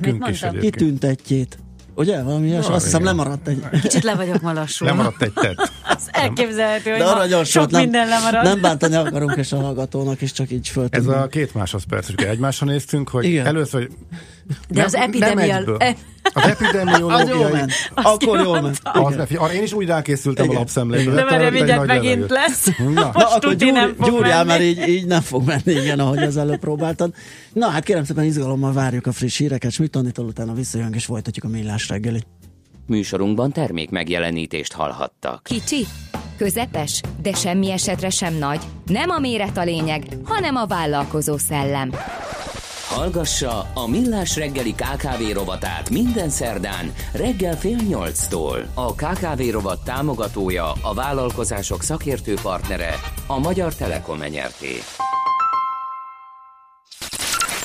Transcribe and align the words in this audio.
Nekünk 0.00 0.28
is 0.28 0.42
egyébként. 0.42 0.74
Kitüntetjét. 0.76 1.58
Ugye? 1.94 2.22
Valami 2.22 2.46
ilyes? 2.46 2.66
Azt 2.66 2.84
hiszem 2.84 3.04
lemaradt 3.04 3.48
egy... 3.48 3.62
Kicsit 3.82 4.02
le 4.02 4.14
vagyok 4.14 4.40
ma 4.40 4.52
lassul. 4.52 4.86
Lemaradt 4.86 5.22
egy 5.22 5.32
tett. 5.32 5.56
Az 5.96 6.08
elképzelhető, 6.12 6.90
hogy 6.90 6.98
De 6.98 7.04
ma 7.04 7.10
aranyos 7.14 7.48
sok 7.50 7.70
nem, 7.70 7.80
minden 7.80 8.08
lemarad. 8.08 8.44
nem 8.44 8.60
bántani 8.60 8.94
akarunk, 8.94 9.36
és 9.36 9.52
a 9.52 9.56
hallgatónak 9.60 10.20
is 10.20 10.32
csak 10.32 10.50
így 10.50 10.66
Ez 10.66 10.72
föltudni. 10.72 11.12
a 11.12 11.26
két 11.26 11.54
másodperc, 11.54 12.06
hogy 12.06 12.22
egymásra 12.24 12.66
néztünk, 12.66 13.08
hogy 13.08 13.24
Igen. 13.24 13.46
először, 13.46 13.80
hogy 13.82 13.90
De 14.68 14.84
az 14.84 14.94
epidemia- 14.94 15.56
egyből. 15.56 15.76
e- 15.78 15.96
Az 16.34 16.42
epidemiológiai... 16.42 17.52
ment. 17.58 17.72
Akkor 17.94 18.40
jól 18.40 18.60
ment. 18.60 18.80
Az, 18.84 19.14
ne- 19.14 19.38
arra 19.38 19.52
én 19.52 19.62
is 19.62 19.72
úgy 19.72 19.86
rákészültem 19.86 20.44
Igen. 20.44 20.56
a 20.56 20.58
lapszemlékbe. 20.58 21.14
De 21.24 21.40
egy 21.44 21.52
mindjárt 21.52 21.86
megint 21.86 22.04
levegőt. 22.04 22.30
lesz. 22.30 22.66
Na, 22.78 22.90
Na, 22.90 23.08
akkor 23.08 23.38
tuti 23.38 23.70
nem 23.70 23.94
fog 23.98 24.08
gyúrjál, 24.08 24.44
menni. 24.44 24.64
mert 24.74 24.88
így, 24.88 24.88
így 24.94 25.06
nem 25.06 25.20
fog 25.20 25.44
menni, 25.44 25.72
igen, 25.80 25.98
ahogy 25.98 26.22
az 26.22 26.36
előbb 26.36 26.58
próbáltad. 26.60 27.14
Na 27.52 27.68
hát 27.68 27.84
kérem 27.84 28.04
szépen 28.04 28.24
izgalommal 28.24 28.72
várjuk 28.72 29.06
a 29.06 29.12
friss 29.12 29.38
híreket, 29.38 29.78
mit 29.78 29.90
tanítól 29.90 30.24
utána 30.26 30.52
visszajönk 30.52 30.94
és 30.94 31.04
folytatjuk 31.04 31.44
a 31.44 31.48
millás 31.48 31.88
reggelit. 31.88 32.26
Műsorunkban 32.86 33.52
termék 33.52 33.90
megjelenítést 33.90 34.72
hallhattak. 34.72 35.42
Kicsi, 35.42 35.86
közepes, 36.36 37.00
de 37.22 37.32
semmi 37.34 37.70
esetre 37.70 38.10
sem 38.10 38.34
nagy. 38.34 38.60
Nem 38.86 39.10
a 39.10 39.18
méret 39.18 39.56
a 39.58 39.62
lényeg, 39.64 40.02
hanem 40.24 40.56
a 40.56 40.66
vállalkozó 40.66 41.36
szellem. 41.38 41.90
Hallgassa 42.90 43.70
a 43.74 43.88
Millás 43.88 44.36
reggeli 44.36 44.74
KKV 44.74 45.32
rovatát 45.32 45.90
minden 45.90 46.28
szerdán 46.28 46.92
reggel 47.14 47.56
fél 47.56 47.76
nyolctól. 47.88 48.70
A 48.74 48.94
KKV 48.94 49.42
rovat 49.50 49.84
támogatója, 49.84 50.72
a 50.82 50.94
vállalkozások 50.94 51.82
szakértő 51.82 52.34
partnere, 52.42 52.94
a 53.26 53.38
Magyar 53.38 53.74
Telekom 53.74 54.22
enyerté. 54.22 54.72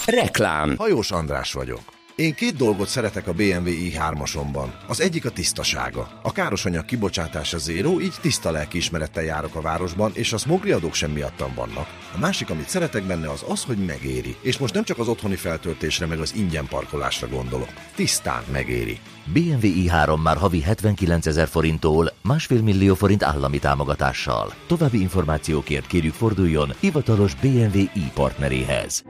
Reklám 0.06 0.76
Hajós 0.78 1.12
András 1.12 1.54
vagyok. 1.54 1.95
Én 2.16 2.34
két 2.34 2.56
dolgot 2.56 2.88
szeretek 2.88 3.28
a 3.28 3.34
BMW 3.34 3.68
i3-asomban. 3.68 4.68
Az 4.88 5.02
egyik 5.02 5.26
a 5.26 5.30
tisztasága. 5.30 6.20
A 6.24 6.32
károsanyag 6.32 6.86
kibocsátása 6.86 7.58
zéró, 7.58 8.00
így 8.00 8.14
tiszta 8.22 8.52
lelkiismerettel 8.52 9.24
járok 9.24 9.56
a 9.56 9.62
városban, 9.62 10.12
és 10.14 10.34
a 10.34 10.38
smogri 10.38 10.72
adók 10.72 10.94
sem 10.94 11.12
miattam 11.12 11.54
vannak. 11.56 11.88
A 12.16 12.20
másik, 12.20 12.50
amit 12.50 12.70
szeretek 12.70 13.04
benne, 13.04 13.30
az 13.30 13.46
az, 13.48 13.64
hogy 13.64 13.78
megéri. 13.86 14.36
És 14.42 14.58
most 14.58 14.74
nem 14.74 14.84
csak 14.84 15.00
az 15.00 15.08
otthoni 15.08 15.36
feltöltésre, 15.36 16.06
meg 16.06 16.20
az 16.20 16.36
ingyen 16.36 16.68
parkolásra 16.68 17.28
gondolok. 17.28 17.74
Tisztán 17.96 18.44
megéri. 18.52 19.00
BMW 19.34 19.60
i3 19.62 20.22
már 20.22 20.38
havi 20.38 20.62
79 20.62 21.26
ezer 21.26 21.48
forinttól, 21.48 22.12
másfél 22.22 22.62
millió 22.62 22.96
forint 22.96 23.24
állami 23.24 23.60
támogatással. 23.60 24.54
További 24.68 25.00
információkért 25.00 25.88
kérjük 25.88 26.14
forduljon 26.14 26.74
hivatalos 26.80 27.36
BMW 27.36 27.78
i 27.80 28.12
partneréhez. 28.14 29.04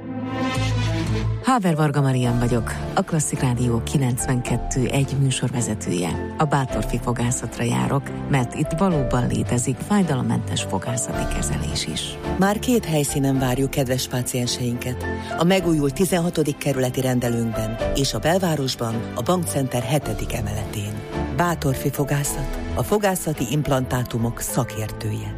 Haver 1.46 1.76
Varga 1.76 2.02
Marian 2.02 2.40
vagyok, 2.40 2.74
a 2.94 3.02
Klasszik 3.02 3.40
Rádió 3.40 3.82
92 3.84 4.88
egy 4.88 5.16
műsorvezetője. 5.20 6.36
A 6.38 6.44
Bátorfi 6.44 7.00
fogászatra 7.04 7.64
járok, 7.64 8.30
mert 8.30 8.56
itt 8.56 8.72
valóban 8.78 9.28
létezik 9.28 9.78
fájdalommentes 9.88 10.64
fogászati 10.64 11.36
kezelés 11.36 11.88
is. 11.88 12.02
Már 12.40 12.60
két 12.60 12.86
helyszínen 12.86 13.40
várjuk 13.40 13.70
kedves 13.70 14.08
pácienseinket. 14.08 15.06
A 15.38 15.44
megújult 15.44 15.94
16. 15.94 16.58
kerületi 16.58 17.02
rendelőnkben 17.02 17.78
és 17.96 18.14
a 18.14 18.20
belvárosban 18.20 19.12
a 19.16 19.22
Bankcenter 19.22 19.84
7. 19.84 20.34
emeletén. 20.34 20.94
Bátorfi 21.36 21.90
fogászat, 21.90 22.58
a 22.76 22.84
fogászati 22.84 23.46
implantátumok 23.52 24.40
szakértője. 24.40 25.36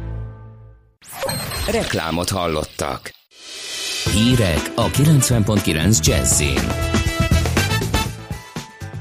Reklámot 1.70 2.28
hallottak. 2.28 3.17
Hírek 4.12 4.72
a 4.74 4.86
90.9 4.86 6.06
Jazzin. 6.06 6.60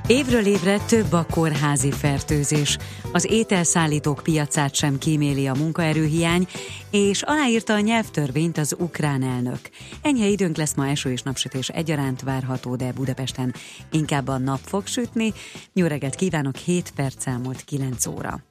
Évről 0.07 0.45
évre 0.45 0.77
több 0.77 1.13
a 1.13 1.25
kórházi 1.31 1.91
fertőzés. 1.91 2.77
Az 3.11 3.25
ételszállítók 3.29 4.19
piacát 4.23 4.75
sem 4.75 4.97
kíméli 4.97 5.47
a 5.47 5.53
munkaerőhiány, 5.53 6.47
és 6.91 7.21
aláírta 7.21 7.73
a 7.73 7.79
nyelvtörvényt 7.79 8.57
az 8.57 8.75
ukrán 8.79 9.23
elnök. 9.23 9.59
Enyhe 10.01 10.27
időnk 10.27 10.57
lesz 10.57 10.75
ma 10.75 10.87
eső 10.87 11.11
és 11.11 11.21
napsütés 11.21 11.69
egyaránt 11.69 12.21
várható, 12.21 12.75
de 12.75 12.91
Budapesten 12.93 13.53
inkább 13.91 14.27
a 14.27 14.37
nap 14.37 14.59
fog 14.63 14.87
sütni. 14.87 15.33
Jó 15.73 15.87
kívánok, 16.15 16.55
7 16.55 16.91
perc 16.95 17.27
elmúlt 17.27 17.63
9 17.63 18.05
óra. 18.05 18.43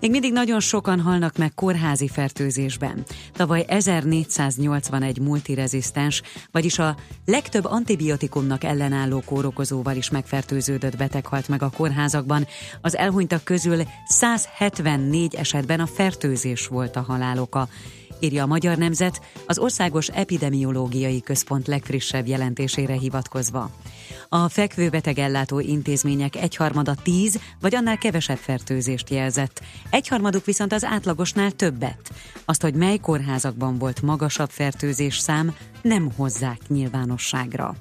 Még 0.00 0.10
mindig 0.10 0.32
nagyon 0.32 0.60
sokan 0.60 1.00
halnak 1.00 1.36
meg 1.36 1.54
kórházi 1.54 2.08
fertőzésben. 2.08 3.04
Tavaly 3.32 3.64
1481 3.68 5.18
multirezisztens, 5.18 6.22
vagyis 6.50 6.78
a 6.78 6.96
legtöbb 7.24 7.64
antibiotikumnak 7.64 8.64
ellenálló 8.64 9.22
kórokozóval 9.24 9.96
is 9.96 10.10
megfertőződött 10.10 10.96
beteg 10.96 11.26
halt 11.26 11.48
meg 11.48 11.62
a 11.62 11.70
kórházakban. 11.76 12.46
Az 12.80 12.96
elhunytak 12.96 13.44
közül 13.44 13.82
174 14.06 15.34
esetben 15.34 15.80
a 15.80 15.86
fertőzés 15.86 16.66
volt 16.66 16.96
a 16.96 17.00
haláloka 17.00 17.68
írja 18.20 18.42
a 18.42 18.46
Magyar 18.46 18.76
Nemzet 18.76 19.20
az 19.46 19.58
Országos 19.58 20.08
Epidemiológiai 20.08 21.20
Központ 21.20 21.66
legfrissebb 21.66 22.26
jelentésére 22.26 22.92
hivatkozva. 22.92 23.70
A 24.28 24.48
fekvőbeteg 24.48 25.18
ellátó 25.18 25.60
intézmények 25.60 26.36
egyharmada 26.36 26.94
10 27.02 27.38
vagy 27.60 27.74
annál 27.74 27.98
kevesebb 27.98 28.36
fertőzést 28.36 29.10
jelzett, 29.10 29.60
egyharmaduk 29.90 30.44
viszont 30.44 30.72
az 30.72 30.84
átlagosnál 30.84 31.50
többet. 31.50 32.10
Azt, 32.44 32.62
hogy 32.62 32.74
mely 32.74 32.96
kórházakban 32.96 33.78
volt 33.78 34.02
magasabb 34.02 34.50
fertőzés 34.50 35.18
szám, 35.18 35.56
nem 35.82 36.10
hozzák 36.16 36.60
nyilvánosságra. 36.68 37.76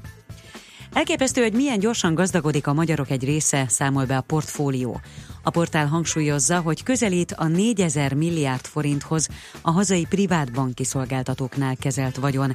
Elképesztő, 0.94 1.42
hogy 1.42 1.54
milyen 1.54 1.80
gyorsan 1.80 2.14
gazdagodik 2.14 2.68
a 2.68 2.74
magyarok 2.74 3.10
egy 3.10 3.24
része, 3.24 3.66
számol 3.68 4.06
be 4.06 4.18
a 4.18 4.22
portfólió. 4.22 5.02
A 5.44 5.50
portál 5.50 5.88
hangsúlyozza, 5.88 6.60
hogy 6.60 6.84
közelít 6.84 7.32
a 7.32 7.48
4000 7.48 8.14
milliárd 8.14 8.66
forinthoz 8.66 9.28
a 9.62 9.72
hazai 9.72 10.06
privát 10.10 10.52
banki 10.52 10.84
szolgáltatóknál 10.84 11.76
kezelt 11.76 12.16
vagyon. 12.16 12.54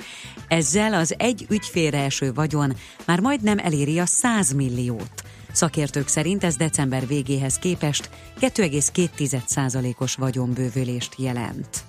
Ezzel 0.48 0.94
az 0.94 1.14
egy 1.18 1.46
ügyfélre 1.50 1.98
eső 1.98 2.32
vagyon 2.32 2.76
már 3.06 3.20
majdnem 3.20 3.58
eléri 3.58 3.98
a 3.98 4.06
100 4.06 4.52
milliót. 4.52 5.22
Szakértők 5.52 6.08
szerint 6.08 6.44
ez 6.44 6.56
december 6.56 7.06
végéhez 7.06 7.54
képest 7.54 8.10
2,2%-os 8.40 10.14
vagyonbővülést 10.14 11.14
jelent. 11.18 11.84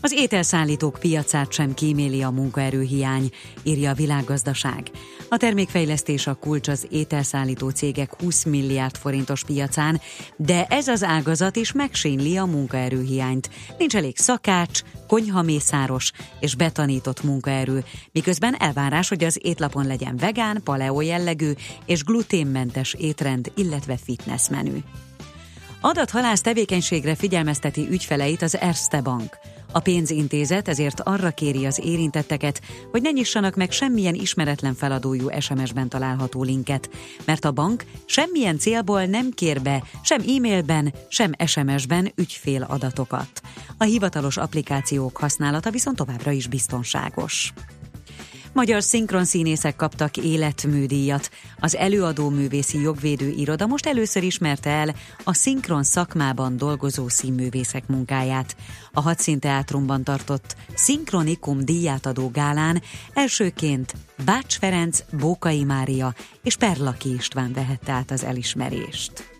Az 0.00 0.12
ételszállítók 0.12 0.98
piacát 1.00 1.52
sem 1.52 1.74
kíméli 1.74 2.22
a 2.22 2.30
munkaerőhiány, 2.30 3.30
írja 3.62 3.90
a 3.90 3.94
világgazdaság. 3.94 4.90
A 5.32 5.36
termékfejlesztés 5.36 6.26
a 6.26 6.34
kulcs 6.34 6.68
az 6.68 6.86
ételszállító 6.90 7.68
cégek 7.68 8.20
20 8.22 8.44
milliárd 8.44 8.96
forintos 8.96 9.44
piacán, 9.44 10.00
de 10.36 10.64
ez 10.64 10.88
az 10.88 11.02
ágazat 11.02 11.56
is 11.56 11.72
megsínli 11.72 12.36
a 12.36 12.44
munkaerőhiányt. 12.44 13.50
Nincs 13.78 13.96
elég 13.96 14.16
szakács, 14.16 14.80
konyhamészáros 15.06 16.12
és 16.40 16.54
betanított 16.54 17.22
munkaerő, 17.22 17.84
miközben 18.12 18.54
elvárás, 18.58 19.08
hogy 19.08 19.24
az 19.24 19.38
étlapon 19.42 19.86
legyen 19.86 20.16
vegán, 20.16 20.60
paleo 20.64 21.00
jellegű 21.00 21.52
és 21.86 22.04
gluténmentes 22.04 22.94
étrend, 22.98 23.52
illetve 23.56 23.96
fitness 23.96 24.48
menü. 24.48 24.78
Adathalász 25.80 26.40
tevékenységre 26.40 27.14
figyelmezteti 27.14 27.86
ügyfeleit 27.90 28.42
az 28.42 28.56
Erste 28.56 29.00
Bank. 29.00 29.38
A 29.72 29.80
pénzintézet 29.80 30.68
ezért 30.68 31.00
arra 31.00 31.30
kéri 31.30 31.66
az 31.66 31.80
érintetteket, 31.84 32.60
hogy 32.90 33.02
ne 33.02 33.10
nyissanak 33.10 33.56
meg 33.56 33.70
semmilyen 33.70 34.14
ismeretlen 34.14 34.74
feladójú 34.74 35.28
SMS-ben 35.40 35.88
található 35.88 36.42
linket, 36.42 36.90
mert 37.24 37.44
a 37.44 37.52
bank 37.52 37.84
semmilyen 38.04 38.58
célból 38.58 39.04
nem 39.04 39.30
kér 39.30 39.62
be 39.62 39.82
sem 40.02 40.20
e-mailben, 40.20 40.94
sem 41.08 41.32
SMS-ben 41.46 42.12
ügyfél 42.16 42.62
adatokat. 42.62 43.40
A 43.78 43.84
hivatalos 43.84 44.36
applikációk 44.36 45.16
használata 45.16 45.70
viszont 45.70 45.96
továbbra 45.96 46.30
is 46.30 46.46
biztonságos. 46.46 47.52
Magyar 48.52 48.82
szinkronszínészek 48.82 49.76
kaptak 49.76 50.16
életműdíjat. 50.16 51.30
Az 51.60 51.76
előadó 51.76 52.28
művészi 52.28 52.80
jogvédő 52.80 53.28
iroda 53.28 53.66
most 53.66 53.86
először 53.86 54.22
ismerte 54.22 54.70
el 54.70 54.94
a 55.24 55.34
szinkron 55.34 55.82
szakmában 55.82 56.56
dolgozó 56.56 57.08
színművészek 57.08 57.86
munkáját. 57.86 58.56
A 58.92 59.00
Hadszínteátrumban 59.00 60.04
tartott 60.04 60.56
Szinkronikum 60.74 61.64
díjátadó 61.64 62.30
gálán 62.30 62.82
elsőként 63.12 63.94
Bács 64.24 64.58
Ferenc, 64.58 65.04
Bókai 65.18 65.64
Mária 65.64 66.14
és 66.42 66.56
Perlaki 66.56 67.14
István 67.14 67.52
vehette 67.52 67.92
át 67.92 68.10
az 68.10 68.24
elismerést. 68.24 69.30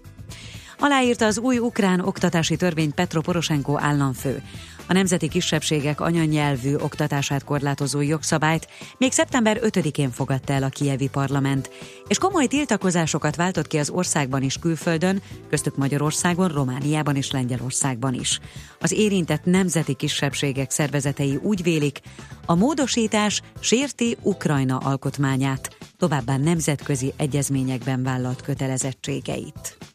Aláírta 0.78 1.26
az 1.26 1.38
új 1.38 1.58
ukrán 1.58 2.00
oktatási 2.00 2.56
törvényt 2.56 2.94
Petro 2.94 3.20
Poroshenko 3.20 3.78
államfő. 3.78 4.42
A 4.90 4.92
nemzeti 4.92 5.28
kisebbségek 5.28 6.00
anyanyelvű 6.00 6.74
oktatását 6.74 7.44
korlátozó 7.44 8.00
jogszabályt 8.00 8.68
még 8.98 9.12
szeptember 9.12 9.58
5-én 9.62 10.10
fogadta 10.10 10.52
el 10.52 10.62
a 10.62 10.68
kievi 10.68 11.08
parlament, 11.08 11.70
és 12.06 12.18
komoly 12.18 12.46
tiltakozásokat 12.46 13.36
váltott 13.36 13.66
ki 13.66 13.78
az 13.78 13.90
országban 13.90 14.42
és 14.42 14.56
külföldön, 14.58 15.22
köztük 15.48 15.76
Magyarországon, 15.76 16.48
Romániában 16.48 17.16
és 17.16 17.30
Lengyelországban 17.30 18.14
is. 18.14 18.40
Az 18.80 18.92
érintett 18.92 19.44
nemzeti 19.44 19.94
kisebbségek 19.94 20.70
szervezetei 20.70 21.38
úgy 21.42 21.62
vélik, 21.62 22.00
a 22.46 22.54
módosítás 22.54 23.42
sérti 23.60 24.16
Ukrajna 24.22 24.76
alkotmányát, 24.76 25.76
továbbá 25.96 26.36
nemzetközi 26.36 27.12
egyezményekben 27.16 28.02
vállalt 28.02 28.42
kötelezettségeit. 28.42 29.89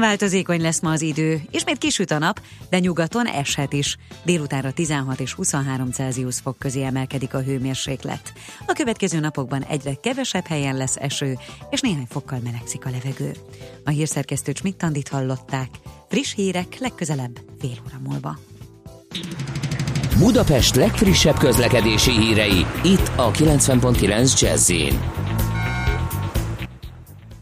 Változékony 0.00 0.60
lesz 0.60 0.80
ma 0.80 0.90
az 0.90 1.02
idő, 1.02 1.40
ismét 1.50 1.78
kisüt 1.78 2.10
a 2.10 2.18
nap, 2.18 2.40
de 2.70 2.78
nyugaton 2.78 3.26
eshet 3.26 3.72
is. 3.72 3.96
Délutánra 4.24 4.72
16 4.72 5.20
és 5.20 5.32
23 5.32 5.90
Celsius 5.90 6.38
fok 6.38 6.58
közé 6.58 6.84
emelkedik 6.84 7.34
a 7.34 7.42
hőmérséklet. 7.42 8.32
A 8.66 8.72
következő 8.72 9.20
napokban 9.20 9.62
egyre 9.62 9.94
kevesebb 9.94 10.46
helyen 10.46 10.76
lesz 10.76 10.96
eső, 10.96 11.38
és 11.70 11.80
néhány 11.80 12.06
fokkal 12.08 12.38
melegszik 12.44 12.86
a 12.86 12.90
levegő. 12.90 13.32
A 13.84 13.90
hírszerkesztő 13.90 14.52
Csmittandit 14.52 15.08
hallották. 15.08 15.68
Friss 16.08 16.34
hírek 16.34 16.78
legközelebb 16.78 17.38
fél 17.60 17.78
óra 17.86 18.00
múlva. 18.08 18.38
Budapest 20.18 20.74
legfrissebb 20.74 21.38
közlekedési 21.38 22.10
hírei, 22.10 22.66
itt 22.84 23.10
a 23.16 23.30
90.9 23.30 24.40
jazz 24.40 24.72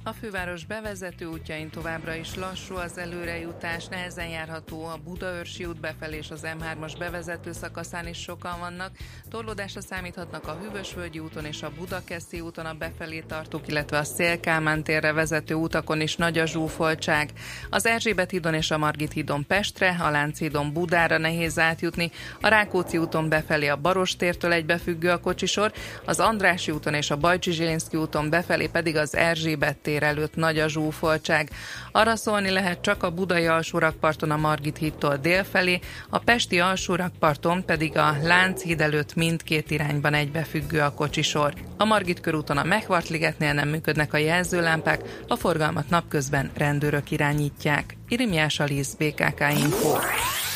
a 0.09 0.13
főváros 0.13 0.65
bevezető 0.65 1.27
útjain 1.27 1.71
továbbra 1.71 2.15
is 2.15 2.35
lassú 2.35 2.75
az 2.75 2.99
előrejutás, 2.99 3.87
nehezen 3.87 4.29
járható 4.29 4.85
a 4.85 5.01
Budaörsi 5.05 5.65
út 5.65 5.81
befelé 5.81 6.17
és 6.17 6.31
az 6.31 6.47
M3-as 6.61 6.93
bevezető 6.99 7.53
szakaszán 7.53 8.07
is 8.07 8.19
sokan 8.19 8.59
vannak. 8.61 8.91
Torlódásra 9.31 9.81
számíthatnak 9.81 10.47
a 10.47 10.59
Hűvösvölgyi 10.63 11.19
úton 11.19 11.45
és 11.45 11.63
a 11.63 11.71
Budakeszi 11.79 12.41
úton 12.41 12.67
a 12.67 12.75
befelé 12.75 13.21
tartók, 13.21 13.69
illetve 13.69 13.99
a 13.99 14.05
Szélkámán 14.05 14.83
térre 14.83 15.13
vezető 15.13 15.55
utakon 15.55 16.01
is 16.01 16.17
nagy 16.17 16.39
a 16.39 16.47
zsúfoltság. 16.47 17.31
Az 17.71 17.87
Erzsébet 17.87 18.31
hídon 18.31 18.55
és 18.55 18.71
a 18.71 18.79
Margit 18.79 19.13
hídon 19.13 19.47
Pestre, 19.47 19.97
a 20.01 20.11
Lánchídon 20.11 20.73
Budára 20.73 21.19
nehéz 21.19 21.59
átjutni, 21.59 22.11
a 22.41 22.49
Rákóczi 22.49 22.99
úton 22.99 23.29
befelé 23.29 23.67
a 23.67 23.77
Barostértől 23.77 24.53
egybefüggő 24.53 25.11
a 25.11 25.21
kocsisor, 25.21 25.73
az 26.05 26.21
Andrási 26.21 26.71
úton 26.71 26.95
és 26.95 27.11
a 27.11 27.17
Bajcsi 27.17 27.77
úton 27.93 28.31
befelé 28.31 28.67
pedig 28.67 28.97
az 28.97 29.17
Erzsébet 29.17 29.77
tér 29.77 29.98
tér 29.99 30.09
előtt 30.09 30.35
nagy 30.35 30.59
a 30.59 30.69
zsúfoltság. 30.69 31.51
Arra 31.93 32.17
szólni 32.17 32.51
lehet 32.51 32.81
csak 32.81 33.03
a 33.03 33.11
budai 33.11 33.47
alsórakparton 33.47 34.31
a 34.31 34.37
Margit 34.37 34.77
hídtól 34.77 35.17
délfelé, 35.17 35.79
a 36.11 36.19
pesti 36.19 36.61
alsórakparton 36.61 37.65
pedig 37.65 37.97
a 37.97 38.17
Lánchíd 38.23 38.81
előtt 38.81 39.15
mindkét 39.15 39.71
irányban 39.71 40.15
egybefüggő 40.15 40.81
a 40.81 40.93
kocsisor. 40.93 41.55
A 41.77 41.85
Margit 41.85 42.21
körúton 42.21 42.57
a 42.57 42.65
Mechvart-ligetnél 42.65 43.53
nem 43.53 43.69
működnek 43.69 44.13
a 44.13 44.17
jelzőlámpák, 44.17 45.01
a 45.29 45.37
forgalmat 45.37 45.91
napközben 45.91 46.51
rendőrök 46.55 47.11
irányítják. 47.11 47.97
Irimiás 48.09 48.61
Alisz, 48.61 48.95
BKK 48.95 49.41
Info. 49.59 49.97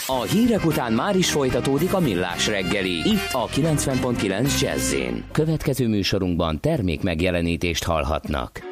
A 0.06 0.22
hírek 0.22 0.64
után 0.64 0.92
már 0.92 1.16
is 1.16 1.30
folytatódik 1.30 1.94
a 1.94 2.00
millás 2.00 2.46
reggeli, 2.46 2.92
itt 2.92 3.28
a 3.32 3.46
90.9 3.46 4.60
jazz 4.60 4.94
Következő 5.32 5.88
műsorunkban 5.88 6.60
termék 6.60 7.02
megjelenítést 7.02 7.84
hallhatnak. 7.84 8.71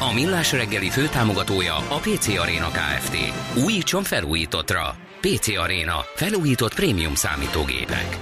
A 0.00 0.12
Millás 0.14 0.52
reggeli 0.52 0.88
főtámogatója 0.88 1.76
a 1.76 1.98
PC 2.00 2.28
Arena 2.28 2.68
Kft. 2.68 3.16
Újítson 3.64 4.02
felújítottra. 4.02 4.94
PC 5.20 5.48
Arena. 5.58 5.94
Felújított 6.14 6.74
prémium 6.74 7.14
számítógépek. 7.14 8.18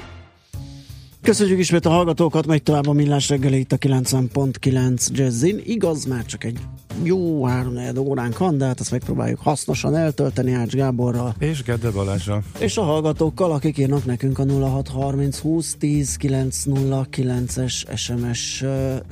Köszönjük 1.23 1.59
ismét 1.59 1.87
a 1.87 1.91
hallgatókat, 1.91 2.47
megy 2.47 2.63
tovább 2.63 2.87
a 2.87 2.93
millás 2.93 3.29
reggeli 3.29 3.59
itt 3.59 3.73
a 3.73 3.77
90.9 3.77 5.07
Jazzin. 5.11 5.61
Igaz, 5.65 6.05
már 6.05 6.25
csak 6.25 6.45
egy 6.45 6.59
jó 7.03 7.45
három 7.45 7.99
óránk 7.99 8.39
van, 8.39 8.59
de 8.59 8.65
hát 8.65 8.81
ezt 8.81 8.91
megpróbáljuk 8.91 9.41
hasznosan 9.41 9.97
eltölteni 9.97 10.53
Ács 10.53 10.73
Gáborral. 10.73 11.35
És 11.39 11.63
Gede 11.63 11.91
Balázsa. 11.91 12.43
És 12.59 12.77
a 12.77 12.83
hallgatókkal, 12.83 13.53
akik 13.53 13.79
írnak 13.79 14.05
nekünk 14.05 14.39
a 14.39 14.45
0630 14.45 15.39
20 15.39 15.75
10 15.79 16.17
909-es 16.21 17.97
SMS 17.97 18.65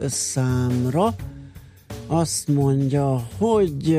számra. 0.06 1.14
Azt 2.14 2.49
mondja, 2.49 3.28
hogy 3.38 3.99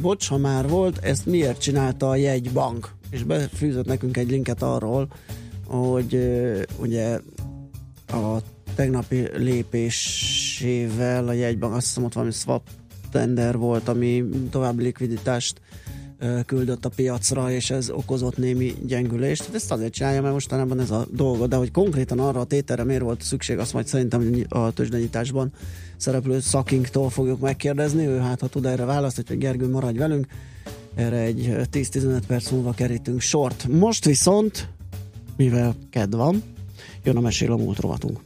bocs, 0.00 0.28
ha 0.28 0.36
már 0.36 0.68
volt, 0.68 0.98
ezt 0.98 1.26
miért 1.26 1.60
csinálta 1.60 2.08
a 2.08 2.16
jegybank? 2.16 2.94
És 3.10 3.22
befűzött 3.22 3.86
nekünk 3.86 4.16
egy 4.16 4.30
linket 4.30 4.62
arról, 4.62 5.08
hogy 5.66 6.18
ugye 6.80 7.20
a 8.06 8.36
tegnapi 8.74 9.28
lépésével 9.36 11.28
a 11.28 11.32
jegybank, 11.32 11.74
azt 11.74 11.86
hiszem 11.86 12.04
ott 12.04 12.12
valami 12.12 12.32
swap 12.32 12.68
tender 13.10 13.56
volt, 13.56 13.88
ami 13.88 14.24
további 14.50 14.82
likviditást 14.82 15.60
küldött 16.46 16.84
a 16.84 16.88
piacra, 16.88 17.50
és 17.50 17.70
ez 17.70 17.90
okozott 17.90 18.36
némi 18.36 18.74
gyengülést. 18.86 19.50
Ezt 19.54 19.72
azért 19.72 19.92
csinálja, 19.92 20.20
mert 20.20 20.32
mostanában 20.32 20.80
ez 20.80 20.90
a 20.90 21.06
dolga, 21.12 21.46
de 21.46 21.56
hogy 21.56 21.70
konkrétan 21.70 22.18
arra 22.18 22.40
a 22.40 22.44
tételre 22.44 22.84
miért 22.84 23.02
volt 23.02 23.22
szükség, 23.22 23.58
azt 23.58 23.72
majd 23.72 23.86
szerintem 23.86 24.44
a 24.48 24.70
tőzsdenyításban 24.70 25.52
szereplő 25.96 26.40
szakinktól 26.40 27.10
fogjuk 27.10 27.40
megkérdezni, 27.40 28.06
ő 28.06 28.18
hát 28.18 28.40
ha 28.40 28.46
tud 28.46 28.66
erre 28.66 28.84
választ, 28.84 29.22
hogy 29.26 29.38
Gergő 29.38 29.68
maradj 29.68 29.98
velünk, 29.98 30.26
erre 30.94 31.18
egy 31.18 31.56
10-15 31.72 32.20
perc 32.26 32.50
múlva 32.50 32.72
kerítünk 32.72 33.20
sort. 33.20 33.66
Most 33.68 34.04
viszont, 34.04 34.68
mivel 35.36 35.74
ked 35.90 36.14
van, 36.14 36.42
jön 37.04 37.16
a 37.16 37.20
mesél 37.20 37.52
a 37.52 37.56
múlt 37.56 37.80
rovatunk. 37.80 38.25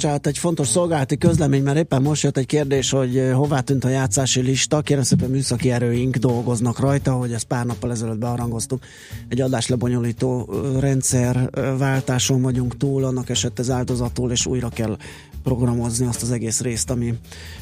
Bocsánat, 0.00 0.26
egy 0.26 0.38
fontos 0.38 0.68
szolgálati 0.68 1.18
közlemény, 1.18 1.62
mert 1.62 1.78
éppen 1.78 2.02
most 2.02 2.22
jött 2.22 2.36
egy 2.36 2.46
kérdés, 2.46 2.90
hogy 2.90 3.16
eh, 3.16 3.32
hová 3.34 3.60
tűnt 3.60 3.84
a 3.84 3.88
játszási 3.88 4.40
lista. 4.40 4.80
Kérem 4.80 5.02
szépen 5.02 5.30
műszaki 5.30 5.70
erőink 5.70 6.16
dolgoznak 6.16 6.78
rajta, 6.78 7.12
hogy 7.12 7.32
ezt 7.32 7.44
pár 7.44 7.66
nappal 7.66 7.90
ezelőtt 7.90 8.18
bearangoztuk. 8.18 8.82
Egy 9.28 9.40
adáslebonyolító 9.40 10.48
eh, 10.52 10.80
rendszerváltáson 10.80 12.36
eh, 12.36 12.42
vagyunk 12.42 12.76
túl, 12.76 13.04
annak 13.04 13.28
esett 13.28 13.58
ez 13.58 13.70
áldozatul, 13.70 14.30
és 14.30 14.46
újra 14.46 14.68
kell 14.68 14.96
programozni 15.42 16.06
azt 16.06 16.22
az 16.22 16.30
egész 16.30 16.60
részt, 16.60 16.90
ami 16.90 17.14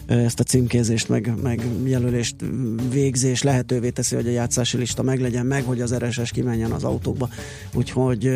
ezt 0.06 0.40
a 0.40 0.42
címkézést, 0.42 1.08
meg, 1.08 1.32
meg 1.42 1.66
jelölést 1.84 2.36
végzés 2.90 3.42
lehetővé 3.42 3.90
teszi, 3.90 4.14
hogy 4.14 4.26
a 4.26 4.30
játszási 4.30 4.76
lista 4.76 5.02
meglegyen 5.02 5.46
meg, 5.46 5.64
hogy 5.64 5.80
az 5.80 5.94
RSS 5.94 6.30
kimenjen 6.30 6.70
az 6.70 6.84
autókba. 6.84 7.28
Úgyhogy 7.74 8.30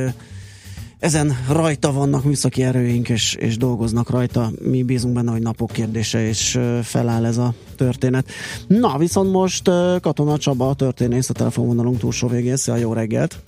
ezen 1.03 1.37
rajta 1.49 1.93
vannak 1.93 2.25
műszaki 2.25 2.63
erőink, 2.63 3.09
és, 3.09 3.35
és 3.35 3.57
dolgoznak 3.57 4.11
rajta. 4.11 4.51
Mi 4.61 4.83
bízunk 4.83 5.15
benne, 5.15 5.31
hogy 5.31 5.43
napok 5.43 5.71
kérdése, 5.71 6.27
és 6.27 6.59
feláll 6.83 7.25
ez 7.25 7.37
a 7.37 7.55
történet. 7.77 8.31
Na, 8.67 8.99
viszont 8.99 9.33
most 9.33 9.71
Katona 10.01 10.39
Csaba, 10.39 10.69
a 10.69 10.75
történész, 10.75 11.31
a 11.31 11.33
telefonvonalunk 11.33 11.99
túlsó 11.99 12.29
végén. 12.29 12.57
Szia, 12.57 12.77
jó 12.77 12.93
reggelt! 12.93 13.39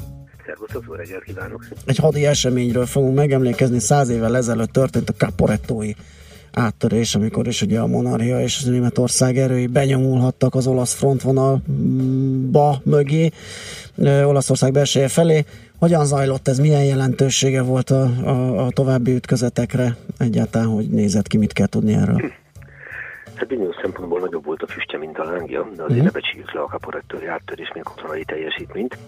Szervusztok, 0.47 0.85
jó 0.87 0.93
reggelt 0.93 1.23
kívánok! 1.23 1.67
Egy 1.85 1.97
hadi 1.97 2.27
eseményről 2.27 2.87
fogunk 2.87 3.15
megemlékezni. 3.15 3.79
Száz 3.79 4.09
évvel 4.09 4.37
ezelőtt 4.37 4.73
történt 4.73 5.09
a 5.09 5.13
Caporettói 5.13 5.93
áttörés, 6.53 7.15
amikor 7.15 7.47
is 7.47 7.63
ugye 7.63 7.81
a 7.81 7.87
monarchia 7.87 8.41
és 8.41 8.59
az 8.63 8.69
Németország 8.69 9.39
erői 9.39 9.67
benyomulhattak 9.67 10.55
az 10.55 10.67
olasz 10.67 10.95
frontvonalba 10.95 12.81
mögé, 12.85 13.31
Olaszország 14.25 14.73
belseje 14.73 15.09
felé. 15.09 15.45
Hogyan 15.79 16.05
zajlott 16.05 16.49
ez, 16.49 16.59
milyen 16.59 16.85
jelentősége 16.85 17.63
volt 17.63 17.91
a, 17.91 18.03
a, 18.03 18.67
a 18.67 18.71
további 18.71 19.15
ütközetekre 19.15 19.97
egyáltalán, 20.19 20.69
hogy 20.69 20.89
nézett 20.89 21.27
ki, 21.27 21.37
mit 21.37 21.53
kell 21.53 21.67
tudni 21.67 21.95
erről? 21.95 22.33
Hát 23.35 23.47
bizonyos 23.47 23.77
szempontból 23.81 24.21
nagyobb 24.21 24.45
volt 24.45 24.63
a 24.63 24.67
füstje, 24.67 24.99
mint 24.99 25.19
a 25.19 25.25
lángja, 25.25 25.69
de 25.77 25.83
azért 25.83 26.01
mm. 26.01 26.05
ne 26.05 26.11
becsüljük 26.11 26.53
le 26.53 26.61
a 26.61 26.67
kaporettőri 26.67 27.27
áttörés, 27.27 27.71
mint 27.75 27.85
katonai 27.87 28.25
teljesítményt. 28.25 28.99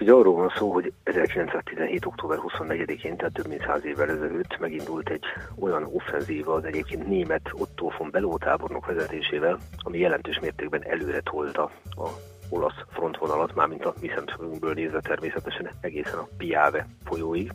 Ugye 0.00 0.12
arról 0.12 0.34
van 0.34 0.52
szó, 0.56 0.72
hogy 0.72 0.92
1917. 1.02 2.06
október 2.06 2.38
24-én, 2.42 3.16
tehát 3.16 3.32
több 3.32 3.48
mint 3.48 3.64
száz 3.66 3.84
évvel 3.84 4.10
ezelőtt 4.10 4.58
megindult 4.58 5.08
egy 5.08 5.24
olyan 5.58 5.88
offenzíva 5.92 6.54
az 6.54 6.64
egyébként 6.64 7.06
német 7.06 7.50
Otto 7.52 7.90
von 7.98 8.10
Beló 8.10 8.36
tábornok 8.38 8.86
vezetésével, 8.86 9.58
ami 9.78 9.98
jelentős 9.98 10.38
mértékben 10.40 10.84
előre 10.84 11.20
tolta 11.20 11.70
a 11.90 12.08
olasz 12.48 12.84
frontvonalat, 12.88 13.54
mármint 13.54 13.84
a 13.84 13.94
mi 14.00 14.10
szemszögünkből 14.14 14.72
nézve 14.72 15.00
természetesen 15.00 15.70
egészen 15.80 16.18
a 16.18 16.28
Piave 16.36 16.86
folyóig. 17.04 17.50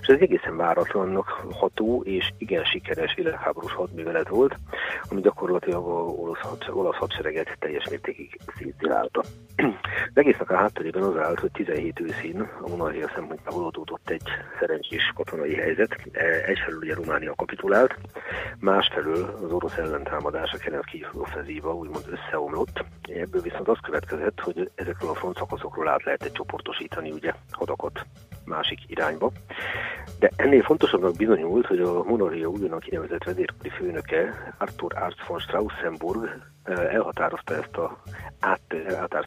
És 0.00 0.06
ez 0.06 0.20
egészen 0.20 0.56
váratlannak 0.56 1.26
ható 1.52 2.02
és 2.04 2.32
igen 2.38 2.64
sikeres 2.64 3.14
világháborús 3.14 3.72
hadművelet 3.72 4.28
volt, 4.28 4.56
ami 5.10 5.20
gyakorlatilag 5.20 5.86
a 5.86 6.02
olasz, 6.02 6.40
had, 6.40 6.64
olasz 6.70 6.96
hadsereget 6.96 7.56
teljes 7.58 7.88
mértékig 7.88 8.40
szétszilálta. 8.56 9.22
Az 10.14 10.22
egésznek 10.22 10.50
a 10.50 10.56
háttérében 10.56 11.02
az 11.02 11.16
állt, 11.16 11.40
hogy 11.40 11.50
17 11.50 12.00
őszín 12.00 12.48
a 12.60 12.68
monarchia 12.68 13.10
szempontjából 13.14 13.66
adódott 13.66 14.10
egy 14.10 14.28
szerencsés 14.58 15.12
katonai 15.14 15.54
helyzet. 15.54 15.96
E, 16.12 16.24
egyfelől 16.46 16.78
ugye 16.78 16.94
Románia 16.94 17.34
kapitulált, 17.34 17.96
másfelől 18.58 19.38
az 19.44 19.52
orosz 19.52 19.76
ellentámadás, 19.76 20.52
a 20.52 20.58
Kerenszki 20.58 21.06
offenzíva 21.12 21.74
úgymond 21.74 22.04
összeomlott. 22.10 22.84
Ebből 23.02 23.42
viszont 23.42 23.68
az 23.68 23.78
következett, 23.82 24.25
helyzet, 24.26 24.40
hogy 24.40 24.70
ezekről 24.74 25.10
a 25.10 25.14
front 25.14 25.36
szakaszokról 25.36 25.88
át 25.88 26.04
lehetett 26.04 26.32
csoportosítani 26.32 27.10
ugye 27.10 27.32
hadakat 27.50 28.06
másik 28.44 28.78
irányba. 28.86 29.32
De 30.18 30.30
ennél 30.36 30.62
fontosabbnak 30.62 31.16
bizonyult, 31.16 31.66
hogy 31.66 31.80
a 31.80 32.02
monarchia 32.02 32.46
újonnan 32.48 32.78
kinevezett 32.78 33.24
vezérkari 33.24 33.68
főnöke 33.68 34.54
Arthur 34.58 34.96
Arzt 34.96 35.26
von 35.26 35.38
Straussenburg 35.38 36.42
eh, 36.62 36.94
elhatározta 36.94 37.54
ezt 37.54 37.76
a 37.76 38.02
át, 38.40 38.60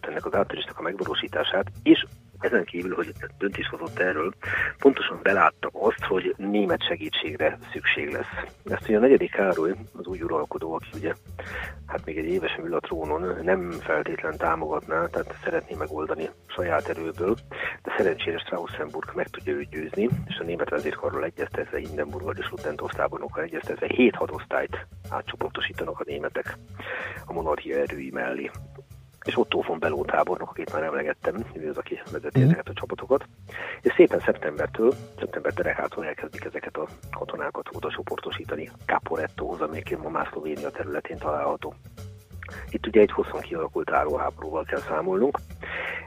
ennek 0.01 0.25
az 0.25 0.33
áttörésnek 0.33 0.79
a 0.79 0.81
megvalósítását, 0.81 1.71
és 1.83 2.05
ezen 2.39 2.63
kívül, 2.63 2.95
hogy 2.95 3.13
döntés 3.37 3.67
hozott 3.67 3.99
erről, 3.99 4.33
pontosan 4.77 5.19
belátta 5.23 5.69
azt, 5.73 6.03
hogy 6.03 6.33
német 6.37 6.83
segítségre 6.83 7.57
szükség 7.71 8.11
lesz. 8.11 8.51
Ezt 8.65 8.87
ugye 8.87 8.97
a 8.97 8.99
negyedik 8.99 9.31
Károly, 9.31 9.71
az 9.93 10.07
új 10.07 10.21
uralkodó, 10.21 10.73
aki 10.73 10.89
ugye 10.93 11.13
hát 11.87 12.05
még 12.05 12.17
egy 12.17 12.25
éves 12.25 12.57
ül 12.63 12.73
a 12.73 12.79
trónon, 12.79 13.43
nem 13.43 13.71
feltétlen 13.71 14.37
támogatná, 14.37 15.05
tehát 15.05 15.35
szeretné 15.43 15.75
megoldani 15.75 16.29
saját 16.47 16.87
erőből, 16.87 17.35
de 17.83 17.93
szerencsére 17.97 18.37
Straussenburg 18.37 19.11
meg 19.15 19.27
tudja 19.27 19.53
őt 19.53 19.69
győzni, 19.69 20.09
és 20.27 20.37
a 20.39 20.43
német 20.43 20.69
vezérkarról 20.69 21.23
egyeztetve, 21.23 21.77
Hindenburggal 21.77 22.35
és 22.37 22.49
Ludendorff 22.49 22.93
tábornokkal 22.93 23.43
egyeztetve 23.43 23.87
hét 23.87 24.15
hadosztályt 24.15 24.87
átcsoportosítanak 25.09 25.99
a 25.99 26.03
németek 26.05 26.57
a 27.25 27.33
monarchia 27.33 27.77
erői 27.77 28.09
mellé 28.11 28.51
és 29.25 29.37
Otto 29.37 29.61
von 29.61 29.79
Beló 29.79 30.05
tábornok, 30.05 30.49
akit 30.49 30.73
már 30.73 30.83
emlegettem, 30.83 31.45
ő 31.53 31.69
az, 31.69 31.77
aki 31.77 32.01
vezeti 32.11 32.39
mm. 32.39 32.43
ezeket 32.43 32.67
a 32.67 32.73
csapatokat. 32.73 33.25
És 33.81 33.93
szépen 33.93 34.19
szeptembertől, 34.19 34.93
szeptember 35.17 35.53
derekától 35.53 36.05
elkezdik 36.05 36.45
ezeket 36.45 36.77
a 36.77 36.87
katonákat 37.11 37.69
oda 37.75 37.89
csoportosítani 37.89 38.69
Caporettóhoz, 38.85 39.61
amelyik 39.61 39.97
ma 39.97 40.09
már 40.09 40.27
Szlovénia 40.31 40.69
területén 40.69 41.17
található. 41.17 41.73
Itt 42.69 42.87
ugye 42.87 43.01
egy 43.01 43.11
hosszan 43.11 43.41
kialakult 43.41 43.91
áróháborúval 43.91 44.63
kell 44.63 44.79
számolnunk, 44.79 45.39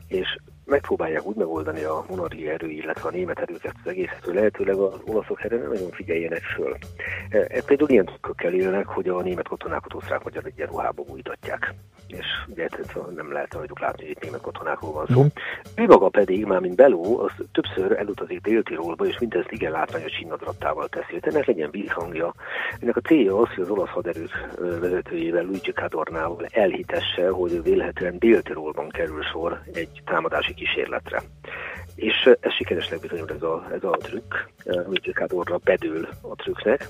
és 0.06 0.38
megpróbálják 0.72 1.26
úgy 1.26 1.36
megoldani 1.36 1.82
a 1.82 2.04
monarchia 2.08 2.52
erő, 2.52 2.68
illetve 2.68 3.08
a 3.08 3.12
német 3.12 3.38
erők 3.38 3.64
ezt 3.64 3.76
az 3.84 3.90
egészet, 3.90 4.24
hogy 4.24 4.34
lehetőleg 4.34 4.76
az 4.76 5.00
olaszok 5.06 5.44
erre 5.44 5.56
nem 5.56 5.72
nagyon 5.72 5.90
figyeljenek 5.90 6.42
föl. 6.42 6.76
E, 7.30 7.62
például 7.66 7.90
ilyen 7.90 8.04
trükkökkel 8.04 8.52
élnek, 8.52 8.86
hogy 8.86 9.08
a 9.08 9.22
német 9.22 9.48
katonákat 9.48 9.94
osztrák-magyar 9.94 10.46
egyenruhába 10.46 11.02
újtatják 11.06 11.74
és 12.12 12.26
ugye 12.48 12.68
nem 13.14 13.32
lehet 13.32 13.54
rajtuk 13.54 13.80
látni, 13.80 14.02
hogy 14.02 14.10
itt 14.10 14.22
német 14.22 14.40
katonákról 14.40 14.92
van 14.92 15.06
szó. 15.06 15.22
Mm. 15.22 15.26
Ő 15.76 15.86
maga 15.86 16.08
pedig, 16.08 16.44
már 16.44 16.60
mint 16.60 16.76
Beló, 16.76 17.18
az 17.18 17.32
többször 17.52 17.92
elutazik 17.92 18.40
Dél-Tirolba, 18.40 19.06
és 19.06 19.18
mindezt 19.18 19.50
igen 19.50 19.72
látványos 19.72 20.12
csinnadrattával 20.12 20.88
teszi. 20.88 21.12
hogy 21.12 21.28
ennek 21.34 21.46
legyen 21.46 21.70
vízhangja. 21.70 22.34
Ennek 22.80 22.96
a 22.96 23.00
célja 23.00 23.38
az, 23.38 23.48
hogy 23.48 23.64
az 23.64 23.70
olasz 23.70 23.88
haderők 23.88 24.30
vezetőjével, 24.80 25.44
Luigi 25.44 25.72
Cadornával 25.72 26.46
elhitesse, 26.50 27.28
hogy 27.28 27.62
vélhetően 27.62 28.18
Dél-Tirolban 28.18 28.88
kerül 28.88 29.22
sor 29.22 29.62
egy 29.72 30.02
támadási 30.04 30.54
kísérletre. 30.62 31.22
És 31.94 32.30
ez 32.40 32.52
sikeresnek 32.52 33.00
bizonyul 33.00 33.30
ez 33.30 33.42
a, 33.42 33.66
ez 33.72 33.84
a 33.84 33.90
trükk, 33.90 34.34
Multikátorra 34.64 35.56
bedől 35.64 36.08
a 36.20 36.34
trükknek, 36.34 36.88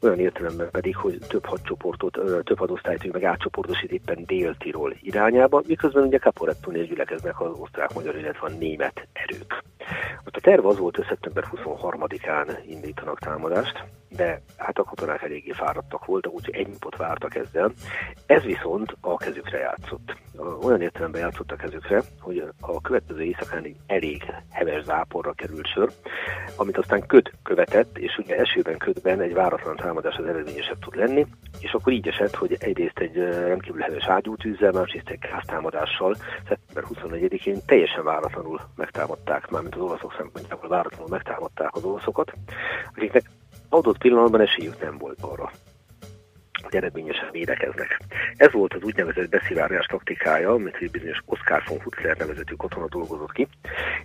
olyan 0.00 0.18
értelemben 0.18 0.70
pedig, 0.70 0.96
hogy 0.96 1.18
több 1.28 1.44
hadcsoportot, 1.44 2.18
több 2.44 2.58
hadosztályt 2.58 3.12
meg 3.12 3.24
átcsoportosít 3.24 3.92
éppen 3.92 4.24
Dél-Tirol 4.26 4.96
irányába, 5.02 5.62
miközben 5.66 6.06
ugye 6.06 6.18
Caporettónél 6.18 6.84
gyülekeznek 6.84 7.40
az 7.40 7.58
osztrák-magyar, 7.58 8.16
illetve 8.16 8.46
a 8.46 8.50
német 8.58 9.06
erők. 9.12 9.62
Ott 10.26 10.36
a 10.36 10.40
terv 10.40 10.66
az 10.66 10.78
volt, 10.78 10.96
hogy 10.96 11.06
szeptember 11.08 11.44
23-án 11.52 12.58
indítanak 12.68 13.18
támadást, 13.18 13.84
de 14.16 14.40
hát 14.56 14.78
a 14.78 14.84
katonák 14.84 15.22
eléggé 15.22 15.50
fáradtak 15.50 16.04
voltak, 16.04 16.32
úgyhogy 16.32 16.54
egy 16.54 16.68
napot 16.68 16.96
vártak 16.96 17.34
ezzel. 17.34 17.72
Ez 18.26 18.42
viszont 18.42 18.96
a 19.00 19.16
kezükre 19.16 19.58
játszott. 19.58 20.16
Olyan 20.62 20.82
értelemben 20.82 21.20
játszott 21.20 21.50
a 21.50 21.56
kezükre, 21.56 22.02
hogy 22.20 22.44
a 22.60 22.80
következő 22.80 23.22
éjszakán 23.22 23.76
elég 23.86 24.22
heves 24.50 24.84
záporra 24.84 25.32
került 25.32 25.66
sor, 25.66 25.92
amit 26.56 26.78
aztán 26.78 27.06
köd 27.06 27.30
követett, 27.42 27.98
és 27.98 28.18
ugye 28.18 28.36
esőben 28.36 28.78
ködben 28.78 29.20
egy 29.20 29.32
váratlan 29.32 29.76
támadás 29.76 30.16
az 30.16 30.26
eredményesebb 30.26 30.78
tud 30.78 30.96
lenni, 30.96 31.26
és 31.60 31.72
akkor 31.72 31.92
így 31.92 32.08
esett, 32.08 32.34
hogy 32.34 32.56
egyrészt 32.58 32.98
egy 32.98 33.16
rendkívül 33.16 33.80
heves 33.80 34.06
ágyútűzzel, 34.06 34.72
másrészt 34.72 35.08
egy 35.08 35.18
gáztámadással 35.18 36.16
szeptember 36.48 36.84
24-én 36.94 37.58
teljesen 37.66 38.04
váratlanul 38.04 38.60
megtámadták, 38.76 39.50
mármint 39.50 39.74
az 39.74 39.80
olaszok 39.80 40.14
szempontjából 40.16 40.68
váratlanul 40.68 41.08
megtámadták 41.08 41.74
az 41.76 41.84
olaszokat, 41.84 42.32
akiknek 42.94 43.30
adott 43.74 43.98
pillanatban 43.98 44.40
esélyük 44.40 44.80
nem 44.80 44.98
volt 44.98 45.18
arra, 45.20 45.50
hogy 46.64 46.76
eredményesen 46.76 47.28
védekeznek. 47.32 48.00
Ez 48.36 48.52
volt 48.52 48.74
az 48.74 48.82
úgynevezett 48.82 49.28
beszivárgás 49.28 49.86
taktikája, 49.86 50.50
amit 50.50 50.76
egy 50.80 50.90
bizonyos 50.90 51.22
Oscar 51.24 51.62
von 51.68 51.80
Hutzler 51.82 52.16
nevezetű 52.16 52.54
katona 52.54 52.86
dolgozott 52.88 53.32
ki, 53.32 53.48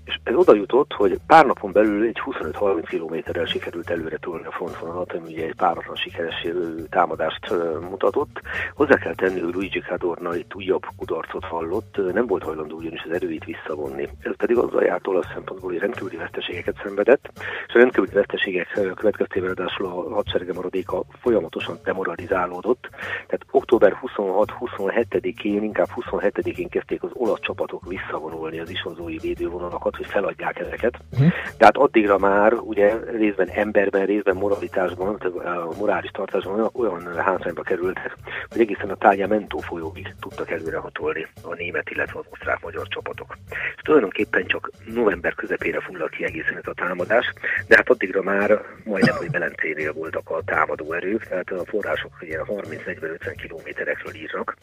és 0.06 0.20
ez 0.24 0.36
oda 0.36 0.56
jutott, 0.56 0.94
hogy 0.94 1.20
pár 1.28 1.46
napon 1.46 1.72
belül 1.72 2.08
egy 2.08 2.22
25-30 2.26 2.84
kilométerrel 2.90 3.46
sikerült 3.46 3.90
előre 3.90 4.18
tolni 4.18 4.46
a 4.46 4.52
frontvonalat, 4.52 5.14
ami 5.14 5.34
ugye 5.34 5.46
egy 5.46 5.56
páratlan 5.56 5.96
sikeres 5.96 6.48
támadást 6.90 7.54
mutatott. 7.90 8.42
Hozzá 8.74 8.98
kell 8.98 9.16
tenni, 9.16 9.40
hogy 9.40 9.54
Luigi 9.54 9.80
Cadorna 9.80 10.36
itt 10.36 10.56
újabb 10.56 10.86
kudarcot 10.98 11.46
hallott, 11.46 12.14
nem 12.14 12.26
volt 12.26 12.44
hajlandó 12.44 12.76
ugyanis 12.76 13.04
az 13.04 13.12
erőit 13.12 13.46
visszavonni. 13.46 14.08
Ez 14.22 14.36
pedig 14.38 14.58
azzal 14.58 14.84
járt 14.84 15.08
olasz 15.08 15.32
szempontból, 15.34 15.70
hogy 15.70 15.80
rendkívüli 15.80 16.16
veszteségeket 16.18 16.76
szenvedett, 16.84 17.32
és 17.68 17.74
a 17.74 17.78
rendkívüli 17.78 18.14
veszteségek 18.14 18.80
következtében 18.96 19.54
ráadásul 19.56 19.86
a 19.86 20.14
hadserege 20.14 20.54
maradéka 20.54 21.04
folyamatosan 21.22 21.78
demoralizáló 21.84 22.49
formálódott. 22.50 22.90
Tehát 23.28 23.46
október 23.52 24.00
26-27-én, 24.02 25.64
inkább 25.64 25.88
27-én 25.96 26.70
kezdték 26.70 27.04
az 27.04 27.10
olasz 27.14 27.40
csapatok 27.40 27.88
visszavonulni 27.88 28.60
az 28.60 28.70
isonzói 28.70 29.18
védővonalakat, 29.18 29.96
hogy 29.96 30.06
feladják 30.06 30.60
ezeket. 30.60 31.00
Uh-huh. 31.12 31.32
Tehát 31.58 31.78
addigra 31.78 32.18
már 32.18 32.54
ugye 32.54 32.94
részben 33.18 33.50
emberben, 33.50 34.06
részben 34.06 34.36
moralitásban, 34.36 35.16
a 35.16 35.78
morális 35.78 36.12
tartásban 36.12 36.70
olyan, 36.74 37.16
hátrányba 37.16 37.62
kerültek, 37.62 38.16
hogy 38.50 38.62
egészen 38.62 38.90
a 38.90 38.96
Tagliamento 38.96 39.58
folyóig 39.58 40.16
tudtak 40.20 40.52
előrehatolni 40.52 41.28
a 41.44 41.54
német, 41.56 41.90
illetve 41.90 42.20
az 42.20 42.26
osztrák-magyar 42.30 42.88
csapatok. 42.88 43.38
És 43.76 43.82
tulajdonképpen 43.82 44.46
csak 44.46 44.72
november 44.86 45.36
közepére 45.36 45.80
fullalt 45.82 46.12
ki 46.12 46.24
egészen 46.24 46.58
ez 46.58 46.68
a 46.68 46.74
támadás, 46.74 47.34
de 47.68 47.76
hát 47.76 47.90
addigra 47.90 48.22
már 48.22 48.62
majdnem, 48.84 49.16
hogy 49.16 49.32
Belencénél 49.32 49.94
voltak 49.94 50.30
a 50.30 50.42
támadó 50.46 50.94
erők, 50.94 51.28
tehát 51.28 51.52
a 51.52 51.66
források 51.66 52.12
ugye 52.22 52.39
30-40-50 52.46 53.34
kilométerekről 53.42 54.16
írnak. 54.16 54.58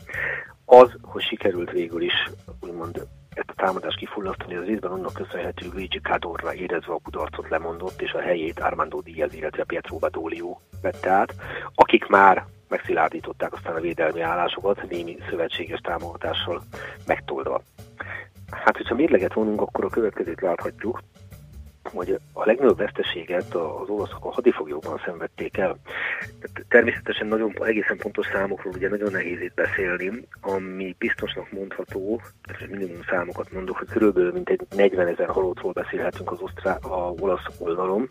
Az, 0.65 0.97
hogy 1.03 1.23
sikerült 1.23 1.71
végül 1.71 2.03
is 2.03 2.31
úgymond 2.61 3.07
ezt 3.35 3.51
a 3.51 3.55
támadást 3.57 3.99
kifullasztani, 3.99 4.55
az 4.55 4.65
részben 4.65 4.91
annak 4.91 5.13
köszönhető 5.13 5.67
Luigi 5.73 6.01
Cadorra 6.01 6.55
érezve 6.55 6.93
a 6.93 7.01
kudarcot 7.03 7.49
lemondott, 7.49 8.03
és 8.03 8.13
a 8.13 8.21
helyét 8.21 8.61
Armando 8.61 9.01
Diaz, 9.01 9.35
illetve 9.35 9.65
Pietro 9.65 9.97
Badolio 9.97 10.59
vette 10.83 11.11
át, 11.11 11.35
akik 11.75 12.07
már 12.07 12.45
megszilárdították 12.69 13.53
aztán 13.53 13.75
a 13.75 13.81
védelmi 13.81 14.21
állásokat, 14.21 14.89
némi 14.91 15.17
szövetséges 15.29 15.81
támogatással 15.81 16.63
megtoldva. 17.07 17.63
Hát, 18.51 18.77
hogyha 18.77 18.95
mérleget 18.95 19.33
vonunk, 19.33 19.61
akkor 19.61 19.85
a 19.85 19.89
következőt 19.89 20.41
láthatjuk, 20.41 21.03
hogy 21.93 22.19
a 22.33 22.45
legnagyobb 22.45 22.77
veszteséget 22.77 23.55
az 23.55 23.89
olaszok 23.89 24.25
a 24.25 24.33
hadifoglyokban 24.33 25.01
szenvedték 25.05 25.57
el. 25.57 25.77
Természetesen 26.69 27.27
nagyon 27.27 27.53
egészen 27.61 27.97
pontos 27.97 28.27
számokról 28.27 28.73
ugye 28.77 28.89
nagyon 28.89 29.13
nehéz 29.13 29.41
itt 29.41 29.55
beszélni, 29.55 30.27
ami 30.41 30.95
biztosnak 30.99 31.53
mondható, 31.53 32.21
tehát 32.43 32.71
minimum 32.71 33.03
számokat 33.09 33.53
mondok, 33.53 33.77
hogy 33.77 33.89
körülbelül 33.89 34.33
mint 34.33 34.49
egy 34.49 34.61
40 34.77 35.07
ezer 35.07 35.29
halottról 35.29 35.73
beszélhetünk 35.73 36.33
az 36.33 36.41
osztrá, 36.41 36.75
a 36.75 37.11
olasz 37.19 37.47
oldalon, 37.59 38.09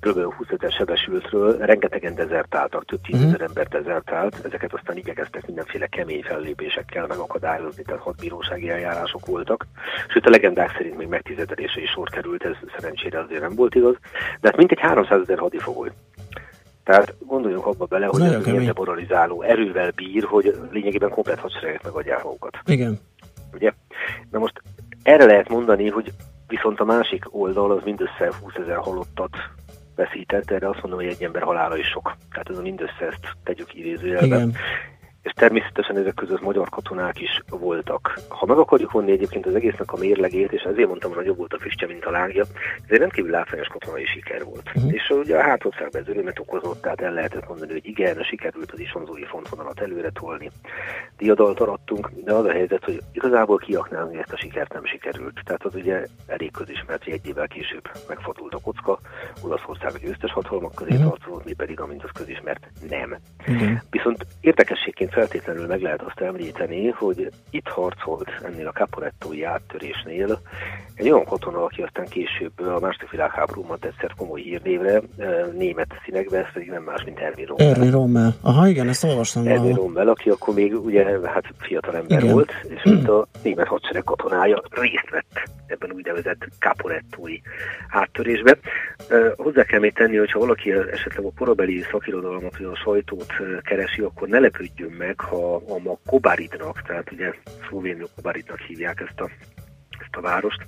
kb. 0.00 0.32
20 0.34 0.48
ezer 0.48 0.70
sebesültről, 0.70 1.56
rengetegen 1.58 2.14
dezertáltak, 2.14 2.84
több 2.84 3.00
tízezer 3.00 3.26
uh-huh. 3.26 3.46
ember 3.46 3.68
dezertált, 3.68 4.44
ezeket 4.44 4.74
aztán 4.74 4.96
igyekeztek 4.96 5.46
mindenféle 5.46 5.86
kemény 5.86 6.22
fellépésekkel 6.22 7.06
megakadályozni, 7.06 7.82
tehát 7.82 8.02
hadbírósági 8.02 8.70
eljárások 8.70 9.26
voltak, 9.26 9.66
sőt 10.08 10.26
a 10.26 10.30
legendák 10.30 10.72
szerint 10.76 10.96
még 10.96 11.08
megtizedelése 11.08 11.80
is 11.80 11.90
sor 11.90 12.08
került, 12.08 12.44
ez 12.44 12.56
szerencsére 12.76 13.20
azért 13.20 13.40
nem 13.40 13.54
volt 13.54 13.74
igaz, 13.74 13.94
de 14.40 14.48
hát 14.48 14.56
mintegy 14.56 14.80
300 14.80 15.20
ezer 15.20 15.38
hadifogoly. 15.38 15.90
Tehát 16.84 17.14
gondoljunk 17.18 17.66
abba 17.66 17.84
bele, 17.84 18.06
hogy 18.06 18.22
ez 18.22 18.44
milyen 18.44 18.64
demoralizáló 18.64 19.42
erővel 19.42 19.90
bír, 19.90 20.24
hogy 20.24 20.54
lényegében 20.70 21.10
komplet 21.10 21.38
hadseregek 21.38 21.82
megadják 21.82 22.24
magukat. 22.24 22.58
Igen. 22.66 22.98
Ugye? 23.52 23.72
Na 24.30 24.38
most 24.38 24.62
erre 25.02 25.24
lehet 25.24 25.48
mondani, 25.48 25.88
hogy 25.88 26.12
viszont 26.48 26.80
a 26.80 26.84
másik 26.84 27.24
oldal 27.30 27.70
az 27.70 27.82
mindössze 27.84 28.32
20 28.42 28.52
ezer 28.54 28.76
halottat 28.76 29.36
veszített, 30.04 30.50
erre 30.50 30.68
azt 30.68 30.82
mondom, 30.82 31.00
hogy 31.00 31.08
egy 31.08 31.22
ember 31.22 31.42
halála 31.42 31.76
is 31.76 31.86
sok. 31.86 32.16
Tehát 32.30 32.50
ez 32.50 32.58
a 32.58 32.62
mindössze 32.62 33.06
ezt 33.06 33.36
tegyük 33.44 33.74
idézőjelben 33.74 34.54
és 35.22 35.32
természetesen 35.32 35.96
ezek 35.96 36.14
között 36.14 36.40
magyar 36.40 36.68
katonák 36.68 37.20
is 37.20 37.42
voltak. 37.48 38.18
Ha 38.28 38.46
meg 38.46 38.58
akarjuk 38.58 38.90
vonni 38.90 39.10
egyébként 39.10 39.46
az 39.46 39.54
egésznek 39.54 39.92
a 39.92 39.96
mérlegét, 39.96 40.52
és 40.52 40.62
ezért 40.62 40.88
mondtam, 40.88 41.14
hogy 41.14 41.26
jobb 41.26 41.36
volt 41.36 41.52
a 41.52 41.58
füstje, 41.58 41.86
mint 41.86 42.04
a 42.04 42.10
lángja, 42.10 42.42
ez 42.76 42.88
egy 42.88 42.98
rendkívül 42.98 43.30
látványos 43.30 43.66
katonai 43.66 44.04
siker 44.04 44.44
volt. 44.44 44.70
Uh-huh. 44.74 44.92
És 44.92 45.10
ugye 45.10 45.36
a 45.36 45.42
hátországban 45.42 46.00
ez 46.00 46.08
örömet 46.08 46.38
okozott, 46.38 46.82
tehát 46.82 47.00
el 47.00 47.12
lehetett 47.12 47.48
mondani, 47.48 47.72
hogy 47.72 47.86
igen, 47.86 48.22
sikerült 48.22 48.72
az 48.72 48.80
isonzói 48.80 49.24
fontvonalat 49.24 49.80
előre 49.80 50.10
tolni. 50.10 50.50
Diadalt 51.18 51.60
arattunk, 51.60 52.10
de 52.24 52.32
az 52.32 52.44
a 52.44 52.52
helyzet, 52.52 52.84
hogy 52.84 53.00
igazából 53.12 53.58
kiaknálni 53.58 54.18
ezt 54.18 54.32
a 54.32 54.36
sikert 54.36 54.72
nem 54.72 54.84
sikerült. 54.84 55.40
Tehát 55.44 55.64
az 55.64 55.74
ugye 55.74 56.04
elég 56.26 56.50
közismert, 56.50 57.04
hogy 57.04 57.12
egy 57.12 57.26
évvel 57.26 57.48
később 57.48 57.90
megfordult 58.08 58.54
a 58.54 58.60
kocka, 58.60 58.98
Olaszország 59.42 59.92
a 59.94 59.98
győztes 59.98 60.32
hatalmak 60.32 60.74
közé 60.74 60.94
uh-huh. 60.94 61.08
tartozott, 61.08 61.44
mi 61.44 61.52
pedig, 61.52 61.80
amint 61.80 62.04
az 62.04 62.10
közismert, 62.14 62.68
nem. 62.88 63.16
Uh-huh. 63.48 63.78
Viszont 63.90 64.26
érdekességként 64.40 65.09
feltétlenül 65.10 65.66
meg 65.66 65.80
lehet 65.80 66.02
azt 66.02 66.20
említeni, 66.20 66.88
hogy 66.88 67.30
itt 67.50 67.68
harcolt 67.68 68.28
ennél 68.42 68.66
a 68.66 68.72
caporettói 68.72 69.44
áttörésnél 69.44 70.40
egy 71.00 71.10
olyan 71.10 71.24
katona, 71.24 71.64
aki 71.64 71.82
aztán 71.82 72.06
később 72.06 72.60
a 72.60 72.80
második 72.80 73.10
világháborúban 73.10 73.78
egyszer 73.80 74.14
komoly 74.16 74.40
hírnévre, 74.40 75.02
német 75.56 75.94
színekbe, 76.04 76.38
ez 76.38 76.52
pedig 76.52 76.68
nem 76.68 76.82
más, 76.82 77.04
mint 77.04 77.18
Erwin 77.18 77.46
Rommel. 77.46 77.66
Erwin 77.66 77.90
Rommel. 77.90 78.34
Aha, 78.40 78.68
igen, 78.68 78.88
ezt 78.88 79.04
olvastam. 79.04 79.46
Erwin 79.46 79.74
Rommel, 79.74 80.08
aki 80.08 80.30
akkor 80.30 80.54
még 80.54 80.84
ugye 80.84 81.04
hát 81.24 81.44
fiatal 81.58 81.96
ember 81.96 82.22
igen. 82.22 82.32
volt, 82.32 82.52
és 82.68 82.82
mint 82.82 83.08
a 83.08 83.26
német 83.44 83.66
hadsereg 83.66 84.04
katonája 84.04 84.62
részt 84.70 85.10
vett 85.10 85.50
ebben 85.66 85.92
úgynevezett 85.92 86.48
caporettói 86.58 87.40
áttörésbe. 87.88 88.58
Hozzá 89.36 89.62
kell 89.62 89.80
még 89.80 89.92
tenni, 89.92 90.16
hogyha 90.16 90.38
valaki 90.38 90.72
esetleg 90.72 91.24
a 91.24 91.32
korabeli 91.38 91.84
szakirodalmat, 91.90 92.56
vagy 92.58 92.66
a 92.66 92.76
sajtót 92.76 93.32
keresi, 93.62 94.00
akkor 94.00 94.28
ne 94.28 94.38
lepődjön 94.38 94.92
meg, 95.00 95.20
ha 95.20 95.54
a 95.54 95.78
ma 95.78 95.98
Kobaridnak, 96.06 96.82
tehát 96.82 97.12
ugye 97.12 97.34
szlovénul 97.66 98.08
Kobaridnak 98.16 98.58
hívják 98.58 99.00
ezt 99.00 99.20
a, 99.20 99.30
ezt 100.00 100.16
a 100.16 100.20
várost, 100.20 100.66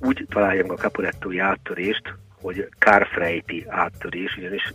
úgy 0.00 0.26
találja 0.28 0.62
meg 0.62 0.72
a 0.72 0.82
Caporettói 0.82 1.38
áttörést, 1.38 2.14
hogy 2.40 2.68
Kárfrejti 2.78 3.64
áttörés, 3.68 4.36
ugyanis 4.36 4.72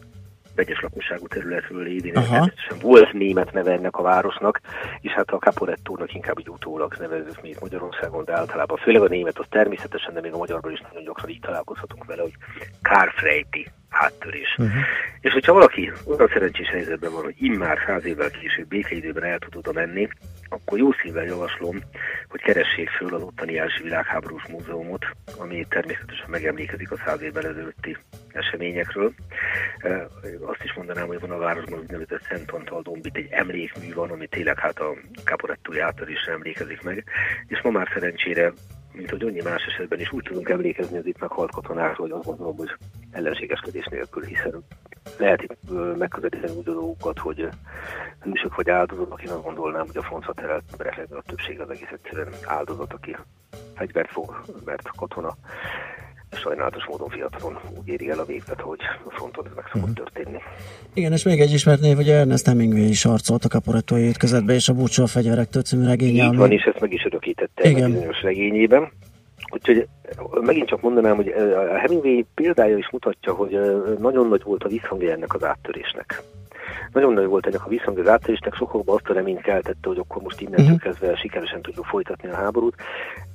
vegyes 0.56 0.82
lakosságú 0.82 1.28
területről 1.28 1.88
Aha. 2.16 2.26
természetesen 2.26 2.80
volt 2.82 3.14
német 3.14 3.54
neve 3.54 3.72
ennek 3.72 3.98
a 3.98 4.02
városnak, 4.02 4.62
és 5.02 5.12
hát 5.12 5.30
a 5.30 5.38
Caporettónak 5.38 6.14
inkább 6.14 6.40
így 6.40 6.50
utólag 6.50 6.96
nevezzük 7.00 7.42
mi 7.42 7.50
itt 7.50 7.62
Magyarországon, 7.62 8.26
de 8.26 8.34
általában 8.34 8.78
főleg 8.78 9.02
a 9.02 9.08
német 9.08 9.40
az 9.40 9.46
természetesen, 9.50 10.14
de 10.14 10.22
még 10.22 10.34
a 10.34 10.38
magyarban 10.38 10.72
is 10.72 10.82
nagyon 10.82 11.04
gyakran 11.04 11.30
így 11.30 11.40
találkozhatunk 11.40 12.06
vele, 12.06 12.22
hogy 12.22 12.34
Kárfrejti 12.82 13.68
áttörés. 13.90 14.56
Mhm. 14.58 14.68
Uh-huh. 14.68 14.84
És 15.22 15.34
hogyha 15.34 15.54
valaki 15.54 15.92
olyan 16.06 16.28
szerencsés 16.34 16.70
helyzetben 16.70 17.12
van, 17.12 17.24
hogy 17.24 17.36
immár 17.38 17.78
száz 17.86 18.06
évvel 18.06 18.30
később 18.30 18.68
békeidőben 18.68 19.24
el 19.24 19.40
tud 19.40 19.56
oda 19.56 19.72
menni, 19.72 20.08
akkor 20.50 20.78
jó 20.78 20.92
szívvel 20.92 21.26
javaslom, 21.26 21.80
hogy 22.28 22.42
keressék 22.42 22.90
föl 22.90 23.14
az 23.14 23.22
ottani 23.22 23.58
első 23.58 23.84
világháborús 23.84 24.44
múzeumot, 24.48 25.06
ami 25.38 25.66
természetesen 25.70 26.30
megemlékezik 26.30 26.92
a 26.92 26.98
száz 27.06 27.22
évvel 27.22 27.48
ezelőtti 27.48 27.98
eseményekről. 28.32 29.14
E, 29.78 30.08
Azt 30.42 30.64
is 30.64 30.74
mondanám, 30.74 31.08
hogy 31.08 31.20
van 31.20 31.32
a 31.32 31.38
városban 31.38 31.80
úgynevezett 31.80 32.24
Szent 32.30 32.52
Antal 32.52 32.82
dombit, 32.82 33.18
egy 33.18 33.28
emlékmű 33.30 33.94
van, 33.94 34.10
ami 34.10 34.28
tényleg 34.28 34.60
hát 34.60 34.80
a 34.80 34.94
Caporettói 35.24 35.80
áttörésre 35.80 36.32
emlékezik 36.32 36.82
meg, 36.82 37.04
és 37.48 37.62
ma 37.62 37.70
már 37.70 37.90
szerencsére 37.94 38.54
mint 38.98 39.10
hogy 39.10 39.24
annyi 39.24 39.42
más 39.42 39.64
esetben 39.66 40.00
is 40.00 40.12
úgy 40.12 40.24
tudunk 40.24 40.50
emlékezni 40.50 40.98
az 40.98 41.06
itt 41.06 41.20
meghalt 41.20 41.52
katonákról, 41.52 42.08
hogy 42.08 42.18
azt 42.18 42.26
gondolom, 42.26 42.56
hogy 42.56 42.70
ellenségeskedés 43.18 43.86
nélkül, 43.92 44.24
hiszen 44.24 44.64
lehet 45.18 45.42
itt 45.42 45.98
megközelíteni 45.98 46.58
úgy 46.58 46.70
a 46.70 46.74
dolgokat, 46.74 47.20
hogy 47.20 47.42
ö, 47.42 47.48
hősök 48.24 48.56
vagy 48.56 48.70
áldozatok, 48.70 49.22
én 49.24 49.30
azt 49.32 49.44
gondolnám, 49.44 49.86
hogy 49.86 49.98
a 49.98 50.02
frontba 50.02 50.34
terelt 50.34 50.64
emberek 50.72 51.08
a 51.12 51.22
többség 51.26 51.60
az 51.62 51.70
egész 51.70 51.92
egyszerűen 51.92 52.34
áldozat, 52.46 52.94
aki 52.94 53.16
fegyvert 53.76 54.12
fog, 54.12 54.42
mert 54.66 54.90
katona, 54.98 55.36
sajnálatos 56.32 56.86
módon 56.86 57.10
fiatalon 57.10 57.58
úgy 57.80 57.88
éri 57.88 58.10
el 58.10 58.20
a 58.20 58.26
végzet, 58.26 58.62
hogy 58.62 58.80
a 59.06 59.12
fronton 59.12 59.46
ez 59.46 59.52
meg 59.56 59.66
szokott 59.74 59.96
történni. 59.96 60.38
Igen, 60.94 61.12
és 61.12 61.24
még 61.24 61.40
egy 61.40 61.52
ismert 61.54 61.82
név, 61.82 61.98
ugye 61.98 62.16
Ernest 62.16 62.46
Hemingway 62.46 62.88
is 62.88 63.04
harcolt 63.04 63.44
a 63.46 63.48
kaporettói 63.48 64.08
ütközetbe, 64.08 64.54
és 64.54 64.70
a 64.70 64.74
Búcsú 64.74 65.04
a 65.04 65.08
fegyverektől 65.08 65.62
című 65.62 65.86
regénye. 65.86 66.12
Így 66.12 66.20
ami- 66.20 66.38
van, 66.38 66.52
és 66.52 66.64
ezt 66.64 66.80
meg 66.80 66.94
is 66.94 67.06
örökítette 67.06 67.70
Igen. 67.70 67.92
bizonyos 67.92 68.22
regényében. 68.22 68.92
Úgyhogy 69.50 69.88
megint 70.42 70.68
csak 70.68 70.82
mondanám, 70.82 71.16
hogy 71.16 71.28
eh, 71.30 71.60
a 71.74 71.78
Hemingway 71.78 72.24
példája 72.36 72.78
is 72.78 72.90
mutatja, 72.92 73.34
hogy 73.34 73.54
eh, 73.54 73.72
nagyon 74.00 74.28
nagy 74.28 74.44
volt 74.44 74.64
a 74.64 74.68
visszhangja 74.68 75.12
ennek 75.12 75.34
az 75.34 75.44
áttörésnek. 75.44 76.22
Nagyon 76.94 77.14
nagy 77.14 77.26
volt 77.26 77.46
ennek 77.48 77.66
a 77.66 77.70
visszhangja 77.70 78.02
az 78.04 78.10
áttörésnek, 78.10 78.54
sokakban 78.54 78.96
azt 78.96 79.10
a 79.10 79.14
reményt 79.14 79.42
keltette, 79.42 79.88
hogy 79.88 79.98
akkor 79.98 80.22
most 80.22 80.42
innentől 80.42 80.66
Mhm. 80.66 80.76
kezdve 80.76 81.16
sikeresen 81.16 81.62
tudjuk 81.62 81.86
folytatni 81.86 82.30
a 82.30 82.36
háborút. 82.36 82.76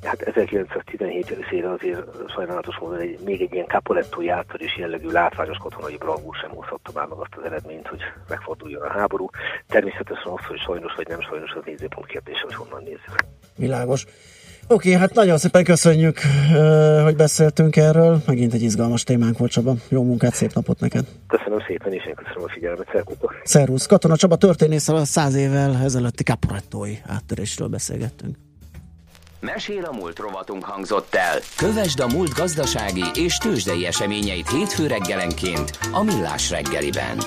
Hát 0.03 0.21
1917 0.21 1.31
őszére 1.39 1.71
azért 1.71 2.03
sajnálatos 2.35 2.79
módon 2.79 2.99
egy, 2.99 3.19
még 3.25 3.41
egy 3.43 3.53
ilyen 3.53 3.67
Capolettói 3.67 4.29
áttörés 4.29 4.77
jellegű 4.77 5.09
látványos 5.09 5.57
katonai 5.57 5.97
bravúr 5.97 6.35
sem 6.35 6.51
hozhatta 6.51 6.91
már 6.95 7.07
meg 7.07 7.19
azt 7.19 7.35
az 7.37 7.45
eredményt, 7.45 7.87
hogy 7.89 8.01
megforduljon 8.29 8.83
a 8.83 8.91
háború. 8.91 9.29
Természetesen 9.69 10.33
az, 10.33 10.45
hogy 10.45 10.59
sajnos 10.59 10.95
vagy 10.97 11.09
nem 11.09 11.21
sajnos, 11.21 11.53
az 11.53 11.63
nézőpont 11.65 12.07
kérdése, 12.07 12.43
hogy 12.43 12.55
honnan 12.55 12.83
nézzük. 12.83 13.15
Világos. 13.57 14.05
Oké, 14.69 14.93
hát 14.93 15.15
nagyon 15.15 15.39
szépen 15.39 15.65
köszönjük, 15.65 16.19
hogy 17.03 17.17
beszéltünk 17.17 17.77
erről. 17.77 18.23
Megint 18.27 18.55
egy 18.55 18.63
izgalmas 18.63 19.03
témánk 19.03 19.39
volt, 19.39 19.51
Csaba. 19.51 19.75
Jó 19.89 20.03
munkát, 20.03 20.35
szép 20.35 20.55
napot 20.55 20.81
neked. 20.81 21.05
Köszönöm 21.29 21.59
szépen, 21.67 21.93
és 21.93 22.07
én 22.07 22.15
köszönöm 22.15 22.43
a 22.43 22.49
figyelmet. 22.53 22.87
Szervusztok! 22.93 23.41
Szervusz, 23.45 23.87
Katona 23.87 24.17
Csaba 24.17 24.37
történésszel 24.37 24.97
a 24.97 25.05
száz 25.05 25.35
évvel 25.35 25.77
ezelőtti 25.85 26.23
kaporettói 26.25 26.95
áttörésről 27.07 27.69
beszélgettünk. 27.69 28.37
Mesél 29.41 29.85
a 29.85 29.97
múlt 29.97 30.19
rovatunk 30.19 30.65
hangzott 30.65 31.15
el. 31.15 31.39
Kövesd 31.57 32.01
a 32.01 32.07
múlt 32.07 32.35
gazdasági 32.35 33.05
és 33.15 33.37
tőzsdei 33.37 33.87
eseményeit 33.87 34.51
hétfő 34.51 34.87
reggelenként 34.87 35.79
a 35.93 36.03
Millás 36.03 36.51
reggeliben. 36.51 37.19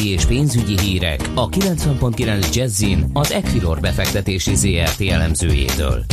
Tőzsdei 0.00 0.12
és 0.12 0.24
pénzügyi 0.24 0.80
hírek 0.80 1.30
a 1.34 1.48
90.9 1.48 2.54
Jazzin 2.54 3.10
az 3.12 3.32
Equilor 3.32 3.80
befektetési 3.80 4.54
ZRT 4.54 5.00
elemzőjétől. 5.00 6.04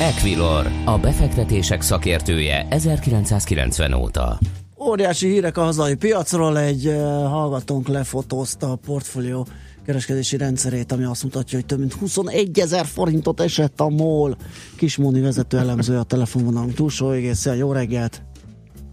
Equilor, 0.00 0.66
a 0.84 0.98
befektetések 0.98 1.82
szakértője 1.82 2.66
1990 2.70 3.92
óta. 3.92 4.38
Óriási 4.78 5.28
hírek 5.28 5.56
a 5.56 5.62
hazai 5.62 5.94
piacról, 5.94 6.58
egy 6.58 6.86
uh, 6.86 6.94
hallgatónk 7.28 7.88
lefotózta 7.88 8.70
a 8.70 8.76
portfólió 8.76 9.46
kereskedési 9.84 10.36
rendszerét, 10.36 10.92
ami 10.92 11.04
azt 11.04 11.22
mutatja, 11.22 11.58
hogy 11.58 11.66
több 11.66 11.78
mint 11.78 11.92
21 11.92 12.58
ezer 12.58 12.86
forintot 12.86 13.40
esett 13.40 13.80
a 13.80 13.88
MOL. 13.88 14.36
Kismóni 14.76 15.20
vezető 15.20 15.58
elemző 15.58 15.98
a 15.98 16.02
telefonvonalunk 16.02 16.74
túlsó 16.74 17.10
egész. 17.10 17.48
Jó 17.58 17.72
reggelt! 17.72 18.22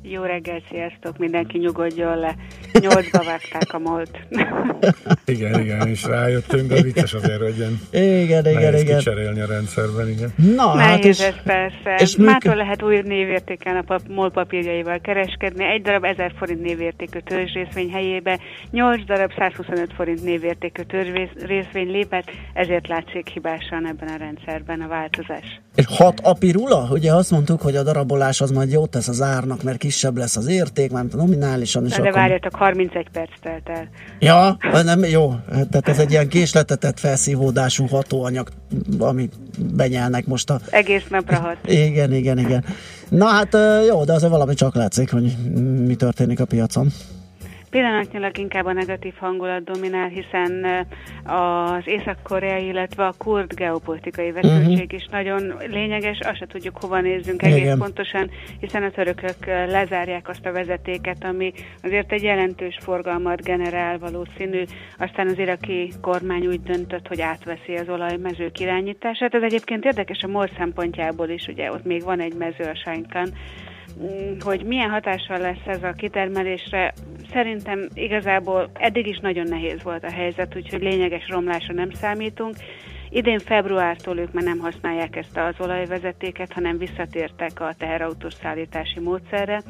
Jó 0.05 0.21
reggel, 0.23 0.61
sziasztok, 0.69 1.17
mindenki 1.17 1.57
nyugodjon 1.57 2.17
le. 2.17 2.35
Nyolcba 2.79 3.23
vágták 3.25 3.73
a 3.73 3.79
molt. 3.79 4.17
Igen, 5.25 5.59
igen, 5.59 5.87
és 5.87 6.03
rájöttünk, 6.03 6.69
de 6.69 6.81
vicces 6.81 7.13
azért, 7.13 7.41
hogy 7.41 7.57
ilyen 7.57 7.79
Igen, 7.91 8.45
igen, 8.47 8.53
nehéz 8.53 8.81
igen. 8.81 8.97
kicserélni 8.97 9.39
a 9.41 9.45
rendszerben, 9.45 10.09
igen. 10.09 10.33
Na, 10.55 10.77
hát 10.77 11.03
és, 11.05 11.19
ez 11.19 11.33
persze. 11.43 11.95
és 11.99 12.15
Mától 12.15 12.33
működ- 12.33 12.55
lehet 12.55 12.83
új 12.83 13.01
névértéken 13.01 13.75
a 13.75 13.81
pap- 13.81 14.07
MOL 14.07 14.31
papírjaival 14.31 14.99
kereskedni. 14.99 15.63
Egy 15.65 15.81
darab 15.81 16.03
1000 16.03 16.33
forint 16.37 16.61
névértékű 16.61 17.19
törzsrészvény 17.19 17.89
helyébe 17.91 18.39
8 18.71 19.05
darab 19.05 19.31
125 19.37 19.93
forint 19.95 20.23
névértékű 20.23 20.81
törzsrészvény 20.81 21.91
lépett, 21.91 22.31
ezért 22.53 22.87
látszik 22.87 23.27
hibásan 23.27 23.87
ebben 23.87 24.07
a 24.07 24.17
rendszerben 24.17 24.81
a 24.81 24.87
változás. 24.87 25.61
és 25.75 25.85
hat 25.87 26.19
a 26.23 26.33
pirula? 26.33 26.87
Ugye 26.91 27.13
azt 27.13 27.31
mondtuk, 27.31 27.61
hogy 27.61 27.75
a 27.75 27.83
darabolás 27.83 28.41
az 28.41 28.51
majd 28.51 28.71
jót 28.71 28.89
tesz 28.89 29.07
az 29.07 29.21
árnak, 29.21 29.63
mert 29.63 29.77
kisebb 29.93 30.17
lesz 30.17 30.35
az 30.35 30.47
érték, 30.47 30.91
mert 30.91 31.13
nominálisan, 31.13 31.85
és 31.85 31.91
de 31.91 31.97
akkor... 31.97 32.11
várjatok, 32.11 32.55
31 32.55 33.07
perc 33.11 33.29
telt 33.41 33.69
el. 33.69 33.87
Ja, 34.19 34.57
nem, 34.83 35.03
jó. 35.03 35.35
Tehát 35.49 35.87
ez 35.87 35.99
egy 35.99 36.11
ilyen 36.11 36.27
késletetett 36.27 36.99
felszívódású 36.99 37.87
hatóanyag, 37.87 38.49
amit 38.99 39.33
benyelnek 39.75 40.25
most 40.25 40.49
a... 40.49 40.59
Egész 40.69 41.03
napra 41.09 41.39
hat. 41.39 41.57
Igen, 41.65 42.13
igen, 42.13 42.37
igen. 42.37 42.65
Na 43.09 43.25
hát 43.25 43.57
jó, 43.87 44.03
de 44.03 44.13
azért 44.13 44.31
valami 44.31 44.53
csak 44.53 44.75
látszik, 44.75 45.11
hogy 45.11 45.35
mi 45.85 45.95
történik 45.95 46.39
a 46.39 46.45
piacon. 46.45 46.87
Pillanatnyilag 47.73 48.37
inkább 48.37 48.65
a 48.65 48.73
negatív 48.73 49.13
hangulat 49.17 49.63
dominál, 49.63 50.07
hiszen 50.07 50.65
az 51.23 51.83
észak-koreai, 51.85 52.65
illetve 52.65 53.05
a 53.05 53.13
kurd 53.17 53.53
geopolitikai 53.53 54.31
feszültség 54.31 54.91
is 54.91 55.05
nagyon 55.11 55.53
lényeges, 55.67 56.19
azt 56.19 56.37
se 56.37 56.45
tudjuk 56.45 56.77
hova 56.81 57.01
nézzünk 57.01 57.41
egész 57.41 57.57
Igen. 57.57 57.77
pontosan, 57.77 58.29
hiszen 58.59 58.83
a 58.83 58.91
törökök 58.91 59.45
lezárják 59.45 60.27
azt 60.29 60.45
a 60.45 60.51
vezetéket, 60.51 61.23
ami 61.23 61.53
azért 61.83 62.11
egy 62.11 62.23
jelentős 62.23 62.77
forgalmat 62.79 63.43
generál 63.43 63.97
valószínű, 63.97 64.63
aztán 64.97 65.27
az 65.27 65.39
iraki 65.39 65.91
kormány 66.01 66.47
úgy 66.47 66.61
döntött, 66.61 67.07
hogy 67.07 67.21
átveszi 67.21 67.75
az 67.75 67.89
olajmezők 67.89 68.59
irányítását. 68.59 69.33
Ez 69.33 69.43
egyébként 69.43 69.85
érdekes 69.85 70.21
a 70.21 70.27
MOL 70.27 70.49
szempontjából 70.57 71.29
is, 71.29 71.47
ugye 71.47 71.71
ott 71.71 71.85
még 71.85 72.03
van 72.03 72.19
egy 72.19 72.35
mező 72.35 72.63
a 72.63 72.75
Sánykán, 72.83 73.33
hogy 74.39 74.63
milyen 74.63 74.89
hatással 74.89 75.37
lesz 75.37 75.65
ez 75.65 75.83
a 75.83 75.91
kitermelésre, 75.91 76.93
szerintem 77.31 77.87
igazából 77.93 78.69
eddig 78.73 79.07
is 79.07 79.19
nagyon 79.19 79.47
nehéz 79.47 79.83
volt 79.83 80.03
a 80.03 80.11
helyzet, 80.11 80.55
úgyhogy 80.55 80.81
lényeges 80.81 81.27
romlásra 81.27 81.73
nem 81.73 81.91
számítunk. 81.91 82.55
Idén 83.15 83.39
februártól 83.39 84.17
ők 84.17 84.31
már 84.31 84.43
nem 84.43 84.59
használják 84.59 85.15
ezt 85.15 85.37
az 85.37 85.55
olajvezetéket, 85.59 86.53
hanem 86.53 86.77
visszatértek 86.77 87.59
a 87.59 87.73
teherautós 87.77 88.33
szállítási 88.33 88.99
módszerre, 88.99 89.61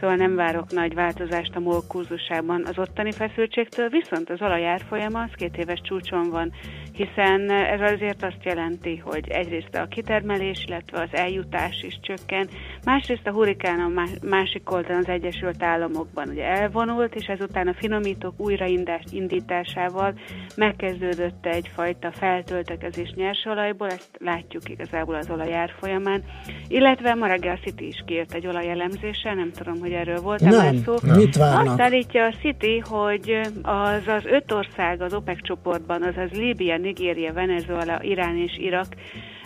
szóval 0.00 0.16
nem 0.16 0.34
várok 0.34 0.72
nagy 0.72 0.94
változást 0.94 1.56
a 1.56 1.60
MOL 1.60 1.82
kurzusában 1.88 2.64
az 2.66 2.78
ottani 2.78 3.12
feszültségtől, 3.12 3.88
viszont 3.88 4.30
az 4.30 4.42
olaj 4.42 4.66
árfolyama 4.66 5.20
az 5.20 5.30
két 5.34 5.56
éves 5.56 5.80
csúcson 5.80 6.30
van, 6.30 6.52
hiszen 6.92 7.50
ez 7.50 7.80
azért 7.80 8.22
azt 8.22 8.44
jelenti, 8.44 8.96
hogy 8.96 9.28
egyrészt 9.28 9.74
a 9.74 9.86
kitermelés, 9.86 10.64
illetve 10.66 11.00
az 11.00 11.08
eljutás 11.12 11.82
is 11.82 11.98
csökken, 12.02 12.48
másrészt 12.84 13.26
a 13.26 13.32
hurikán 13.32 13.80
a 13.80 13.88
má- 13.88 14.22
másik 14.24 14.70
oldalon 14.70 15.02
az 15.02 15.08
Egyesült 15.08 15.62
Államokban 15.62 16.28
ugye 16.28 16.44
elvonult, 16.44 17.14
és 17.14 17.26
ezután 17.26 17.68
a 17.68 17.74
finomítók 17.74 18.40
újraindításával 18.40 20.14
megkezdődött 20.56 21.46
egyfajta 21.46 22.12
feltöltekezés 22.12 22.90
nyersolajból, 23.14 23.88
ezt 23.88 24.10
látjuk 24.18 24.68
igazából 24.68 25.14
az 25.14 25.30
olaj 25.30 25.54
árfolyamán, 25.54 26.22
illetve 26.68 27.14
ma 27.14 27.26
reggel 27.26 27.54
a 27.54 27.64
City 27.64 27.86
is 27.86 28.02
kiírt 28.06 28.34
egy 28.34 28.46
olajelemzéssel, 28.46 29.34
nem 29.34 29.52
tudom, 29.52 29.80
hogy 29.80 29.92
erről 29.92 30.20
volt 30.20 30.40
már 30.40 30.52
Nem, 30.52 30.76
szó. 30.76 30.96
mit 31.16 31.36
várnak? 31.36 31.66
Azt 31.66 31.80
állítja 31.80 32.24
a 32.24 32.32
City, 32.40 32.78
hogy 32.78 33.40
az 33.62 34.06
az 34.06 34.24
öt 34.24 34.52
ország 34.52 35.00
az 35.00 35.14
OPEC 35.14 35.42
csoportban, 35.42 36.02
azaz 36.02 36.30
Líbia, 36.30 36.76
Nigéria, 36.76 37.32
Venezuela, 37.32 38.02
Irán 38.02 38.36
és 38.36 38.58
Irak, 38.58 38.86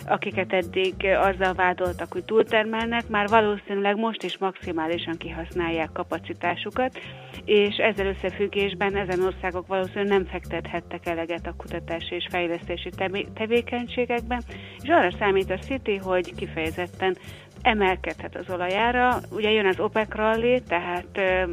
akiket 0.07 0.53
eddig 0.53 0.93
azzal 1.05 1.53
vádoltak, 1.53 2.11
hogy 2.11 2.23
túltermelnek, 2.23 3.07
már 3.07 3.27
valószínűleg 3.27 3.95
most 3.95 4.23
is 4.23 4.37
maximálisan 4.37 5.17
kihasználják 5.17 5.91
kapacitásukat, 5.93 6.99
és 7.45 7.75
ezzel 7.75 8.05
összefüggésben 8.05 8.95
ezen 8.95 9.23
országok 9.23 9.67
valószínűleg 9.67 10.07
nem 10.07 10.25
fektethettek 10.25 11.05
eleget 11.05 11.47
a 11.47 11.53
kutatási 11.57 12.15
és 12.15 12.27
fejlesztési 12.29 12.89
tevé- 12.89 13.29
tevékenységekben, 13.33 14.41
és 14.81 14.89
arra 14.89 15.11
számít 15.19 15.51
a 15.51 15.57
City, 15.57 15.95
hogy 15.95 16.35
kifejezetten 16.35 17.17
emelkedhet 17.61 18.35
az 18.35 18.53
olajára. 18.53 19.19
Ugye 19.31 19.51
jön 19.51 19.65
az 19.65 19.79
OPEC 19.79 20.15
rally, 20.15 20.61
tehát 20.67 21.07
ö, 21.13 21.43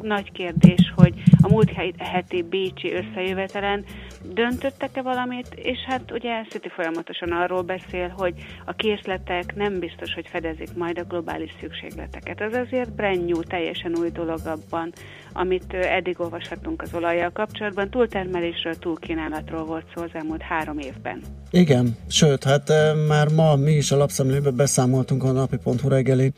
nagy 0.00 0.32
kérdés, 0.32 0.92
hogy 0.96 1.14
a 1.42 1.48
múlt 1.48 1.70
he- 1.70 2.02
heti 2.02 2.42
Bécsi 2.42 2.92
összejövetelen 2.92 3.84
döntöttek-e 4.32 5.02
valamit, 5.02 5.48
és 5.54 5.78
hát 5.86 6.12
ugye 6.12 6.42
City 6.48 6.68
folyamatosan 6.68 7.32
arról 7.32 7.62
beszél, 7.62 8.08
hogy 8.08 8.34
a 8.64 8.72
készletek 8.72 9.54
nem 9.54 9.78
biztos, 9.78 10.14
hogy 10.14 10.26
fedezik 10.30 10.74
majd 10.76 10.98
a 10.98 11.04
globális 11.04 11.54
szükségleteket. 11.60 12.40
Ez 12.40 12.54
azért 12.54 12.92
brand 12.92 13.24
new, 13.24 13.42
teljesen 13.42 13.96
új 13.96 14.10
dolog 14.10 14.40
abban, 14.44 14.92
amit 15.32 15.72
eddig 15.72 16.20
olvashatunk 16.20 16.82
az 16.82 16.94
olajjal 16.94 17.30
kapcsolatban. 17.30 17.90
Túltermelésről, 17.90 18.78
túlkínálatról 18.78 19.64
volt 19.64 19.84
szó 19.94 20.02
az 20.02 20.10
elmúlt 20.12 20.42
három 20.42 20.78
évben. 20.78 21.20
Igen, 21.50 21.96
sőt, 22.08 22.44
hát 22.44 22.72
már 23.08 23.28
ma 23.28 23.56
mi 23.56 23.72
is 23.72 23.90
a 23.90 23.96
lapszemlőben 23.96 24.56
beszámoltunk 24.56 25.24
a 25.24 25.32
napi.hu 25.32 25.88
reggeli 25.88 26.32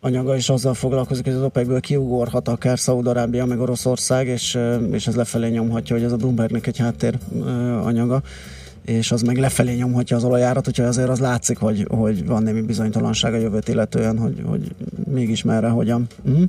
anyaga 0.00 0.36
is 0.36 0.48
azzal 0.48 0.74
foglalkozik, 0.74 1.24
hogy 1.24 1.34
az 1.34 1.42
OPEC-ből 1.42 1.80
kiugorhat 1.80 2.48
akár 2.48 2.78
Szaúd-Arábia, 2.78 3.44
meg 3.44 3.60
Oroszország, 3.60 4.26
és, 4.26 4.58
és 4.92 5.06
ez 5.06 5.14
lefelé 5.14 5.48
nyomhatja, 5.48 5.96
hogy 5.96 6.04
ez 6.04 6.12
a 6.12 6.16
Bloombergnek 6.16 6.66
egy 6.66 6.78
háttér 6.78 7.18
anyaga 7.82 8.22
és 8.84 9.12
az 9.12 9.22
meg 9.22 9.36
lefelé 9.36 9.74
nyomhatja 9.74 10.16
az 10.16 10.24
olajárat, 10.24 10.68
úgyhogy 10.68 10.84
azért 10.84 11.08
az 11.08 11.18
látszik, 11.18 11.58
hogy, 11.58 11.86
hogy 11.88 12.26
van 12.26 12.42
némi 12.42 12.60
bizonytalanság 12.60 13.34
a 13.34 13.36
jövőt 13.36 13.68
illetően, 13.68 14.18
hogy, 14.18 14.42
hogy 14.46 14.74
mégis 15.12 15.42
merre, 15.42 15.68
hogyan. 15.68 16.06
Uh-huh. 16.24 16.48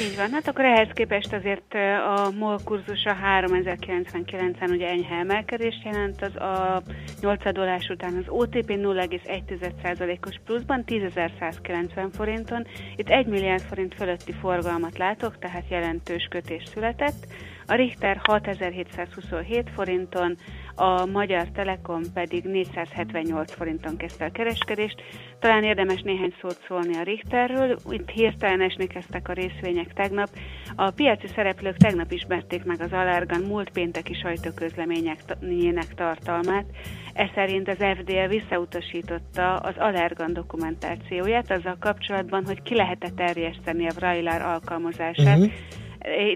Így 0.00 0.16
van, 0.16 0.30
hát 0.30 0.48
akkor 0.48 0.64
ehhez 0.64 0.88
képest 0.92 1.32
azért 1.32 1.74
a 2.16 2.30
MOL 2.38 2.58
kurzusa 2.64 3.16
3099-en 3.40 4.70
ugye 4.70 4.88
enyhe 4.88 5.14
emelkedést 5.14 5.84
jelent, 5.84 6.22
az 6.22 6.36
a 6.36 6.82
8 7.20 7.46
adolás 7.46 7.88
után 7.88 8.16
az 8.16 8.24
OTP 8.28 8.68
0,1%-os 8.68 10.40
pluszban 10.44 10.84
10.190 10.86 12.08
forinton, 12.12 12.66
itt 12.96 13.08
1 13.08 13.26
milliárd 13.26 13.62
forint 13.62 13.94
fölötti 13.94 14.32
forgalmat 14.32 14.98
látok, 14.98 15.38
tehát 15.38 15.64
jelentős 15.68 16.26
kötés 16.30 16.62
született. 16.64 17.26
A 17.66 17.74
Richter 17.74 18.20
6727 18.22 19.70
forinton, 19.74 20.36
a 20.80 21.06
Magyar 21.06 21.48
Telekom 21.54 22.02
pedig 22.14 22.44
478 22.44 23.52
forinton 23.52 23.96
kezdte 23.96 24.24
a 24.24 24.30
kereskedést. 24.30 25.02
Talán 25.38 25.64
érdemes 25.64 26.00
néhány 26.00 26.34
szót 26.40 26.64
szólni 26.68 26.96
a 26.96 27.02
Richterről. 27.02 27.76
Itt 27.90 28.08
hirtelen 28.08 28.60
esni 28.60 28.86
kezdtek 28.86 29.28
a 29.28 29.32
részvények 29.32 29.92
tegnap. 29.92 30.28
A 30.76 30.90
piaci 30.90 31.26
szereplők 31.26 31.76
tegnap 31.76 32.12
ismerték 32.12 32.64
meg 32.64 32.80
az 32.80 32.92
Alergan 32.92 33.40
múlt 33.40 33.70
pénteki 33.70 34.14
sajtóközleményének 34.14 35.94
tartalmát. 35.94 36.64
Ez 37.12 37.28
szerint 37.34 37.68
az 37.68 37.84
FDL 37.98 38.26
visszautasította 38.28 39.56
az 39.56 39.74
Allergan 39.78 40.32
dokumentációját 40.32 41.50
azzal 41.50 41.76
kapcsolatban, 41.80 42.46
hogy 42.46 42.62
ki 42.62 42.74
lehetett 42.74 43.16
terjeszteni 43.16 43.88
a 43.88 43.94
Vrajlár 43.94 44.42
alkalmazását. 44.42 45.38
Uh-huh. 45.38 45.52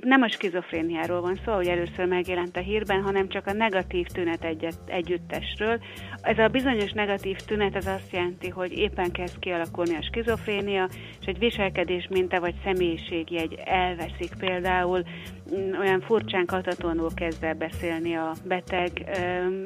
Nem 0.01 0.23
a 0.23 0.29
skizofréniáról 0.29 1.21
van 1.21 1.41
szó, 1.45 1.53
hogy 1.53 1.67
először 1.67 2.07
megjelent 2.07 2.57
a 2.57 2.61
hírben, 2.61 3.03
hanem 3.03 3.29
csak 3.29 3.47
a 3.47 3.53
negatív 3.53 4.07
tünet 4.07 4.45
egyet, 4.45 4.79
együttesről. 4.87 5.81
Ez 6.23 6.39
a 6.39 6.49
bizonyos 6.49 6.93
negatív 6.93 7.37
tünet 7.37 7.77
az 7.77 7.87
azt 7.87 8.13
jelenti, 8.13 8.49
hogy 8.49 8.73
éppen 8.73 9.11
kezd 9.11 9.39
kialakulni 9.39 9.95
a 9.95 10.03
skizofrénia, 10.03 10.89
és 11.21 11.27
egy 11.27 11.39
viselkedés 11.39 12.07
minta 12.11 12.41
vagy 12.41 12.55
személyiségjegy 12.65 13.59
elveszik 13.65 14.31
például, 14.39 15.03
olyan 15.81 16.01
furcsán 16.01 16.47
katatonul 16.47 17.11
kezd 17.15 17.45
el 17.45 17.55
beszélni 17.55 18.15
a 18.15 18.33
beteg, 18.45 18.91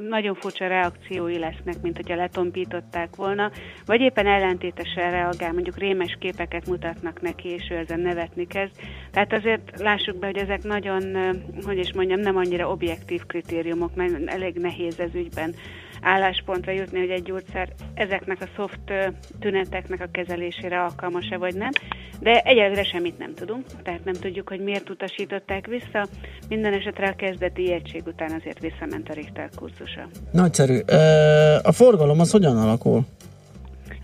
nagyon 0.09 0.35
furcsa 0.35 0.67
reakciói 0.67 1.38
lesznek, 1.38 1.83
mint 1.83 1.97
hogyha 1.97 2.14
letompították 2.14 3.17
volna, 3.17 3.51
vagy 3.87 4.01
éppen 4.01 4.27
ellentétesen 4.27 5.11
reagál, 5.11 5.53
mondjuk 5.53 5.77
rémes 5.77 6.17
képeket 6.21 6.67
mutatnak 6.67 7.21
neki, 7.21 7.49
és 7.49 7.69
ő 7.71 7.77
ezen 7.77 8.01
nevetni 8.01 8.47
kezd. 8.47 8.73
Tehát 9.11 9.33
azért 9.33 9.81
lássuk 9.81 10.17
be, 10.17 10.27
hogy 10.27 10.37
ezek 10.37 10.62
nagyon, 10.62 11.17
hogy 11.64 11.79
is 11.79 11.93
mondjam, 11.93 12.21
nem 12.21 12.37
annyira 12.37 12.71
objektív 12.71 13.27
kritériumok, 13.27 13.95
mert 13.95 14.27
elég 14.27 14.57
nehéz 14.57 15.01
ez 15.01 15.14
ügyben 15.14 15.55
álláspontra 16.02 16.72
jutni, 16.72 16.98
hogy 16.98 17.11
egy 17.11 17.22
gyógyszer 17.22 17.68
ezeknek 17.94 18.40
a 18.40 18.48
soft 18.56 18.90
ö, 18.90 19.06
tüneteknek 19.38 20.00
a 20.00 20.08
kezelésére 20.12 20.82
alkalmas-e 20.82 21.37
vagy 21.37 21.54
nem, 21.54 21.70
de 22.20 22.40
egyelőre 22.40 22.84
semmit 22.84 23.18
nem 23.18 23.34
tudunk, 23.34 23.64
tehát 23.82 24.04
nem 24.04 24.14
tudjuk, 24.14 24.48
hogy 24.48 24.61
miért 24.61 24.90
utasították 24.90 25.66
vissza. 25.66 26.06
Minden 26.48 26.72
esetre 26.72 27.08
a 27.08 27.14
kezdeti 27.16 27.62
ijegység 27.62 28.02
után 28.06 28.30
azért 28.38 28.61
visszament 28.61 29.08
a 29.08 29.12
Richter 29.12 29.48
kurzusa. 29.56 30.08
Nagyszerű. 30.32 30.78
A 31.62 31.72
forgalom 31.72 32.20
az 32.20 32.30
hogyan 32.30 32.56
alakul? 32.56 33.04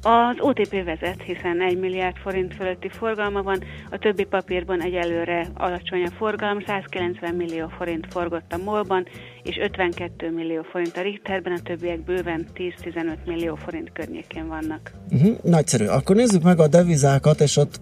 Az 0.07 0.37
OTP 0.38 0.85
vezet, 0.85 1.23
hiszen 1.23 1.61
1 1.61 1.79
milliárd 1.79 2.17
forint 2.17 2.55
fölötti 2.55 2.88
forgalma 2.88 3.43
van, 3.43 3.62
a 3.90 3.99
többi 3.99 4.25
papírban 4.25 4.83
egyelőre 4.83 5.47
alacsony 5.55 6.03
a 6.05 6.11
forgalom, 6.19 6.61
190 6.67 7.35
millió 7.35 7.69
forint 7.77 8.07
forgott 8.11 8.53
a 8.53 8.57
MOL-ban, 8.64 9.07
és 9.43 9.57
52 9.61 10.31
millió 10.31 10.62
forint 10.62 10.97
a 10.97 11.03
Richterben, 11.03 11.53
a 11.53 11.62
többiek 11.62 12.05
bőven 12.05 12.47
10-15 12.55 13.17
millió 13.27 13.55
forint 13.55 13.93
környékén 13.93 14.49
vannak. 14.49 14.93
Uh-huh, 15.11 15.37
nagyszerű. 15.43 15.85
Akkor 15.85 16.17
nézzük 16.17 16.43
meg 16.43 16.59
a 16.59 16.69
devizákat, 16.69 17.40
és 17.40 17.57
ott 17.57 17.81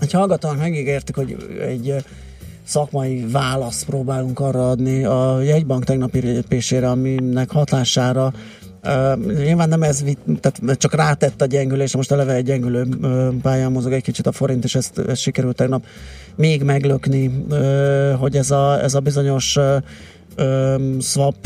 egy 0.00 0.12
hallgatónak 0.12 0.58
megígértük, 0.58 1.14
hogy 1.14 1.36
egy 1.60 1.94
szakmai 2.64 3.26
választ 3.30 3.84
próbálunk 3.84 4.40
arra 4.40 4.70
adni 4.70 5.04
a 5.04 5.40
jegybank 5.42 5.84
tegnapi 5.84 6.18
lépésére, 6.20 6.90
aminek 6.90 7.50
hatására 7.50 8.32
Uh, 8.86 9.24
nyilván 9.44 9.68
nem 9.68 9.82
ez, 9.82 10.04
tehát 10.40 10.78
csak 10.78 10.94
rátett 10.94 11.42
a 11.42 11.46
gyengülés, 11.46 11.94
most 11.96 12.12
eleve 12.12 12.32
egy 12.32 12.44
gyengülő 12.44 12.86
pályán 13.42 13.72
mozog 13.72 13.92
egy 13.92 14.02
kicsit 14.02 14.26
a 14.26 14.32
forint, 14.32 14.64
és 14.64 14.74
ezt, 14.74 14.98
ezt 14.98 15.20
sikerült 15.20 15.56
tegnap 15.56 15.84
még 16.36 16.62
meglökni, 16.62 17.26
uh, 17.26 18.12
hogy 18.12 18.36
ez 18.36 18.50
a, 18.50 18.82
ez 18.82 18.94
a 18.94 19.00
bizonyos 19.00 19.56
uh, 19.56 19.76
um, 20.38 21.00
swap 21.00 21.36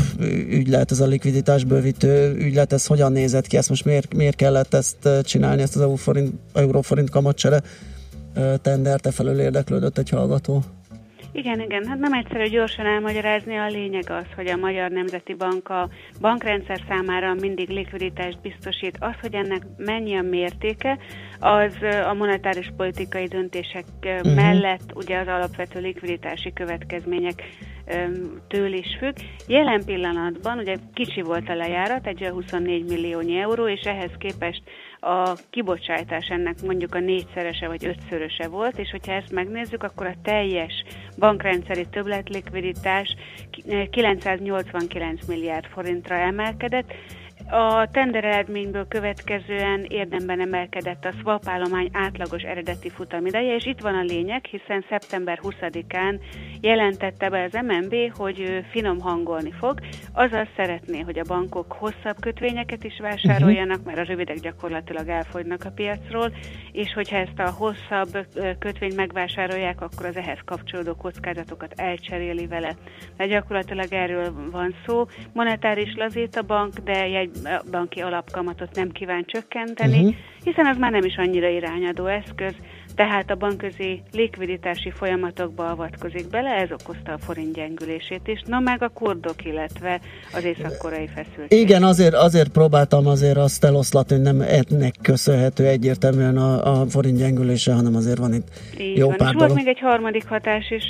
ügylet, 0.48 0.90
ez 0.90 1.00
a 1.00 1.06
likviditás 1.06 1.64
bővítő 1.64 2.34
ügylet, 2.34 2.72
ez 2.72 2.86
hogyan 2.86 3.12
nézett 3.12 3.46
ki, 3.46 3.56
ezt 3.56 3.68
most 3.68 3.84
miért, 3.84 4.14
miért 4.14 4.36
kellett 4.36 4.74
ezt 4.74 5.08
csinálni, 5.22 5.62
ezt 5.62 5.76
az 5.76 5.80
euró-forint, 5.80 6.34
euró-forint 6.54 7.10
kamatcsere 7.10 7.62
uh, 8.36 8.54
tendert, 8.62 9.06
e 9.06 9.10
felől 9.10 9.40
érdeklődött 9.40 9.98
egy 9.98 10.08
hallgató. 10.08 10.64
Igen, 11.38 11.60
igen, 11.60 11.86
hát 11.86 11.98
nem 11.98 12.12
egyszerű 12.12 12.44
gyorsan 12.44 12.86
elmagyarázni, 12.86 13.56
a 13.56 13.66
lényeg 13.66 14.10
az, 14.10 14.24
hogy 14.36 14.46
a 14.48 14.56
Magyar 14.56 14.90
Nemzeti 14.90 15.34
Bank 15.34 15.68
a 15.68 15.88
bankrendszer 16.20 16.80
számára 16.88 17.34
mindig 17.34 17.68
likviditást 17.68 18.40
biztosít. 18.40 18.96
Az, 19.00 19.14
hogy 19.20 19.34
ennek 19.34 19.62
mennyi 19.76 20.16
a 20.16 20.22
mértéke, 20.22 20.98
az 21.38 21.74
a 22.06 22.14
monetáris 22.14 22.72
politikai 22.76 23.26
döntések 23.26 23.84
uh-huh. 24.02 24.34
mellett 24.34 24.92
ugye 24.94 25.18
az 25.18 25.26
alapvető 25.26 25.80
likviditási 25.80 26.52
következmények 26.52 27.42
től 28.48 28.72
is 28.72 28.96
függ. 28.98 29.16
Jelen 29.46 29.84
pillanatban 29.84 30.58
ugye 30.58 30.76
kicsi 30.94 31.22
volt 31.22 31.48
a 31.48 31.54
lejárat, 31.54 32.06
egy 32.06 32.22
olyan 32.22 32.34
24 32.34 32.84
milliónyi 32.88 33.38
euró, 33.38 33.68
és 33.68 33.80
ehhez 33.80 34.10
képest 34.18 34.62
a 35.00 35.32
kibocsátás 35.50 36.28
ennek 36.28 36.62
mondjuk 36.62 36.94
a 36.94 36.98
négyszerese 36.98 37.66
vagy 37.66 37.86
ötszöröse 37.86 38.48
volt, 38.48 38.78
és 38.78 38.90
hogyha 38.90 39.12
ezt 39.12 39.32
megnézzük, 39.32 39.82
akkor 39.82 40.06
a 40.06 40.14
teljes 40.22 40.84
bankrendszeri 41.18 41.86
többletlikviditás 41.90 43.16
ki- 43.50 43.88
989 43.90 45.26
milliárd 45.26 45.66
forintra 45.66 46.14
emelkedett, 46.14 46.92
a 47.50 47.88
tender 47.92 48.24
eredményből 48.24 48.88
következően 48.88 49.84
érdemben 49.88 50.40
emelkedett 50.40 51.04
a 51.04 51.12
swap 51.20 51.48
állomány 51.48 51.88
átlagos 51.92 52.42
eredeti 52.42 52.88
futamideje, 52.88 53.54
és 53.54 53.66
itt 53.66 53.80
van 53.80 53.94
a 53.94 54.02
lényeg, 54.02 54.44
hiszen 54.44 54.84
szeptember 54.88 55.40
20-án 55.42 56.20
jelentette 56.60 57.28
be 57.28 57.42
az 57.42 57.60
MNB, 57.66 57.94
hogy 58.16 58.64
finom 58.70 59.00
hangolni 59.00 59.52
fog, 59.52 59.80
azaz 60.12 60.46
szeretné, 60.56 61.00
hogy 61.00 61.18
a 61.18 61.24
bankok 61.28 61.72
hosszabb 61.72 62.20
kötvényeket 62.20 62.84
is 62.84 62.98
vásároljanak, 63.00 63.84
mert 63.84 63.98
a 63.98 64.02
rövidek 64.02 64.38
gyakorlatilag 64.40 65.08
elfogynak 65.08 65.64
a 65.64 65.70
piacról, 65.70 66.32
és 66.72 66.92
hogyha 66.92 67.16
ezt 67.16 67.38
a 67.38 67.50
hosszabb 67.50 68.26
kötvényt 68.58 68.96
megvásárolják, 68.96 69.80
akkor 69.80 70.06
az 70.06 70.16
ehhez 70.16 70.38
kapcsolódó 70.44 70.94
kockázatokat 70.94 71.72
elcseréli 71.76 72.46
vele. 72.46 72.74
De 73.16 73.26
gyakorlatilag 73.26 73.92
erről 73.92 74.50
van 74.50 74.74
szó. 74.86 75.06
Monetáris 75.32 75.94
lazít 75.96 76.36
a 76.36 76.42
bank, 76.42 76.78
de 76.78 77.02
egy 77.02 77.37
banki 77.70 78.00
alapkamatot 78.00 78.74
nem 78.74 78.90
kíván 78.90 79.24
csökkenteni, 79.26 79.98
Mhm. 80.02 80.08
hiszen 80.44 80.66
az 80.66 80.76
már 80.76 80.90
nem 80.90 81.04
is 81.04 81.16
annyira 81.16 81.48
irányadó 81.48 82.06
eszköz, 82.06 82.54
tehát 82.98 83.30
a 83.30 83.34
bankközi 83.34 84.02
likviditási 84.12 84.90
folyamatokba 84.90 85.70
avatkozik 85.70 86.28
bele, 86.28 86.50
ez 86.50 86.68
okozta 86.70 87.12
a 87.12 87.18
forint 87.18 87.54
gyengülését 87.54 88.20
is, 88.24 88.42
no 88.46 88.60
meg 88.60 88.82
a 88.82 88.88
kurdok, 88.88 89.44
illetve 89.44 90.00
az 90.32 90.44
észak-koreai 90.44 91.06
feszültség. 91.06 91.60
Igen, 91.60 91.82
azért, 91.82 92.14
azért 92.14 92.48
próbáltam 92.48 93.06
azért 93.06 93.36
azt 93.36 93.64
eloszlatni, 93.64 94.14
hogy 94.14 94.24
nem 94.24 94.40
ennek 94.40 94.94
köszönhető 95.02 95.66
egyértelműen 95.66 96.36
a, 96.36 96.80
a 96.80 96.86
forint 96.86 97.18
gyengülése, 97.18 97.72
hanem 97.72 97.96
azért 97.96 98.18
van 98.18 98.34
itt 98.34 98.48
Így 98.78 98.96
jó 98.96 99.06
van. 99.06 99.16
pár 99.16 99.28
És 99.28 99.34
volt 99.34 99.54
még 99.54 99.66
egy 99.66 99.80
harmadik 99.80 100.28
hatás 100.28 100.70
is, 100.70 100.84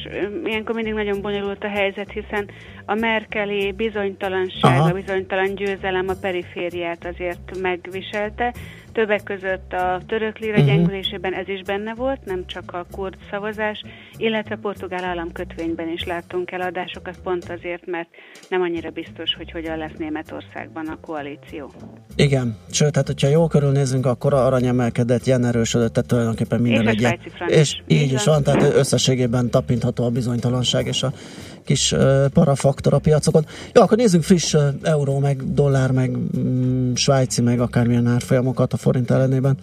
ilyenkor 0.45 0.75
mindig 0.75 0.93
nagyon 0.93 1.21
bonyolult 1.21 1.65
a 1.65 1.69
helyzet, 1.69 2.11
hiszen 2.13 2.49
a 2.85 2.95
merkeli 2.95 3.73
bizonytalanság, 3.73 4.79
Aha. 4.79 4.89
a 4.89 4.93
bizonytalan 4.93 5.55
győzelem 5.55 6.09
a 6.09 6.15
perifériát 6.21 7.07
azért 7.07 7.61
megviselte. 7.61 8.55
Többek 8.93 9.23
között 9.23 9.73
a 9.73 10.01
török 10.07 10.39
lira 10.39 10.57
Mhm. 10.57 10.67
gyengülésében 10.67 11.35
ez 11.35 11.49
is 11.49 11.63
benne 11.63 11.95
volt, 11.95 12.25
nem 12.25 12.47
csak 12.47 12.73
a 12.73 12.87
kurd 12.91 13.17
szavazás, 13.31 13.83
illetve 14.17 14.57
portugál 14.57 15.05
államkötvényben 15.05 15.89
is 15.89 16.05
láttunk 16.05 16.51
eladásokat, 16.51 17.19
pont 17.23 17.51
azért, 17.51 17.87
mert 17.87 18.09
nem 18.49 18.61
annyira 18.61 18.91
biztos, 18.91 19.35
hogy 19.35 19.51
hogyan 19.51 19.79
lesz 19.79 19.97
Németországban 19.99 20.87
a 20.87 20.99
koalíció. 21.01 21.73
Igen, 22.17 22.57
sőt, 22.71 22.97
hát 22.97 23.07
hogyha 23.07 23.29
jól 23.29 23.49
körülnézünk, 23.49 24.07
akkor 24.07 24.35
a 24.35 24.47
arany 24.47 24.67
emelkedett, 24.67 25.25
jen 25.25 25.45
erősödött, 25.45 25.93
tehát 25.93 26.09
tulajdonképpen 26.09 26.61
minden 26.61 26.83
És 26.83 26.87
a 26.87 26.91
egy. 26.91 26.99
svájci 26.99 27.29
frank 27.29 27.51
És 27.51 27.81
így 27.87 28.01
Így 28.03 28.13
is 28.13 28.25
van, 28.25 28.43
tehát 28.43 28.75
összességében 28.75 29.51
tapintható 29.51 30.05
a 30.05 30.11
bizonytalanság 30.11 30.87
és 30.87 31.03
a 31.03 31.13
kis 31.69 31.95
parafaktor 32.33 32.95
a 32.95 32.99
piacokon. 32.99 33.47
Jó, 33.73 33.83
akkor 33.83 33.97
nézzük 33.97 34.23
friss 34.23 34.57
euró, 34.83 35.19
meg 35.19 35.53
dollár, 35.53 35.91
meg 35.91 36.11
mm, 36.39 36.95
svájci, 36.95 37.43
meg 37.43 37.61
akármilyen 37.61 38.07
árfolyamokat 38.07 38.73
a 38.73 38.77
forint 38.77 39.11
ellenében. 39.11 39.57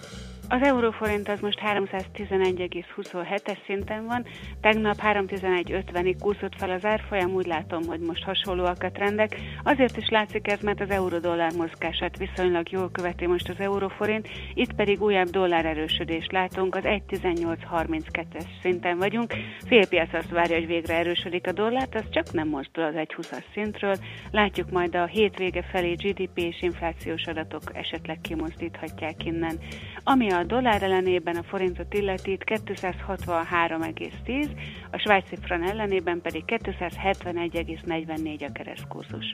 Az 0.50 0.62
euróforint 0.62 1.30
az 1.30 1.40
most 1.40 1.60
311,27-es 1.66 3.58
szinten 3.66 4.06
van, 4.06 4.26
tegnap 4.62 4.96
311,50-ig 5.02 6.16
kúszott 6.20 6.56
fel 6.58 6.70
az 6.70 6.86
árfolyam, 6.86 7.32
úgy 7.34 7.46
látom, 7.46 7.84
hogy 7.84 8.00
most 8.00 8.24
hasonlóak 8.24 8.84
a 8.84 8.92
trendek. 8.92 9.40
Azért 9.64 9.98
is 9.98 10.10
látszik 10.10 10.48
ez, 10.48 10.60
mert 10.62 10.82
az 10.82 10.90
euró-dollár 10.90 11.52
mozgását 11.58 12.18
viszonylag 12.18 12.70
jól 12.72 12.92
követi 12.92 13.26
most 13.26 13.50
az 13.50 13.60
euróforint, 13.60 14.28
itt 14.54 14.74
pedig 14.74 15.02
újabb 15.02 15.28
dollár 15.30 15.66
erősödést 15.66 16.32
látunk, 16.32 16.76
az 16.76 16.84
1,1832-es 16.84 18.46
szinten 18.62 18.98
vagyunk. 18.98 19.34
Félpiac 19.68 20.14
azt 20.14 20.30
várja, 20.30 20.56
hogy 20.56 20.68
végre 20.68 20.94
erősödik 20.96 21.48
a 21.48 21.52
dollárt, 21.52 21.96
az 21.96 22.04
csak 22.10 22.32
nem 22.32 22.48
mozdul 22.48 22.84
az 22.84 22.94
1,20-as 22.96 23.44
szintről. 23.54 23.96
Látjuk 24.32 24.72
majd 24.72 24.96
a 24.96 25.06
hétvége 25.06 25.62
felé 25.72 25.94
GDP 25.94 26.38
és 26.38 26.62
inflációs 26.62 27.24
adatok 27.26 27.62
esetleg 27.74 28.18
kimozdíthatják 28.22 29.26
innen. 29.26 29.60
Ami 30.04 30.32
a 30.32 30.35
dollár 30.44 30.84
ellenében 30.84 31.36
a 31.36 31.44
forintot 31.44 31.94
illeti, 31.94 32.32
itt 32.32 32.44
263,10, 32.44 34.48
a 34.92 34.98
svájci 34.98 35.38
fran 35.42 35.64
ellenében 35.64 36.22
pedig 36.22 36.44
271,44 36.48 38.48
a 38.48 38.52
keresztkurzus. 38.52 39.34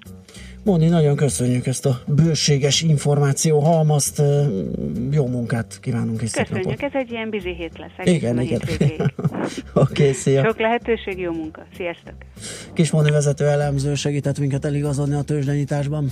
Móni, 0.64 0.88
nagyon 0.88 1.16
köszönjük 1.16 1.68
ezt 1.68 1.86
a 1.86 2.02
bőséges 2.08 2.82
információ 2.82 3.60
halmazt, 3.60 4.22
jó 5.12 5.28
munkát 5.28 5.80
kívánunk 5.82 6.22
és 6.22 6.30
szép 6.30 6.50
napot. 6.50 6.58
Köszönjük, 6.58 6.82
ez 6.82 7.02
egy 7.02 7.12
ilyen 7.12 7.30
bizi 7.30 7.54
hét 7.54 7.78
lesz. 7.78 8.08
Igen, 8.08 8.38
a 8.38 8.42
igen. 8.42 8.62
Oké, 9.74 9.74
okay, 9.74 10.14
szia. 10.14 10.44
Sok 10.44 10.60
lehetőség, 10.60 11.20
jó 11.20 11.32
munka. 11.32 11.66
Sziasztok! 11.76 12.14
Kismóni 12.74 13.12
vezető 13.12 13.46
elemző 13.46 13.96
segített 13.96 14.40
minket 14.40 14.66
eligazodni 14.66 15.16
a 15.16 15.22
tőzsdenyításban. 15.22 16.12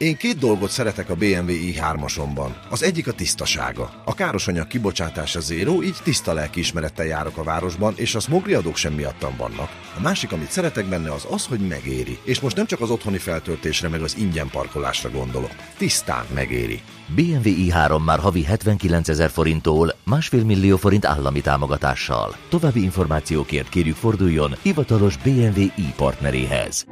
Én 0.00 0.16
két 0.16 0.38
dolgot 0.38 0.70
szeretek 0.70 1.10
a 1.10 1.14
BMW 1.14 1.50
i3-asomban. 1.50 2.50
Az 2.70 2.82
egyik 2.82 3.08
a 3.08 3.12
tisztasága. 3.12 4.02
A 4.04 4.14
károsanyag 4.14 4.66
kibocsátása 4.66 5.40
zéró, 5.40 5.82
így 5.82 5.96
tiszta 6.02 6.32
lelkiismerettel 6.32 7.06
járok 7.06 7.36
a 7.36 7.42
városban, 7.42 7.94
és 7.96 8.14
a 8.14 8.20
smogri 8.20 8.54
adók 8.54 8.76
sem 8.76 8.92
miattam 8.92 9.36
vannak. 9.36 9.70
A 9.96 10.00
másik, 10.00 10.32
amit 10.32 10.50
szeretek 10.50 10.86
benne, 10.88 11.12
az 11.12 11.26
az, 11.30 11.46
hogy 11.46 11.60
megéri. 11.68 12.18
És 12.24 12.40
most 12.40 12.56
nem 12.56 12.66
csak 12.66 12.80
az 12.80 12.90
otthoni 12.90 13.18
feltöltésre, 13.18 13.88
meg 13.88 14.02
az 14.02 14.16
ingyen 14.16 14.48
parkolásra 14.50 15.10
gondolok. 15.10 15.54
Tisztán 15.78 16.24
megéri. 16.34 16.80
BMW 17.14 17.40
i3 17.44 18.04
már 18.04 18.18
havi 18.18 18.44
79 18.44 19.08
ezer 19.08 19.30
forinttól 19.30 19.94
másfél 20.04 20.44
millió 20.44 20.76
forint 20.76 21.04
állami 21.04 21.40
támogatással. 21.40 22.36
További 22.48 22.82
információkért 22.82 23.68
kérjük 23.68 23.96
forduljon 23.96 24.56
hivatalos 24.62 25.16
BMW 25.16 25.60
i 25.60 25.92
partneréhez. 25.96 26.86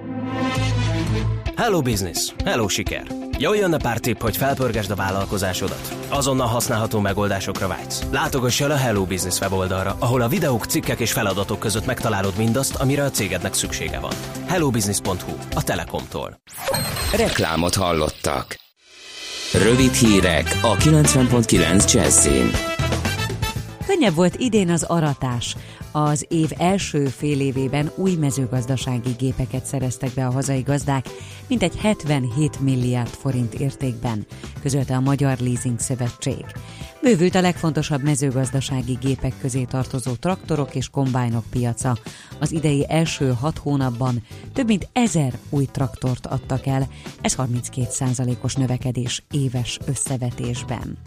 Hello 1.59 1.81
Business, 1.81 2.33
hello 2.45 2.69
siker! 2.69 3.07
Jöjjön 3.39 3.73
a 3.73 3.77
pár 3.77 3.99
tipp, 3.99 4.21
hogy 4.21 4.37
felpörgesd 4.37 4.91
a 4.91 4.95
vállalkozásodat. 4.95 5.97
Azonnal 6.09 6.47
használható 6.47 7.01
megoldásokra 7.01 7.69
vágysz. 7.69 8.03
Látogass 8.11 8.61
el 8.61 8.71
a 8.71 8.77
Hello 8.77 9.05
Business 9.05 9.41
weboldalra, 9.41 9.97
ahol 9.99 10.21
a 10.21 10.29
videók, 10.29 10.65
cikkek 10.65 11.01
és 11.01 11.13
feladatok 11.13 11.59
között 11.59 11.87
megtalálod 11.87 12.33
mindazt, 12.37 12.75
amire 12.75 13.03
a 13.05 13.11
cégednek 13.11 13.55
szüksége 13.55 13.99
van. 13.99 14.13
hellobusiness.hu, 14.47 15.37
a 15.55 15.63
Telekomtól. 15.63 16.41
Reklámot 17.17 17.75
hallottak. 17.75 18.57
Rövid 19.53 19.93
hírek 19.93 20.59
a 20.63 20.77
90.9 20.77 21.93
Jazzin. 21.93 22.78
Könnyebb 23.89 24.15
volt 24.15 24.37
idén 24.37 24.71
az 24.71 24.83
aratás. 24.83 25.57
Az 25.93 26.27
év 26.29 26.51
első 26.59 27.07
fél 27.07 27.41
évében 27.41 27.91
új 27.95 28.15
mezőgazdasági 28.15 29.11
gépeket 29.19 29.65
szereztek 29.65 30.11
be 30.15 30.27
a 30.27 30.31
hazai 30.31 30.61
gazdák, 30.61 31.07
mintegy 31.47 31.77
77 31.77 32.61
milliárd 32.61 33.09
forint 33.09 33.55
értékben, 33.55 34.27
közölte 34.63 34.97
a 34.97 35.01
Magyar 35.01 35.39
Leasing 35.39 35.79
Szövetség. 35.79 36.45
Bővült 37.03 37.35
a 37.35 37.41
legfontosabb 37.41 38.03
mezőgazdasági 38.03 38.99
gépek 39.01 39.33
közé 39.41 39.65
tartozó 39.65 40.13
traktorok 40.13 40.75
és 40.75 40.89
kombájnok 40.89 41.45
piaca. 41.51 41.99
Az 42.39 42.53
idei 42.53 42.87
első 42.89 43.33
hat 43.41 43.59
hónapban 43.59 44.23
több 44.53 44.67
mint 44.67 44.89
ezer 44.93 45.39
új 45.51 45.65
traktort 45.65 46.27
adtak 46.27 46.67
el, 46.67 46.89
ez 47.21 47.35
32 47.35 48.39
os 48.41 48.55
növekedés 48.55 49.23
éves 49.31 49.79
összevetésben. 49.87 50.99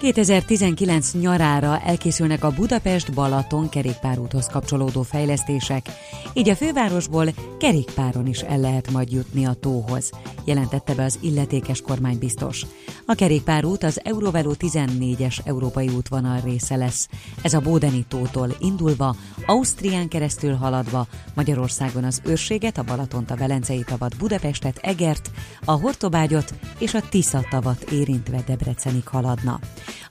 2019 0.00 1.12
nyarára 1.12 1.80
elkészülnek 1.80 2.44
a 2.44 2.50
Budapest-Balaton 2.50 3.68
kerékpárúthoz 3.68 4.46
kapcsolódó 4.46 5.02
fejlesztések, 5.02 5.86
így 6.32 6.48
a 6.48 6.56
fővárosból 6.56 7.26
kerékpáron 7.58 8.26
is 8.26 8.40
el 8.40 8.58
lehet 8.58 8.90
majd 8.90 9.12
jutni 9.12 9.46
a 9.46 9.54
tóhoz, 9.54 10.10
jelentette 10.44 10.94
be 10.94 11.04
az 11.04 11.18
illetékes 11.22 11.80
kormánybiztos. 11.80 12.66
A 13.06 13.14
kerékpárút 13.14 13.82
az 13.82 14.00
Eurovelo 14.04 14.52
14-es 14.58 15.38
európai 15.44 15.88
útvonal 15.88 16.40
része 16.40 16.76
lesz. 16.76 17.08
Ez 17.42 17.54
a 17.54 17.60
Bódeni 17.60 18.04
tótól 18.08 18.56
indulva, 18.58 19.16
Ausztrián 19.46 20.08
keresztül 20.08 20.54
haladva, 20.54 21.06
Magyarországon 21.34 22.04
az 22.04 22.20
Őrséget, 22.24 22.78
a 22.78 22.82
Balatont, 22.82 23.30
a 23.30 23.36
Velencei 23.36 23.84
tavat, 23.86 24.16
Budapestet, 24.16 24.76
Egert, 24.76 25.30
a 25.64 25.72
Hortobágyot 25.72 26.54
és 26.78 26.94
a 26.94 27.08
Tisza 27.08 27.44
tavat 27.50 27.82
érintve 27.82 28.42
Debrecenig 28.46 29.08
haladna. 29.08 29.58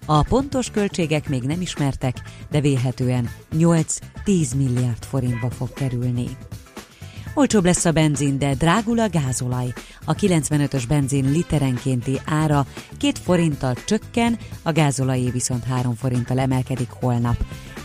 A 0.05 0.23
pontos 0.23 0.69
költségek 0.69 1.30
még 1.30 1.43
nem 1.43 1.61
ismertek, 1.61 2.21
de 2.51 2.61
vélhetően 2.61 3.30
8-10 3.57 4.55
milliárd 4.55 5.03
forintba 5.03 5.49
fog 5.49 5.73
kerülni. 5.73 6.38
Olcsóbb 7.34 7.65
lesz 7.65 7.86
a 7.86 7.91
benzin, 7.91 8.38
de 8.38 8.53
drágul 8.53 8.99
a 8.99 9.09
gázolaj. 9.09 9.73
A 10.05 10.13
95-ös 10.13 10.84
benzin 10.88 11.32
literenkénti 11.32 12.21
ára 12.25 12.65
2 12.97 13.11
forinttal 13.23 13.73
csökken, 13.86 14.38
a 14.63 14.71
gázolajé 14.71 15.30
viszont 15.30 15.63
3 15.63 15.95
forinttal 15.95 16.39
emelkedik 16.39 16.89
holnap. 16.89 17.38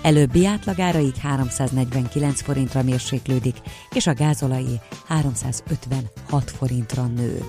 Előbbi 0.03 0.47
átlagáraig 0.47 1.15
349 1.17 2.43
forintra 2.43 2.83
mérséklődik, 2.83 3.57
és 3.91 4.07
a 4.07 4.15
gázolajé 4.15 4.81
356 5.07 6.51
forintra 6.51 7.07
nő. 7.07 7.45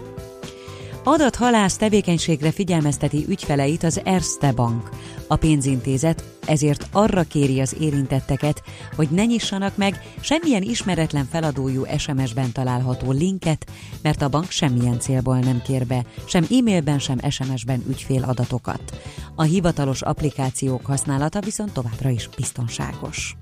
Adathalász 1.08 1.78
tevékenységre 1.78 2.52
figyelmezteti 2.52 3.26
ügyfeleit 3.30 3.84
az 3.84 4.02
Erste 4.04 4.52
Bank. 4.52 4.90
A 5.28 5.36
pénzintézet 5.36 6.24
ezért 6.46 6.88
arra 6.92 7.24
kéri 7.24 7.62
az 7.62 7.76
érintetteket, 7.80 8.64
hogy 8.96 9.08
ne 9.10 9.26
nyissanak 9.26 9.78
meg 9.78 10.02
semmilyen 10.20 10.62
ismeretlen 10.62 11.26
feladójú 11.26 11.84
SMS-ben 11.98 12.52
található 12.52 13.12
linket, 13.12 13.66
mert 14.02 14.22
a 14.22 14.30
bank 14.30 14.50
semmilyen 14.50 15.00
célból 15.00 15.40
nem 15.40 15.62
kér 15.62 15.86
be, 15.86 16.06
sem 16.26 16.44
e-mailben, 16.44 17.00
sem 17.00 17.18
SMS-ben 17.30 17.84
ügyféladatokat. 17.88 19.00
A 19.36 19.44
hivatalos 19.44 20.02
applikációk 20.02 20.86
használata 20.86 21.40
viszont 21.40 21.72
továbbra 21.74 22.10
is 22.10 22.30
biztonságos. 22.36 23.36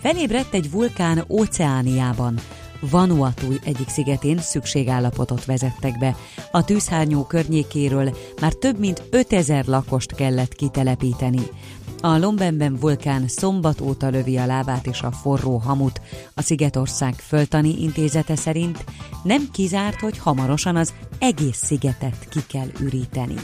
Felébredt 0.00 0.54
egy 0.54 0.70
vulkán 0.70 1.24
Óceániában, 1.28 2.40
Vanuatu 2.80 3.52
egyik 3.64 3.88
szigetén 3.88 4.38
szükségállapotot 4.38 5.44
vezettek 5.44 5.98
be. 5.98 6.16
A 6.50 6.64
tűzhárnyó 6.64 7.24
környékéről 7.24 8.16
már 8.40 8.52
több 8.52 8.78
mint 8.78 9.02
5000 9.10 9.66
lakost 9.66 10.14
kellett 10.14 10.54
kitelepíteni. 10.54 11.42
A 12.02 12.18
Lombemben 12.18 12.76
vulkán 12.76 13.28
szombat 13.28 13.80
óta 13.80 14.08
lövi 14.08 14.36
a 14.36 14.46
lábát 14.46 14.86
és 14.86 15.02
a 15.02 15.10
forró 15.10 15.56
hamut. 15.56 16.00
A 16.34 16.42
Szigetország 16.42 17.14
föltani 17.14 17.82
intézete 17.82 18.36
szerint 18.36 18.84
nem 19.22 19.48
kizárt, 19.52 20.00
hogy 20.00 20.18
hamarosan 20.18 20.76
az 20.76 20.94
egész 21.18 21.64
szigetet 21.64 22.28
ki 22.30 22.40
kell 22.48 22.68
üríteni. 22.80 23.34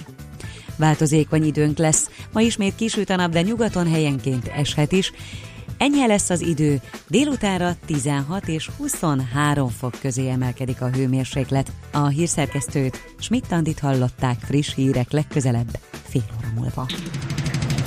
Változékony 0.77 1.45
időnk 1.45 1.79
lesz, 1.79 2.11
ma 2.33 2.41
ismét 2.41 2.75
kisüt 2.75 3.11
a 3.11 3.17
nap, 3.17 3.31
de 3.31 3.43
nyugaton 3.43 3.91
helyenként 3.91 4.47
eshet 4.47 4.93
is, 4.93 5.13
Enyhe 5.79 6.07
lesz 6.07 6.31
az 6.31 6.41
idő, 6.41 6.81
délutánra 7.09 7.77
16 7.87 8.49
és 8.49 8.71
23 8.77 9.69
fok 9.69 9.95
közé 10.01 10.29
emelkedik 10.29 10.81
a 10.81 10.89
hőmérséklet. 10.89 11.73
A 11.93 12.07
hírszerkesztőt 12.07 13.15
Schmidt-Tandit 13.19 13.79
hallották 13.79 14.39
friss 14.41 14.75
hírek 14.75 15.11
legközelebb 15.11 15.79
fél 16.09 16.25
óra 16.39 16.53
múlva. 16.55 16.87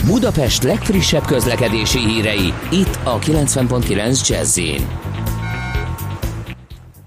Budapest 0.06 0.64
legfrissebb 0.64 1.26
közlekedési 1.26 2.00
hírei, 2.00 2.54
itt 2.72 3.00
a 3.04 3.20
90.9 3.20 4.28
jazz 4.28 4.60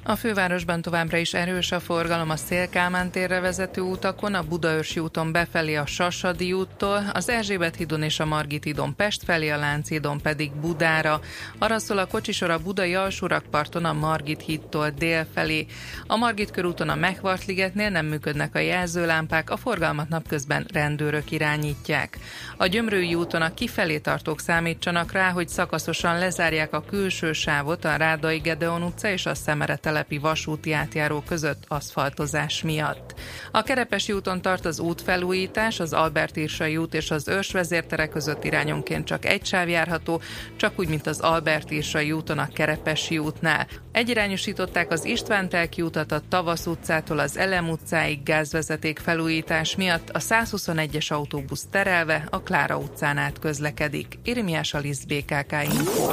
A 0.05 0.17
fővárosban 0.17 0.83
továbbra 0.83 1.17
is 1.17 1.35
erős 1.35 1.73
a 1.73 1.81
forgalom 1.81 2.31
a 2.31 2.37
Szélkámán 2.37 3.11
térre 3.11 3.41
vezető 3.41 3.81
utakon, 3.81 4.35
a 4.35 4.43
Budaörsi 4.43 5.01
úton 5.01 5.33
befelé 5.33 5.75
a 5.75 5.87
Sasadi 5.87 6.53
úttól, 6.53 7.05
az 7.13 7.29
Erzsébet 7.29 7.77
hídon 7.77 8.03
és 8.03 8.21
a 8.21 8.27
Margit 8.27 8.65
hídon 8.65 8.97
Pest 8.97 9.25
felé, 9.25 9.49
a 9.49 9.57
Lánchídon 9.57 10.21
pedig 10.21 10.53
Budára. 10.53 11.21
Arra 11.59 11.79
szól 11.79 11.99
a 11.99 12.07
kocsisor 12.07 12.51
a 12.51 12.59
Budai 12.59 12.95
alsórakparton 12.95 13.85
a 13.85 13.93
Margit 13.93 14.41
hídtól 14.41 14.91
dél 14.91 15.27
felé. 15.35 15.67
A 16.07 16.17
Margit 16.17 16.51
körúton 16.51 16.89
a 16.89 16.95
Mechvart 16.95 17.45
ligetnél 17.45 17.91
nem 17.91 18.07
működnek 18.07 18.55
a 18.55 18.59
jelzőlámpák, 18.59 19.51
a 19.51 19.57
forgalmat 19.57 20.09
napközben 20.09 20.67
rendőrök 20.73 21.31
irányítják. 21.31 22.19
A 22.57 22.67
Gyömrői 22.67 23.15
úton 23.15 23.43
a 23.43 23.55
kifelé 23.55 23.99
tartók 23.99 24.41
számítsanak 24.41 25.13
rá, 25.13 25.31
hogy 25.31 25.49
szakaszosan 25.49 26.19
lezárják 26.19 26.73
a 26.73 26.85
külső 26.85 27.33
sávot 27.33 27.85
a 27.85 27.97
Rádai 27.97 28.39
Gedeon 28.39 28.83
utca 28.83 29.09
és 29.09 29.27
a 29.27 29.35
Szemere 29.35 29.77
telepi 29.93 30.19
vasúti 30.19 30.73
átjáró 30.73 31.21
között 31.21 31.65
aszfaltozás 31.69 32.63
miatt. 32.63 33.15
A 33.51 33.63
Kerepesi 33.63 34.13
úton 34.13 34.43
tart 34.43 34.65
az 34.65 34.81
útfelújítás, 34.81 35.81
az 35.81 35.93
Albert 35.93 36.37
Irsai 36.37 36.77
út 36.77 36.95
és 36.95 37.11
az 37.11 37.29
Őrs 37.29 37.53
vezértere 37.53 38.09
között 38.09 38.45
irányonként 38.45 39.07
csak 39.07 39.25
egy 39.25 39.47
sáv 39.47 39.69
járható, 39.69 40.21
csak 40.57 40.73
úgy, 40.79 40.89
mint 40.89 41.07
az 41.07 41.21
Albert 41.21 41.71
Irsai 41.71 42.13
úton 42.13 42.39
a 42.39 42.49
Kerepesi 42.53 43.19
útnál. 43.19 43.67
Egyirányosították 43.93 44.91
az 44.91 45.05
István 45.05 45.49
Telki 45.49 45.83
utat 45.83 46.13
a 46.13 46.23
Tavasz 46.29 46.67
utcától 46.67 47.19
az 47.19 47.37
Elem 47.37 47.69
utcáig 47.69 48.23
gázvezeték 48.23 48.99
felújítás 48.99 49.77
miatt 49.77 50.11
a 50.11 50.19
121-es 50.19 51.13
autóbusz 51.13 51.67
terelve 51.71 52.27
a 52.31 52.43
Klára 52.43 52.79
utcán 52.79 53.19
át 53.19 53.39
közlekedik. 53.39 54.19
Irmiás 54.25 54.75
Alisz 54.75 55.05
BKK 55.05 55.53
Info. 55.63 56.13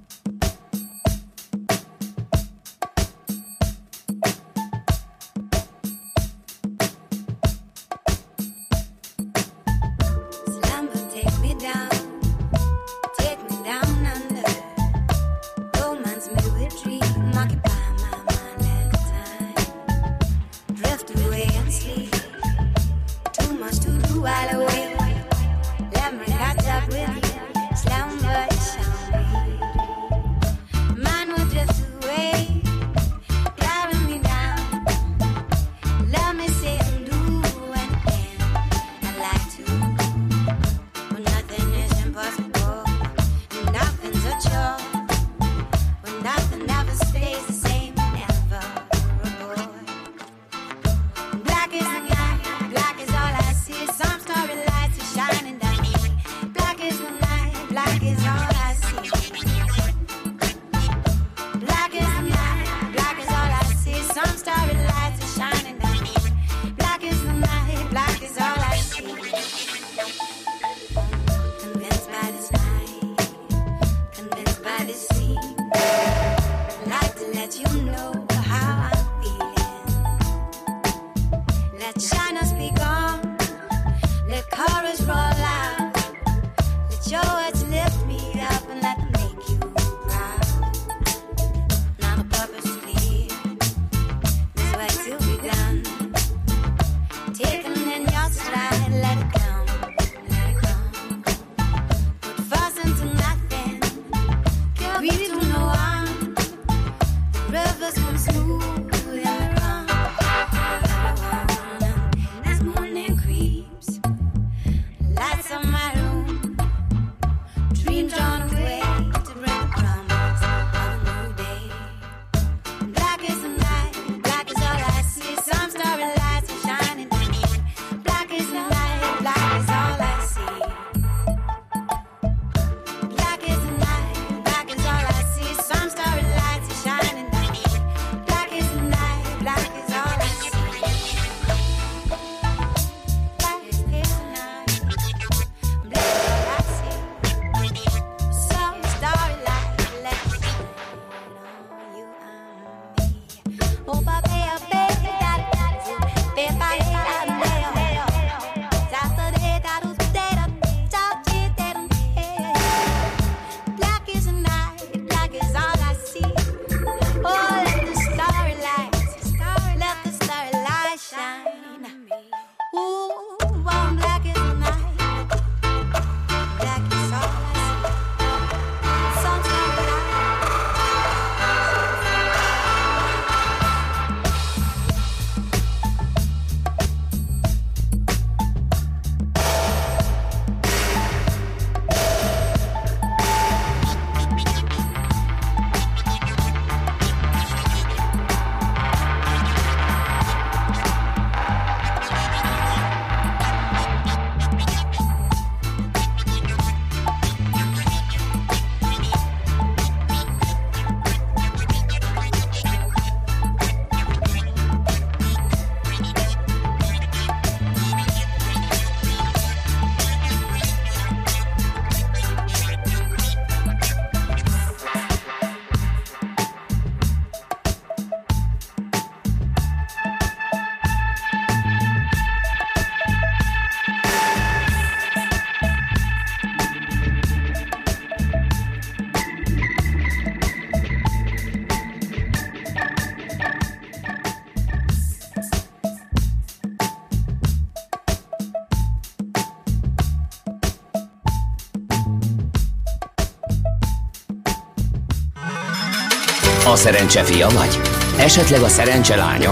A 256.71 256.75
szerencse 256.75 257.23
fia 257.23 257.49
vagy? 257.49 257.79
Esetleg 258.19 258.61
a 258.61 258.67
szerencse 258.67 259.15
lánya? 259.15 259.51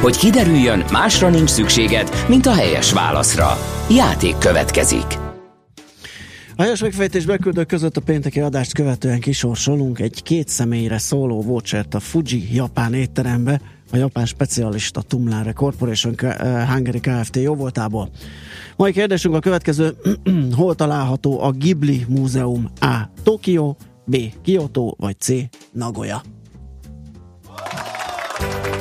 Hogy 0.00 0.16
kiderüljön, 0.16 0.84
másra 0.92 1.28
nincs 1.28 1.50
szükséged, 1.50 2.10
mint 2.28 2.46
a 2.46 2.54
helyes 2.54 2.92
válaszra. 2.92 3.58
Játék 3.90 4.38
következik. 4.38 5.18
A 6.56 6.62
helyes 6.62 6.80
megfejtés 6.80 7.24
beküldők 7.24 7.66
között 7.66 7.96
a 7.96 8.00
pénteki 8.00 8.40
adást 8.40 8.72
követően 8.72 9.20
kisorsolunk 9.20 9.98
egy 9.98 10.22
két 10.22 10.48
személyre 10.48 10.98
szóló 10.98 11.42
vouchert 11.42 11.94
a 11.94 12.00
Fuji 12.00 12.54
japán 12.54 12.94
étterembe, 12.94 13.60
a 13.92 13.96
japán 13.96 14.26
specialista 14.26 15.02
Tumlare 15.02 15.52
Corporation 15.52 16.14
eh, 16.18 16.68
Hungary 16.68 17.00
Kft. 17.00 17.36
jóvoltából. 17.36 18.10
Mai 18.76 18.92
kérdésünk 18.92 19.34
a 19.34 19.40
következő, 19.40 19.96
hol 20.56 20.74
található 20.74 21.40
a 21.40 21.50
Ghibli 21.50 22.04
Múzeum 22.08 22.70
A. 22.80 22.96
Tokió, 23.22 23.76
B. 24.04 24.16
Kyoto 24.42 24.94
vagy 24.96 25.20
C. 25.20 25.32
Nagoya? 25.72 26.22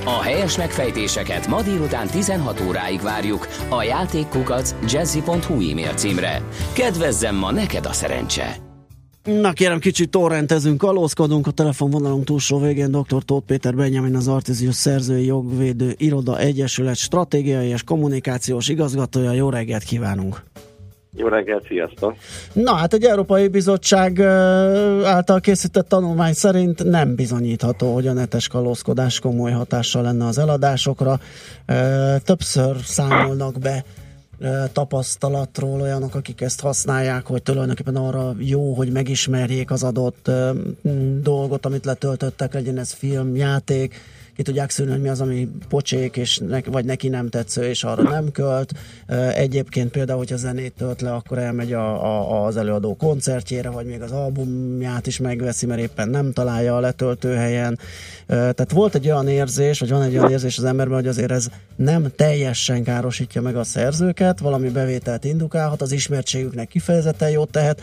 A 0.07 0.21
helyes 0.21 0.57
megfejtéseket 0.57 1.47
ma 1.47 1.61
délután 1.61 2.07
16 2.07 2.61
óráig 2.67 3.01
várjuk 3.01 3.47
a 3.69 3.83
játékkukac 3.83 4.75
jazzy.hu 4.87 5.69
e-mail 5.69 5.93
címre. 5.93 6.41
Kedvezzem 6.73 7.35
ma 7.35 7.51
neked 7.51 7.85
a 7.85 7.93
szerencse! 7.93 8.55
Na 9.23 9.51
kérem, 9.51 9.79
kicsit 9.79 10.09
torrentezünk, 10.09 10.77
kalózkodunk 10.77 11.47
a 11.47 11.51
telefonvonalunk 11.51 12.23
túlsó 12.23 12.59
végén. 12.59 12.91
Dr. 12.91 13.23
Tóth 13.23 13.45
Péter 13.45 13.75
Benjamin, 13.75 14.15
az 14.15 14.27
Artizius 14.27 14.75
Szerzői 14.75 15.25
Jogvédő 15.25 15.95
Iroda 15.97 16.39
Egyesület 16.39 16.95
stratégiai 16.95 17.67
és 17.67 17.83
kommunikációs 17.83 18.67
igazgatója. 18.67 19.31
Jó 19.31 19.49
reggelt 19.49 19.83
kívánunk! 19.83 20.43
Jó 21.17 21.27
reggelt, 21.27 21.65
sziasztok! 21.67 22.15
Na 22.53 22.73
hát 22.73 22.93
egy 22.93 23.03
Európai 23.03 23.47
Bizottság 23.47 24.21
által 25.03 25.39
készített 25.39 25.87
tanulmány 25.87 26.33
szerint 26.33 26.83
nem 26.83 27.15
bizonyítható, 27.15 27.93
hogy 27.93 28.07
a 28.07 28.13
netes 28.13 28.47
kalózkodás 28.47 29.19
komoly 29.19 29.51
hatással 29.51 30.01
lenne 30.01 30.25
az 30.25 30.37
eladásokra. 30.37 31.19
Többször 32.23 32.75
számolnak 32.83 33.59
be 33.59 33.83
tapasztalatról 34.73 35.81
olyanok, 35.81 36.15
akik 36.15 36.41
ezt 36.41 36.61
használják, 36.61 37.25
hogy 37.25 37.43
tulajdonképpen 37.43 37.95
arra 37.95 38.35
jó, 38.39 38.73
hogy 38.73 38.91
megismerjék 38.91 39.71
az 39.71 39.83
adott 39.83 40.31
dolgot, 41.21 41.65
amit 41.65 41.85
letöltöttek, 41.85 42.53
legyen 42.53 42.77
ez 42.77 42.91
film, 42.91 43.35
játék, 43.35 43.93
ki 44.35 44.43
tudják 44.43 44.69
szűrni, 44.69 44.91
hogy 44.91 45.01
mi 45.01 45.07
az, 45.07 45.21
ami 45.21 45.49
pocsék, 45.69 46.17
és 46.17 46.37
ne, 46.37 46.61
vagy 46.61 46.85
neki 46.85 47.07
nem 47.07 47.29
tetsző, 47.29 47.63
és 47.63 47.83
arra 47.83 48.01
nem 48.01 48.31
költ. 48.31 48.73
Egyébként 49.33 49.91
például, 49.91 50.17
hogyha 50.17 50.35
zenét 50.37 50.73
tölt 50.77 51.01
le, 51.01 51.13
akkor 51.13 51.37
elmegy 51.37 51.73
a, 51.73 52.03
a, 52.03 52.45
az 52.45 52.57
előadó 52.57 52.95
koncertjére, 52.95 53.69
vagy 53.69 53.85
még 53.85 54.01
az 54.01 54.11
albumját 54.11 55.07
is 55.07 55.17
megveszi, 55.17 55.65
mert 55.65 55.81
éppen 55.81 56.09
nem 56.09 56.33
találja 56.33 56.75
a 56.75 56.79
letöltőhelyen. 56.79 57.79
Ö, 58.27 58.33
Tehát 58.33 58.71
volt 58.71 58.95
egy 58.95 59.05
olyan 59.05 59.27
érzés, 59.27 59.79
vagy 59.79 59.89
van 59.89 60.01
egy 60.01 60.17
olyan 60.17 60.31
érzés 60.31 60.57
az 60.57 60.63
emberben, 60.63 60.95
hogy 60.95 61.07
azért 61.07 61.31
ez 61.31 61.47
nem 61.75 62.07
teljesen 62.15 62.83
károsítja 62.83 63.41
meg 63.41 63.55
a 63.55 63.63
szerzőket, 63.63 64.39
valami 64.39 64.69
bevételt 64.69 65.23
indukálhat, 65.23 65.81
az 65.81 65.91
ismertségüknek 65.91 66.67
kifejezetten 66.67 67.29
jót 67.29 67.49
tehet. 67.49 67.81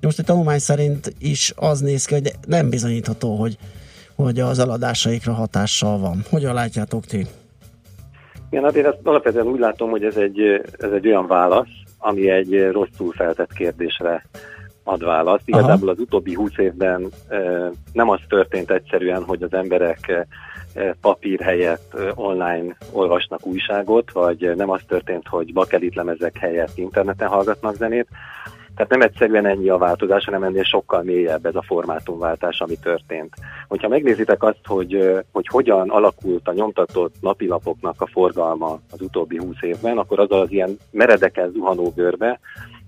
Most 0.00 0.18
egy 0.18 0.24
tanulmány 0.24 0.58
szerint 0.58 1.14
is 1.18 1.52
az 1.56 1.80
néz 1.80 2.04
ki, 2.04 2.14
hogy 2.14 2.32
nem 2.46 2.68
bizonyítható, 2.68 3.36
hogy 3.36 3.58
hogy 4.16 4.40
az 4.40 4.58
eladásaikra 4.58 5.32
hatással 5.32 5.98
van. 5.98 6.24
Hogyan 6.30 6.54
látjátok 6.54 7.04
ti? 7.04 7.26
Igen, 8.50 8.64
hát 8.64 8.76
én 8.76 8.86
ezt 8.86 8.98
alapvetően 9.02 9.46
úgy 9.46 9.58
látom, 9.58 9.90
hogy 9.90 10.04
ez 10.04 10.16
egy, 10.16 10.40
ez 10.78 10.90
egy 10.90 11.06
olyan 11.06 11.26
válasz, 11.26 11.68
ami 11.98 12.30
egy 12.30 12.70
rosszul 12.70 13.12
feltett 13.12 13.52
kérdésre 13.52 14.26
ad 14.84 15.04
választ. 15.04 15.48
Igazából 15.48 15.88
az 15.88 15.98
utóbbi 15.98 16.34
húsz 16.34 16.58
évben 16.58 17.08
eh, 17.28 17.68
nem 17.92 18.08
az 18.08 18.20
történt 18.28 18.70
egyszerűen, 18.70 19.22
hogy 19.22 19.42
az 19.42 19.52
emberek 19.52 20.08
eh, 20.08 20.90
papír 21.00 21.40
helyett 21.40 21.94
eh, 21.94 22.18
online 22.18 22.76
olvasnak 22.92 23.46
újságot, 23.46 24.12
vagy 24.12 24.52
nem 24.56 24.70
az 24.70 24.80
történt, 24.88 25.28
hogy 25.28 25.52
bakelit 25.52 25.94
lemezek 25.94 26.38
helyett 26.38 26.72
interneten 26.78 27.28
hallgatnak 27.28 27.76
zenét, 27.76 28.08
tehát 28.74 28.90
nem 28.90 29.00
egyszerűen 29.00 29.46
ennyi 29.46 29.68
a 29.68 29.78
változás, 29.78 30.24
hanem 30.24 30.42
ennél 30.42 30.62
sokkal 30.62 31.02
mélyebb 31.02 31.46
ez 31.46 31.54
a 31.54 31.62
formátumváltás, 31.62 32.60
ami 32.60 32.76
történt. 32.76 33.34
Hogyha 33.68 33.88
megnézitek 33.88 34.42
azt, 34.42 34.66
hogy, 34.66 35.22
hogy 35.32 35.46
hogyan 35.46 35.90
alakult 35.90 36.48
a 36.48 36.52
nyomtatott 36.52 37.14
napilapoknak 37.20 38.00
a 38.00 38.06
forgalma 38.06 38.78
az 38.90 39.00
utóbbi 39.00 39.36
húsz 39.36 39.62
évben, 39.62 39.98
akkor 39.98 40.20
az 40.20 40.30
az 40.30 40.50
ilyen 40.50 40.78
meredeken 40.90 41.50
zuhanó 41.50 41.92
görbe, 41.96 42.40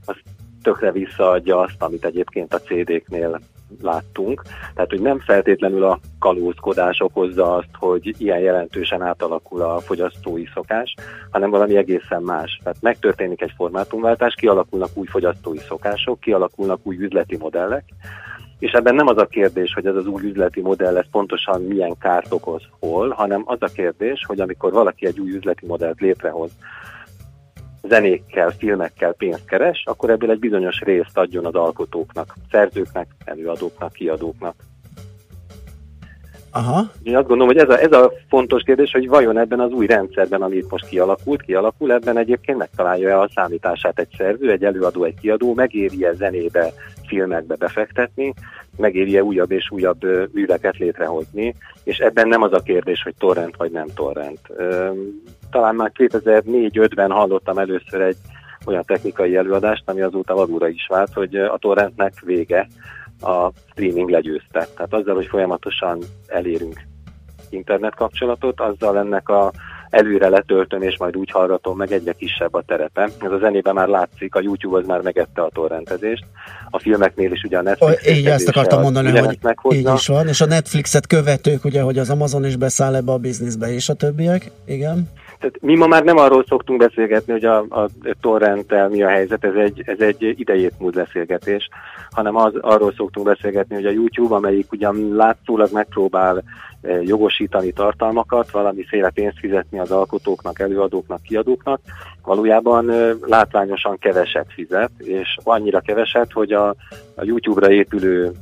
az 0.06 0.16
tökre 0.62 0.92
visszaadja 0.92 1.58
azt, 1.58 1.82
amit 1.82 2.04
egyébként 2.04 2.54
a 2.54 2.60
CD-knél 2.60 3.40
láttunk. 3.82 4.42
Tehát, 4.74 4.90
hogy 4.90 5.00
nem 5.00 5.20
feltétlenül 5.20 5.84
a 5.84 5.98
kalózkodás 6.18 7.00
okozza 7.00 7.54
azt, 7.54 7.70
hogy 7.78 8.14
ilyen 8.18 8.38
jelentősen 8.38 9.02
átalakul 9.02 9.62
a 9.62 9.80
fogyasztói 9.80 10.44
szokás, 10.54 10.94
hanem 11.30 11.50
valami 11.50 11.76
egészen 11.76 12.22
más. 12.22 12.60
Tehát 12.62 12.82
megtörténik 12.82 13.42
egy 13.42 13.52
formátumváltás, 13.56 14.34
kialakulnak 14.34 14.90
új 14.94 15.06
fogyasztói 15.06 15.58
szokások, 15.58 16.20
kialakulnak 16.20 16.80
új 16.82 16.96
üzleti 16.96 17.36
modellek, 17.36 17.84
és 18.58 18.72
ebben 18.72 18.94
nem 18.94 19.06
az 19.06 19.18
a 19.18 19.26
kérdés, 19.26 19.72
hogy 19.74 19.86
ez 19.86 19.96
az 19.96 20.06
új 20.06 20.22
üzleti 20.22 20.60
modell 20.60 20.96
ez 20.96 21.10
pontosan 21.10 21.62
milyen 21.62 21.98
kárt 21.98 22.32
okoz 22.32 22.62
hol, 22.78 23.10
hanem 23.10 23.42
az 23.44 23.58
a 23.60 23.66
kérdés, 23.74 24.24
hogy 24.26 24.40
amikor 24.40 24.72
valaki 24.72 25.06
egy 25.06 25.20
új 25.20 25.30
üzleti 25.30 25.66
modellt 25.66 26.00
létrehoz, 26.00 26.50
zenékkel, 27.88 28.50
filmekkel 28.50 29.12
pénzt 29.12 29.44
keres, 29.44 29.82
akkor 29.84 30.10
ebből 30.10 30.30
egy 30.30 30.38
bizonyos 30.38 30.80
részt 30.80 31.18
adjon 31.18 31.46
az 31.46 31.54
alkotóknak, 31.54 32.34
szerzőknek, 32.50 33.06
előadóknak, 33.24 33.92
kiadóknak. 33.92 34.54
Aha. 36.56 36.90
Én 37.02 37.16
azt 37.16 37.26
gondolom, 37.26 37.54
hogy 37.54 37.62
ez 37.62 37.68
a, 37.68 37.80
ez 37.80 37.92
a 37.92 38.12
fontos 38.28 38.62
kérdés, 38.62 38.90
hogy 38.90 39.08
vajon 39.08 39.38
ebben 39.38 39.60
az 39.60 39.70
új 39.70 39.86
rendszerben, 39.86 40.42
ami 40.42 40.56
itt 40.56 40.70
most 40.70 40.86
kialakult, 40.86 41.42
kialakul, 41.42 41.92
ebben 41.92 42.18
egyébként 42.18 42.58
megtalálja 42.58 43.20
a 43.20 43.30
számítását 43.34 43.98
egy 43.98 44.14
szerző, 44.16 44.50
egy 44.50 44.64
előadó, 44.64 45.04
egy 45.04 45.20
kiadó, 45.20 45.54
megéri-e 45.54 46.12
zenébe, 46.12 46.72
filmekbe 47.06 47.54
befektetni, 47.54 48.34
megéri-e 48.78 49.22
újabb 49.22 49.50
és 49.50 49.70
újabb 49.70 50.32
műveket 50.32 50.76
létrehozni, 50.76 51.54
és 51.84 51.98
ebben 51.98 52.28
nem 52.28 52.42
az 52.42 52.52
a 52.52 52.60
kérdés, 52.60 53.02
hogy 53.02 53.14
torrent 53.18 53.56
vagy 53.56 53.70
nem 53.70 53.86
torrent. 53.94 54.40
Talán 55.50 55.74
már 55.74 55.92
2004-5-ben 55.94 57.10
hallottam 57.10 57.58
először 57.58 58.00
egy 58.00 58.16
olyan 58.66 58.84
technikai 58.86 59.36
előadást, 59.36 59.82
ami 59.86 60.00
azóta 60.00 60.34
valóra 60.34 60.68
is 60.68 60.86
vált, 60.88 61.12
hogy 61.12 61.36
a 61.36 61.58
torrentnek 61.58 62.20
vége, 62.20 62.66
a 63.20 63.50
streaming 63.70 64.10
legyőzte. 64.10 64.66
Tehát 64.76 64.94
azzal, 64.94 65.14
hogy 65.14 65.26
folyamatosan 65.26 65.98
elérünk 66.26 66.80
internet 67.50 67.94
kapcsolatot, 67.94 68.60
azzal 68.60 68.98
ennek 68.98 69.28
a 69.28 69.52
előre 69.96 70.28
letöltöm, 70.28 70.82
és 70.82 70.98
majd 70.98 71.16
úgy 71.16 71.30
hallgatom 71.30 71.76
meg, 71.76 71.92
egyre 71.92 72.12
kisebb 72.12 72.54
a 72.54 72.62
terepe. 72.66 73.10
Ez 73.20 73.30
a 73.30 73.38
zenében 73.38 73.74
már 73.74 73.88
látszik, 73.88 74.34
a 74.34 74.40
YouTube 74.40 74.78
az 74.78 74.86
már 74.86 75.00
megette 75.00 75.42
a 75.42 75.50
torrentezést. 75.54 76.24
A 76.70 76.78
filmeknél 76.78 77.32
is 77.32 77.42
ugye 77.42 77.58
a 77.58 77.62
Netflix 77.62 78.06
Így 78.06 78.26
ezt 78.26 78.48
akartam 78.48 78.80
mondani, 78.80 79.18
hogy 79.18 79.32
így 79.32 79.38
meghozza. 79.42 79.94
is 79.94 80.06
van, 80.06 80.28
és 80.28 80.40
a 80.40 80.46
Netflixet 80.46 81.06
követők, 81.06 81.64
ugye, 81.64 81.82
hogy 81.82 81.98
az 81.98 82.10
Amazon 82.10 82.44
is 82.44 82.56
beszáll 82.56 82.94
ebbe 82.94 83.12
a 83.12 83.18
bizniszbe, 83.18 83.72
és 83.72 83.88
a 83.88 83.94
többiek, 83.94 84.50
igen. 84.64 85.08
Tehát 85.38 85.56
mi 85.60 85.76
ma 85.76 85.86
már 85.86 86.04
nem 86.04 86.16
arról 86.16 86.44
szoktunk 86.48 86.78
beszélgetni, 86.78 87.32
hogy 87.32 87.44
a, 87.44 87.58
a 87.58 87.88
torrenttel 88.20 88.88
mi 88.88 89.02
a 89.02 89.08
helyzet, 89.08 89.44
ez 89.44 89.54
egy, 89.54 89.82
ez 89.86 90.00
egy 90.00 90.34
idejét 90.36 90.72
múlt 90.78 90.94
beszélgetés, 90.94 91.68
hanem 92.10 92.36
az, 92.36 92.52
arról 92.60 92.92
szoktunk 92.96 93.26
beszélgetni, 93.26 93.74
hogy 93.74 93.86
a 93.86 93.90
YouTube, 93.90 94.34
amelyik 94.34 94.72
ugyan 94.72 95.14
látszólag 95.14 95.72
megpróbál 95.72 96.42
jogosítani 97.02 97.72
tartalmakat, 97.72 98.50
valamiféle 98.50 99.10
pénzt 99.10 99.38
fizetni 99.38 99.78
az 99.78 99.90
alkotóknak, 99.90 100.58
előadóknak, 100.58 101.22
kiadóknak, 101.22 101.80
valójában 102.22 102.92
látványosan 103.20 103.98
keveset 103.98 104.46
fizet, 104.52 104.90
és 104.98 105.36
annyira 105.42 105.80
keveset, 105.80 106.32
hogy 106.32 106.52
a, 106.52 106.68
a 107.14 107.24
YouTube-ra 107.24 107.70
épülő 107.70 108.32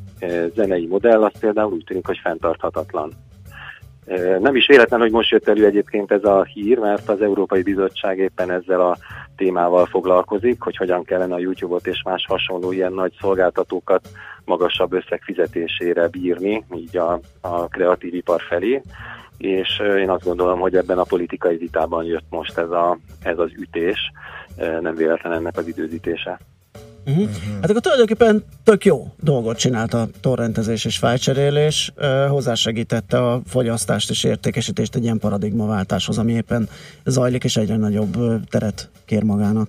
zenei 0.55 0.87
modell 0.87 1.25
az 1.25 1.39
például 1.41 1.73
úgy 1.73 1.85
tűnik, 1.85 2.07
hogy 2.07 2.19
fenntarthatatlan. 2.23 3.13
Nem 4.41 4.57
is 4.57 4.67
véletlen, 4.67 5.01
hogy 5.01 5.11
most 5.11 5.31
jött 5.31 5.49
elő 5.49 5.65
egyébként 5.65 6.13
ez 6.13 6.25
a 6.25 6.45
hír, 6.45 6.79
mert 6.79 7.09
az 7.09 7.23
Európai 7.23 7.63
Bizottság 7.63 8.19
éppen 8.19 8.51
ezzel 8.51 8.81
a 8.81 8.97
témával 9.37 9.87
foglalkozik, 9.87 10.63
hogy 10.63 10.77
hogyan 10.77 11.05
kellene 11.05 11.35
a 11.35 11.39
YouTube-ot 11.39 11.87
és 11.87 12.03
más 12.05 12.25
hasonló 12.29 12.73
ilyen 12.73 12.93
nagy 12.93 13.13
szolgáltatókat 13.21 14.09
magasabb 14.45 14.93
összeg 14.93 15.23
fizetésére 15.23 16.09
bírni, 16.09 16.65
így 16.75 16.97
a, 16.97 17.21
a 17.41 17.69
kreatív 17.69 18.15
ipar 18.15 18.41
felé. 18.41 18.83
És 19.39 19.83
én 19.99 20.11
azt 20.11 20.25
gondolom, 20.25 20.61
hogy 20.61 20.77
ebben 20.77 20.99
a 20.99 21.05
politikai 21.05 21.57
vitában 21.57 22.05
jött 22.05 22.27
most 22.29 22.59
ez, 22.59 22.71
a, 22.71 22.99
ez 23.23 23.39
az 23.39 23.51
ütés, 23.59 24.13
nem 24.81 24.95
véletlen 24.95 25.33
ennek 25.33 25.57
az 25.57 25.67
időzítése. 25.67 26.39
Uh-huh. 27.07 27.29
Hát 27.61 27.71
akkor 27.71 27.81
tulajdonképpen 27.81 28.45
tök 28.65 28.85
jó 28.85 29.07
dolgot 29.23 29.59
csinált 29.59 29.95
a 29.95 30.07
torrentezés 30.21 30.85
és 30.85 30.99
fájcserélés, 30.99 31.93
uh, 31.97 32.27
hozzásegítette 32.29 33.19
a 33.19 33.41
fogyasztást 33.47 34.11
és 34.11 34.25
értékesítést 34.25 34.95
egy 34.95 35.03
ilyen 35.03 35.19
paradigmaváltáshoz, 35.19 36.19
ami 36.19 36.33
éppen 36.33 36.69
zajlik 37.05 37.45
és 37.45 37.57
egyre 37.57 37.77
nagyobb 37.77 38.17
ö, 38.17 38.35
teret 38.51 38.91
kér 39.05 39.23
magának. 39.23 39.69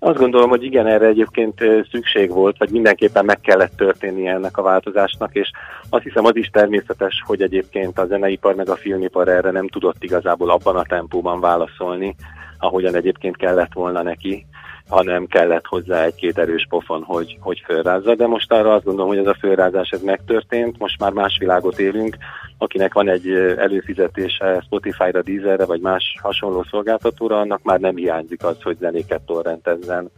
Azt 0.00 0.18
gondolom, 0.18 0.48
hogy 0.48 0.62
igen, 0.62 0.86
erre 0.86 1.06
egyébként 1.06 1.60
szükség 1.90 2.30
volt, 2.30 2.58
vagy 2.58 2.70
mindenképpen 2.70 3.24
meg 3.24 3.40
kellett 3.40 3.76
történnie 3.76 4.32
ennek 4.32 4.56
a 4.56 4.62
változásnak, 4.62 5.34
és 5.34 5.50
azt 5.88 6.02
hiszem 6.02 6.24
az 6.24 6.36
is 6.36 6.48
természetes, 6.48 7.22
hogy 7.26 7.42
egyébként 7.42 7.98
a 7.98 8.06
zeneipar 8.06 8.54
meg 8.54 8.68
a 8.68 8.76
filmipar 8.76 9.28
erre 9.28 9.50
nem 9.50 9.68
tudott 9.68 10.04
igazából 10.04 10.50
abban 10.50 10.76
a 10.76 10.84
tempóban 10.88 11.40
válaszolni, 11.40 12.14
ahogyan 12.58 12.94
egyébként 12.94 13.36
kellett 13.36 13.72
volna 13.72 14.02
neki, 14.02 14.46
hanem 14.88 15.26
kellett 15.26 15.66
hozzá 15.66 16.04
egy-két 16.04 16.38
erős 16.38 16.66
pofon, 16.68 17.02
hogy, 17.02 17.36
hogy 17.40 17.62
fölrázza. 17.64 18.14
De 18.14 18.26
most 18.26 18.52
arra 18.52 18.74
azt 18.74 18.84
gondolom, 18.84 19.08
hogy 19.08 19.18
ez 19.18 19.26
a 19.26 19.36
fölrázás 19.40 19.90
ez 19.90 20.02
megtörtént, 20.02 20.78
most 20.78 21.00
már 21.00 21.12
más 21.12 21.36
világot 21.38 21.78
élünk, 21.78 22.16
akinek 22.58 22.94
van 22.94 23.08
egy 23.08 23.30
előfizetése 23.56 24.62
Spotify-ra, 24.64 25.22
Deezerre 25.22 25.64
vagy 25.64 25.80
más 25.80 26.14
hasonló 26.22 26.64
szolgáltatóra, 26.70 27.40
annak 27.40 27.62
már 27.62 27.80
nem 27.80 27.96
hiányzik 27.96 28.44
az, 28.44 28.62
hogy 28.62 28.76
zenéket 28.78 29.22
torrentezzen 29.22 30.10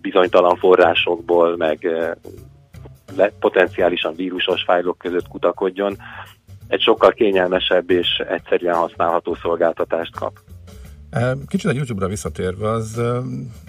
bizonytalan 0.00 0.56
forrásokból, 0.56 1.56
meg 1.56 1.88
le, 3.16 3.32
potenciálisan 3.40 4.14
vírusos 4.14 4.62
fájlok 4.62 4.98
között 4.98 5.28
kutakodjon. 5.28 5.96
Egy 6.68 6.80
sokkal 6.80 7.12
kényelmesebb 7.12 7.90
és 7.90 8.22
egyszerűen 8.28 8.74
használható 8.74 9.34
szolgáltatást 9.34 10.18
kap. 10.18 10.32
Kicsit 11.46 11.70
a 11.70 11.74
YouTube-ra 11.74 12.08
visszatérve, 12.08 12.70
az 12.70 13.00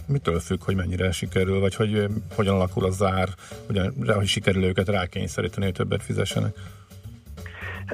mitől 0.08 0.40
függ, 0.40 0.64
hogy 0.64 0.76
mennyire 0.76 1.12
sikerül, 1.12 1.60
vagy 1.60 1.76
hogy 1.76 2.06
hogyan 2.36 2.56
alakul 2.56 2.86
a 2.86 2.90
zár, 2.90 3.28
hogyan, 3.68 3.94
hogy 4.16 4.28
sikerül 4.28 4.64
őket 4.64 4.90
rákényszeríteni, 4.90 5.66
hogy 5.66 5.74
többet 5.74 6.04
fizessenek? 6.04 6.56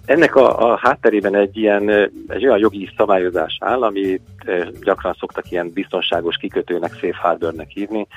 Ennek 0.06 0.36
a, 0.36 0.72
a 0.72 0.78
hátterében 0.82 1.36
egy 1.36 1.58
ilyen 1.58 1.89
egy 2.28 2.45
olyan 2.45 2.60
jogi 2.60 2.89
szabályozás 2.98 3.58
áll, 3.60 3.84
ami 3.84 4.22
gyakran 4.82 5.16
szoktak 5.20 5.52
ilyen 5.52 5.72
biztonságos 5.74 6.36
kikötőnek, 6.36 6.93
safe 6.93 7.18
harbornek 7.18 7.70
hívni. 7.70 8.08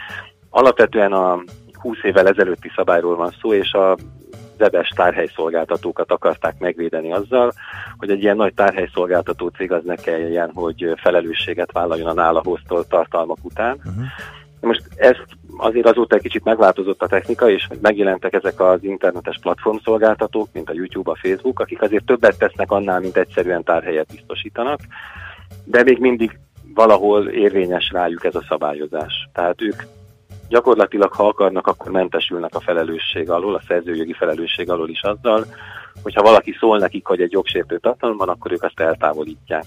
Alapvetően 0.51 1.12
a 1.12 1.43
20 1.72 1.97
évvel 2.03 2.28
ezelőtti 2.28 2.70
szabályról 2.76 3.16
van 3.16 3.35
szó, 3.41 3.55
és 3.55 3.72
a 3.72 3.97
webes 4.61 4.88
tárhelyszolgáltatókat 4.88 6.11
akarták 6.11 6.58
megvédeni 6.58 7.12
azzal, 7.12 7.52
hogy 7.96 8.11
egy 8.11 8.22
ilyen 8.22 8.36
nagy 8.36 8.54
tárhelyszolgáltató 8.54 9.48
cég 9.48 9.72
az 9.72 9.84
ne 9.84 9.94
kelljen, 9.94 10.50
hogy 10.54 10.92
felelősséget 10.96 11.72
vállaljon 11.72 12.08
a 12.08 12.12
nála 12.12 12.40
hoztolt 12.44 12.88
tartalmak 12.88 13.38
után. 13.42 13.76
Uh-huh. 13.76 14.04
Most 14.61 14.82
ezt 14.96 15.24
azért 15.56 15.86
azóta 15.86 16.14
egy 16.14 16.22
kicsit 16.22 16.44
megváltozott 16.44 17.02
a 17.02 17.06
technika, 17.06 17.50
és 17.50 17.68
megjelentek 17.80 18.32
ezek 18.32 18.61
az 18.61 18.82
internetes 18.82 19.38
platformszolgáltatók, 19.42 20.48
mint 20.52 20.70
a 20.70 20.74
YouTube, 20.74 21.11
a 21.11 21.18
Facebook, 21.22 21.61
akik 21.61 21.82
azért 21.82 22.04
többet 22.04 22.38
tesznek 22.38 22.70
annál, 22.70 23.00
mint 23.00 23.16
egyszerűen 23.16 23.64
tárhelyet 23.64 24.12
biztosítanak, 24.12 24.80
de 25.64 25.82
még 25.82 25.98
mindig 25.98 26.38
valahol 26.74 27.28
érvényes 27.28 27.90
rájuk 27.92 28.24
ez 28.24 28.34
a 28.34 28.44
szabályozás. 28.48 29.28
Tehát 29.32 29.62
ők 29.62 29.82
gyakorlatilag, 30.51 31.12
ha 31.12 31.26
akarnak, 31.26 31.66
akkor 31.66 31.90
mentesülnek 31.90 32.55
a 32.55 32.61
felelősség 32.61 33.30
alól, 33.30 33.55
a 33.55 33.62
szerzőjogi 33.66 34.12
felelősség 34.12 34.70
alól 34.70 34.88
is 34.88 35.03
azzal, 35.03 35.44
hogyha 36.03 36.22
valaki 36.22 36.57
szól 36.59 36.78
nekik, 36.78 37.07
hogy 37.07 37.20
egy 37.20 37.32
jogsértő 37.32 37.78
tartalom 37.78 38.20
akkor 38.20 38.53
ők 38.53 38.62
azt 38.62 38.80
eltávolítják. 38.80 39.64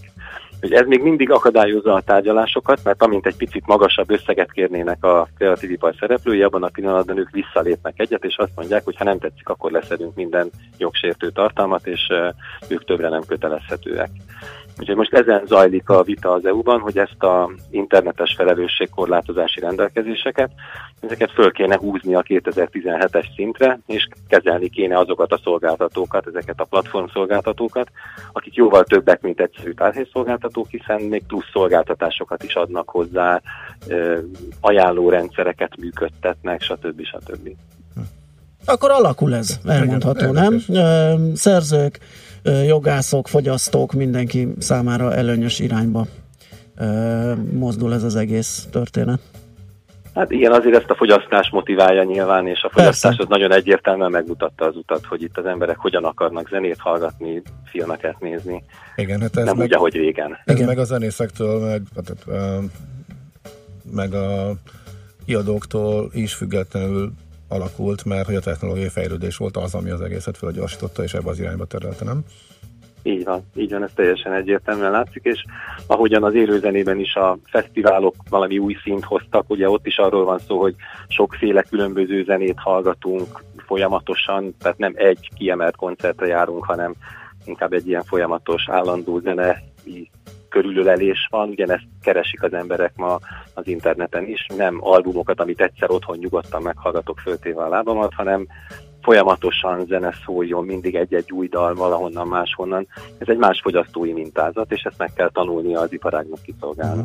Hogy 0.61 0.73
ez 0.73 0.87
még 0.87 1.01
mindig 1.01 1.31
akadályozza 1.31 1.93
a 1.93 2.01
tárgyalásokat, 2.01 2.79
mert 2.83 3.03
amint 3.03 3.25
egy 3.25 3.35
picit 3.35 3.67
magasabb 3.67 4.09
összeget 4.11 4.51
kérnének 4.51 5.03
a 5.03 5.27
kreatív 5.37 5.71
ipar 5.71 5.95
szereplői, 5.99 6.41
abban 6.41 6.63
a 6.63 6.69
pillanatban 6.69 7.17
ők 7.17 7.29
visszalépnek 7.29 7.99
egyet, 7.99 8.25
és 8.25 8.37
azt 8.37 8.55
mondják, 8.55 8.83
hogy 8.83 8.97
ha 8.97 9.03
nem 9.03 9.19
tetszik, 9.19 9.49
akkor 9.49 9.71
leszedünk 9.71 10.15
minden 10.15 10.49
jogsértő 10.77 11.29
tartalmat, 11.29 11.87
és 11.87 12.01
ők 12.67 12.85
többre 12.85 13.09
nem 13.09 13.21
kötelezhetőek. 13.27 14.09
Úgyhogy 14.79 14.95
most 14.95 15.13
ezen 15.13 15.45
zajlik 15.45 15.89
a 15.89 16.03
vita 16.03 16.31
az 16.31 16.45
EU-ban, 16.45 16.79
hogy 16.79 16.97
ezt 16.97 17.23
a 17.23 17.51
internetes 17.69 18.33
felelősségkorlátozási 18.37 19.59
rendelkezéseket, 19.59 20.51
ezeket 20.99 21.31
föl 21.31 21.51
kéne 21.51 21.77
húzni 21.77 22.15
a 22.15 22.21
2017-es 22.21 23.25
szintre, 23.35 23.79
és 23.85 24.07
kezelni 24.27 24.69
kéne 24.69 24.97
azokat 24.97 25.31
a 25.31 25.39
szolgáltatókat, 25.43 26.27
ezeket 26.27 26.59
a 26.59 26.63
platform 26.63 27.05
szolgáltatókat, 27.13 27.89
akik 28.31 28.55
jóval 28.55 28.83
többek, 28.83 29.21
mint 29.21 29.39
egyszerű 29.39 29.71
tárhelyszolgáltatók, 29.71 30.67
hiszen 30.69 31.01
még 31.01 31.23
plusz 31.27 31.49
szolgáltatásokat 31.51 32.43
is 32.43 32.55
adnak 32.55 32.89
hozzá, 32.89 33.41
ö, 33.87 34.17
ajánlórendszereket 34.61 35.77
működtetnek, 35.77 36.61
stb. 36.61 37.03
stb. 37.03 37.49
Akkor 38.65 38.91
alakul 38.91 39.35
ez, 39.35 39.59
elmondható, 39.65 40.31
nem? 40.31 40.59
Szerzők, 41.33 41.99
jogászok, 42.43 43.27
fogyasztók, 43.27 43.93
mindenki 43.93 44.47
számára 44.57 45.13
előnyös 45.13 45.59
irányba 45.59 46.05
mozdul 47.51 47.93
ez 47.93 48.03
az 48.03 48.15
egész 48.15 48.67
történet. 48.71 49.19
Hát 50.13 50.31
igen, 50.31 50.51
azért 50.51 50.75
ezt 50.75 50.89
a 50.89 50.95
fogyasztás 50.95 51.49
motiválja 51.49 52.03
nyilván, 52.03 52.47
és 52.47 52.61
a 52.61 52.69
fogyasztás 52.69 53.17
az 53.17 53.27
nagyon 53.27 53.53
egyértelműen 53.53 54.11
megmutatta 54.11 54.65
az 54.65 54.75
utat, 54.75 55.05
hogy 55.05 55.21
itt 55.21 55.37
az 55.37 55.45
emberek 55.45 55.77
hogyan 55.77 56.03
akarnak 56.03 56.49
zenét 56.49 56.79
hallgatni, 56.79 57.41
filmeket 57.65 58.19
nézni. 58.19 58.63
Igen, 58.95 59.21
hát 59.21 59.37
ez 59.37 59.45
Nem 59.45 59.57
meg, 59.57 59.67
úgy, 59.67 59.73
ahogy 59.73 59.93
régen. 59.93 60.37
Ez 60.45 60.59
meg 60.59 60.77
a 60.77 60.83
zenészektől, 60.83 61.59
meg, 61.59 61.81
tehát, 61.93 62.23
ö, 62.27 62.63
meg 63.91 64.13
a 64.13 64.53
kiadóktól 65.25 66.09
is 66.13 66.33
függetlenül 66.33 67.11
alakult, 67.53 68.05
mert 68.05 68.25
hogy 68.25 68.35
a 68.35 68.39
technológiai 68.39 68.89
fejlődés 68.89 69.37
volt 69.37 69.57
az, 69.57 69.75
ami 69.75 69.89
az 69.89 70.01
egészet 70.01 70.37
felgyorsította, 70.37 71.03
és 71.03 71.13
ebbe 71.13 71.29
az 71.29 71.39
irányba 71.39 71.65
terelte, 71.65 72.05
nem? 72.05 72.23
Így 73.03 73.23
van, 73.23 73.41
így 73.55 73.71
van, 73.71 73.83
ez 73.83 73.91
teljesen 73.95 74.33
egyértelműen 74.33 74.91
látszik, 74.91 75.23
és 75.23 75.43
ahogyan 75.87 76.23
az 76.23 76.33
élőzenében 76.33 76.99
is 76.99 77.15
a 77.15 77.37
fesztiválok 77.43 78.15
valami 78.29 78.57
új 78.57 78.75
szint 78.83 79.03
hoztak, 79.03 79.49
ugye 79.49 79.69
ott 79.69 79.85
is 79.85 79.97
arról 79.97 80.25
van 80.25 80.39
szó, 80.39 80.59
hogy 80.59 80.75
sokféle 81.07 81.61
különböző 81.61 82.23
zenét 82.23 82.59
hallgatunk 82.59 83.43
folyamatosan, 83.65 84.55
tehát 84.59 84.77
nem 84.77 84.93
egy 84.95 85.29
kiemelt 85.35 85.75
koncertre 85.75 86.27
járunk, 86.27 86.65
hanem 86.65 86.93
inkább 87.45 87.73
egy 87.73 87.87
ilyen 87.87 88.03
folyamatos, 88.03 88.69
állandó 88.69 89.19
zene 89.19 89.63
körülölelés 90.53 91.27
van, 91.29 91.49
ugyanezt 91.49 91.87
keresik 92.01 92.43
az 92.43 92.53
emberek 92.53 92.93
ma 92.95 93.19
az 93.53 93.67
interneten 93.67 94.27
is, 94.27 94.47
nem 94.57 94.77
albumokat, 94.79 95.39
amit 95.39 95.61
egyszer 95.61 95.91
otthon 95.91 96.17
nyugodtan 96.17 96.61
meghallgatok 96.61 97.19
föltéve 97.19 97.63
a 97.63 97.69
lábamat, 97.69 98.13
hanem 98.13 98.47
folyamatosan 99.01 99.85
zene 99.85 100.13
szóljon, 100.25 100.65
mindig 100.65 100.95
egy-egy 100.95 101.31
új 101.31 101.47
dal 101.47 101.73
valahonnan 101.73 102.27
máshonnan. 102.27 102.87
Ez 103.17 103.27
egy 103.27 103.37
más 103.37 103.59
fogyasztói 103.63 104.13
mintázat, 104.13 104.71
és 104.71 104.81
ezt 104.81 104.97
meg 104.97 105.13
kell 105.15 105.29
tanulnia 105.29 105.79
az 105.79 105.93
iparágnak 105.93 106.39
kiszolgálni. 106.41 107.03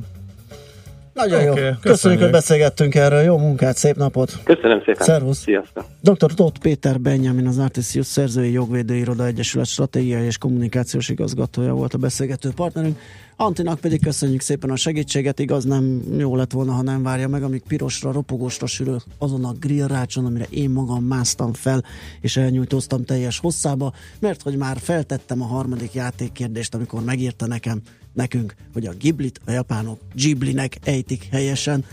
Nagyon 1.19 1.43
jó. 1.43 1.51
Oké, 1.51 1.61
Köszönjük, 1.61 1.81
köszönjük. 1.81 2.21
hogy 2.21 2.31
beszélgettünk 2.31 2.95
erről. 2.95 3.21
Jó 3.21 3.39
munkát, 3.39 3.77
szép 3.77 3.97
napot. 3.97 4.33
Köszönöm 4.45 4.79
szépen. 4.79 5.07
Szervusz. 5.07 5.39
Sziasztok. 5.39 5.85
Dr. 6.01 6.35
Tóth 6.35 6.61
Péter 6.61 7.01
Benjamin, 7.01 7.47
az 7.47 7.59
Artisius 7.59 8.07
Szerzői 8.07 8.53
Jogvédőiroda 8.53 9.27
Egyesület 9.27 9.67
stratégiai 9.67 10.25
és 10.25 10.39
kommunikációs 10.39 11.09
igazgatója 11.09 11.73
volt 11.73 11.95
a 11.95 11.99
beszélgető 11.99 12.51
partnerünk. 12.57 12.99
Antinak 13.41 13.81
pedig 13.81 14.03
köszönjük 14.03 14.41
szépen 14.41 14.71
a 14.71 14.77
segítséget, 14.77 15.39
igaz 15.39 15.65
nem 15.65 16.03
jó 16.17 16.37
lett 16.37 16.53
volna, 16.53 16.73
ha 16.73 16.83
nem 16.83 17.03
várja 17.03 17.29
meg, 17.29 17.43
amíg 17.43 17.63
pirosra, 17.69 18.13
ropogósra 18.13 18.67
sülő 18.67 18.97
azon 19.19 19.45
a 19.45 19.53
grillrácson, 19.53 20.25
amire 20.25 20.47
én 20.51 20.71
magam 20.71 21.05
másztam 21.05 21.53
fel, 21.53 21.85
és 22.21 22.37
elnyújtóztam 22.37 23.05
teljes 23.05 23.39
hosszába, 23.39 23.93
mert 24.19 24.43
hogy 24.43 24.57
már 24.57 24.79
feltettem 24.79 25.43
a 25.43 25.47
harmadik 25.47 25.93
játékkérdést, 25.93 26.75
amikor 26.75 27.05
megírta 27.05 27.47
nekem, 27.47 27.81
nekünk, 28.13 28.55
hogy 28.73 28.87
a 28.87 28.93
Ghiblit 28.93 29.41
a 29.47 29.51
japánok 29.51 30.01
Ghiblinek 30.15 30.77
ejtik 30.85 31.29
helyesen, 31.31 31.85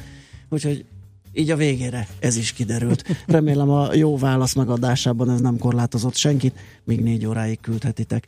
úgyhogy 0.49 0.85
így 1.33 1.51
a 1.51 1.55
végére 1.55 2.07
ez 2.19 2.37
is 2.37 2.53
kiderült. 2.53 3.03
Remélem 3.25 3.69
a 3.69 3.93
jó 3.93 4.17
válasz 4.17 4.53
megadásában 4.53 5.29
ez 5.29 5.41
nem 5.41 5.57
korlátozott 5.57 6.15
senkit, 6.15 6.55
még 6.83 7.01
négy 7.01 7.25
óráig 7.25 7.59
küldhetitek. 7.61 8.25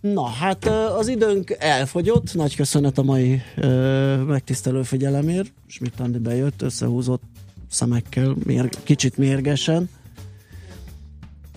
Na, 0.00 0.26
hát 0.28 0.64
az 0.66 1.08
időnk 1.08 1.50
elfogyott, 1.58 2.34
nagy 2.34 2.56
köszönet 2.56 2.98
a 2.98 3.02
mai 3.02 3.42
ö, 3.56 4.16
megtisztelő 4.16 4.82
figyelemért, 4.82 5.52
Schmidt 5.66 6.00
Andi 6.00 6.18
bejött, 6.18 6.62
összehúzott 6.62 7.22
szemekkel, 7.70 8.34
mér, 8.44 8.68
kicsit 8.82 9.16
mérgesen. 9.16 9.90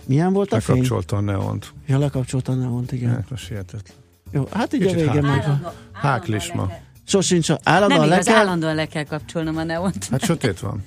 Milyen 0.04 0.32
volt 0.32 0.52
a 0.52 0.60
fény? 0.60 0.74
Lekapcsolta 0.76 1.16
a 1.16 1.20
neont. 1.20 1.72
Ja, 1.86 1.98
lekapcsolta 1.98 2.52
a 2.52 2.54
neont, 2.54 2.92
igen. 2.92 3.10
Hát 3.10 3.30
most 3.30 3.48
hihetetlen. 3.48 3.96
Jó, 4.30 4.48
hát 4.52 4.72
így 4.72 4.82
a 4.82 4.86
Kicsit 4.86 5.00
vége 5.00 5.26
hák- 5.26 5.46
meg. 5.46 5.66
Háklisma. 5.92 6.70
Sosincs, 7.06 7.48
a- 7.50 7.58
állandóan 7.62 8.00
Nem 8.00 8.08
le 8.08 8.14
igaz, 8.14 8.26
kell, 8.26 8.36
állandóan 8.36 8.74
le 8.74 8.86
kell 8.86 9.04
kapcsolnom 9.04 9.56
a 9.56 9.62
neont. 9.64 10.04
Hát 10.10 10.24
sötét 10.24 10.60
van. 10.60 10.84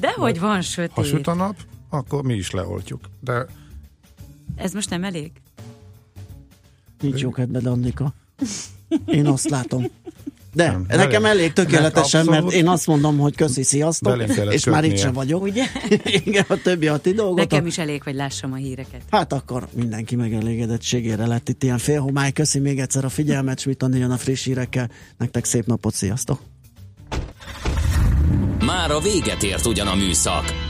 De 0.00 0.12
hogy 0.12 0.40
van 0.40 0.54
Ha 0.54 0.60
sötét? 0.60 1.04
süt 1.04 1.26
a 1.26 1.34
nap, 1.34 1.56
akkor 1.88 2.22
mi 2.22 2.34
is 2.34 2.50
leoltjuk. 2.50 3.00
De 3.20 3.46
Ez 4.56 4.72
most 4.72 4.90
nem 4.90 5.04
elég? 5.04 5.32
Nincs 7.00 7.20
jó 7.20 7.30
kedved, 7.30 7.66
Annika. 7.66 8.14
Én 9.06 9.26
azt 9.26 9.48
látom. 9.48 9.84
De 10.54 10.70
Nem, 10.70 10.84
nekem 10.88 11.24
elég. 11.24 11.38
elég 11.38 11.52
tökéletesen, 11.52 12.20
Abszolút. 12.20 12.42
mert 12.44 12.54
én 12.54 12.68
azt 12.68 12.86
mondom, 12.86 13.18
hogy 13.18 13.34
köszi, 13.36 13.62
sziasztok, 13.62 14.22
és 14.50 14.64
már 14.64 14.84
itt 14.84 14.98
sem 14.98 15.12
vagyok. 15.12 15.42
Ugye? 15.42 15.64
Igen, 16.24 16.44
a 16.48 16.56
többi 16.62 16.86
a 16.88 16.96
ti 16.96 17.12
dolgotok. 17.12 17.50
Nekem 17.50 17.66
is 17.66 17.78
elég, 17.78 18.02
hogy 18.02 18.14
lássam 18.14 18.52
a 18.52 18.56
híreket. 18.56 19.00
Hát 19.10 19.32
akkor 19.32 19.68
mindenki 19.74 20.16
megelégedettségére 20.16 21.26
lett 21.26 21.48
itt 21.48 21.62
ilyen 21.62 21.78
félhomály. 21.78 22.32
Köszi 22.32 22.58
még 22.58 22.78
egyszer 22.80 23.04
a 23.04 23.08
figyelmet, 23.08 23.58
Schmidt 23.60 23.82
Andi 23.82 23.98
jön 23.98 24.10
a 24.10 24.16
friss 24.16 24.44
hírekkel. 24.44 24.90
Nektek 25.18 25.44
szép 25.44 25.66
napot, 25.66 25.94
sziasztok! 25.94 26.40
Már 28.64 28.90
a 28.90 29.00
véget 29.00 29.42
ért 29.42 29.66
ugyan 29.66 29.86
a 29.86 29.94
műszak, 29.94 30.44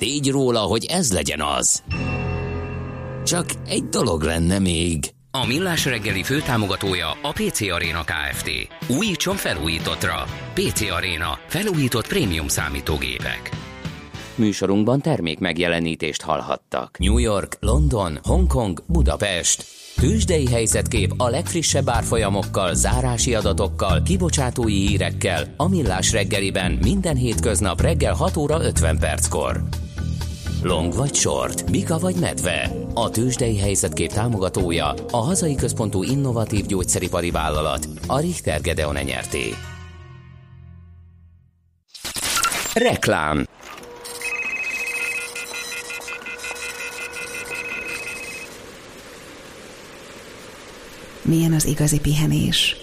tégy 0.00 0.30
róla, 0.30 0.60
hogy 0.60 0.84
ez 0.84 1.12
legyen 1.12 1.40
az. 1.40 1.82
Csak 3.24 3.46
egy 3.66 3.84
dolog 3.84 4.22
lenne 4.22 4.58
még. 4.58 5.10
A 5.30 5.46
Millás 5.46 5.84
reggeli 5.84 6.22
főtámogatója 6.22 7.10
a 7.10 7.32
PC 7.32 7.60
Arena 7.60 8.04
Kft. 8.04 8.50
Újítson 8.98 9.36
felújítottra. 9.36 10.24
PC 10.54 10.80
Arena. 10.90 11.38
Felújított 11.46 12.06
prémium 12.06 12.48
számítógépek. 12.48 13.50
Műsorunkban 14.34 15.00
termék 15.00 15.38
megjelenítést 15.38 16.22
hallhattak. 16.22 16.98
New 16.98 17.18
York, 17.18 17.56
London, 17.60 18.18
Hongkong, 18.22 18.82
Budapest. 18.86 19.64
Tőzsdei 19.96 20.46
helyzetkép 20.46 21.12
a 21.16 21.28
legfrissebb 21.28 21.88
árfolyamokkal, 21.88 22.74
zárási 22.74 23.34
adatokkal, 23.34 24.02
kibocsátói 24.02 24.86
hírekkel, 24.86 25.54
a 25.56 25.68
Millás 25.68 26.12
reggeliben 26.12 26.78
minden 26.82 27.16
hétköznap 27.16 27.80
reggel 27.80 28.14
6 28.14 28.36
óra 28.36 28.62
50 28.62 28.98
perckor. 28.98 29.62
Long 30.62 30.94
vagy 30.94 31.14
short, 31.14 31.70
Mika 31.70 31.98
vagy 31.98 32.16
medve. 32.16 32.70
A 32.94 33.10
tőzsdei 33.10 33.58
helyzetkép 33.58 34.12
támogatója 34.12 34.94
a 35.10 35.16
hazai 35.16 35.54
központú 35.54 36.02
innovatív 36.02 36.66
gyógyszeripari 36.66 37.30
vállalat, 37.30 37.88
a 38.06 38.20
Richter 38.20 38.60
Gedeon 38.60 38.94
nyerté. 38.94 39.54
Reklám 42.74 43.46
Milyen 51.22 51.52
az 51.52 51.64
igazi 51.64 52.00
pihenés? 52.00 52.76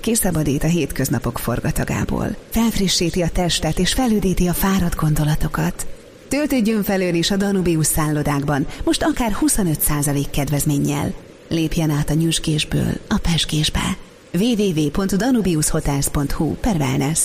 Kiszabadít 0.00 0.64
a 0.64 0.66
hétköznapok 0.66 1.38
forgatagából, 1.38 2.36
felfrissíti 2.50 3.22
a 3.22 3.28
testet 3.28 3.78
és 3.78 3.92
felüdíti 3.92 4.46
a 4.46 4.52
fáradt 4.52 4.94
gondolatokat. 4.94 5.86
Töltődjön 6.32 6.82
fel 6.82 7.00
ön 7.00 7.14
is 7.14 7.30
a 7.30 7.36
Danubius 7.36 7.86
szállodákban, 7.86 8.66
most 8.84 9.02
akár 9.02 9.36
25% 9.40 10.24
kedvezménnyel. 10.30 11.12
Lépjen 11.48 11.90
át 11.90 12.10
a 12.10 12.14
nyüskésből 12.14 12.92
a 13.08 13.18
peskésbe. 13.22 13.96
www.danubiushotels.hu 14.32 16.54
per 16.54 16.76
wellness. 16.76 17.20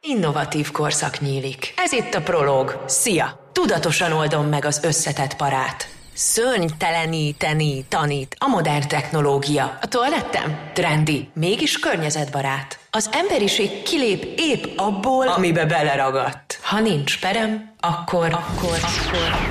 Innovatív 0.00 0.70
korszak 0.70 1.20
nyílik. 1.20 1.74
Ez 1.76 1.92
itt 1.92 2.14
a 2.14 2.22
Prológ. 2.22 2.82
Szia! 2.86 3.50
Tudatosan 3.52 4.12
oldom 4.12 4.46
meg 4.46 4.64
az 4.64 4.80
összetett 4.82 5.36
parát. 5.36 6.01
Szörnyteleníteni 6.14 7.84
tanít 7.88 8.36
a 8.38 8.46
modern 8.46 8.88
technológia. 8.88 9.78
A 9.80 9.86
toalettem? 9.88 10.70
Trendi, 10.72 11.28
mégis 11.34 11.78
környezetbarát. 11.78 12.78
Az 12.90 13.10
emberiség 13.12 13.82
kilép 13.82 14.34
épp 14.36 14.64
abból, 14.78 15.28
amibe 15.28 15.66
beleragadt. 15.66 16.58
Ha 16.62 16.80
nincs 16.80 17.20
perem, 17.20 17.72
akkor, 17.80 18.26
akkor, 18.26 18.78
akkor, 18.82 19.50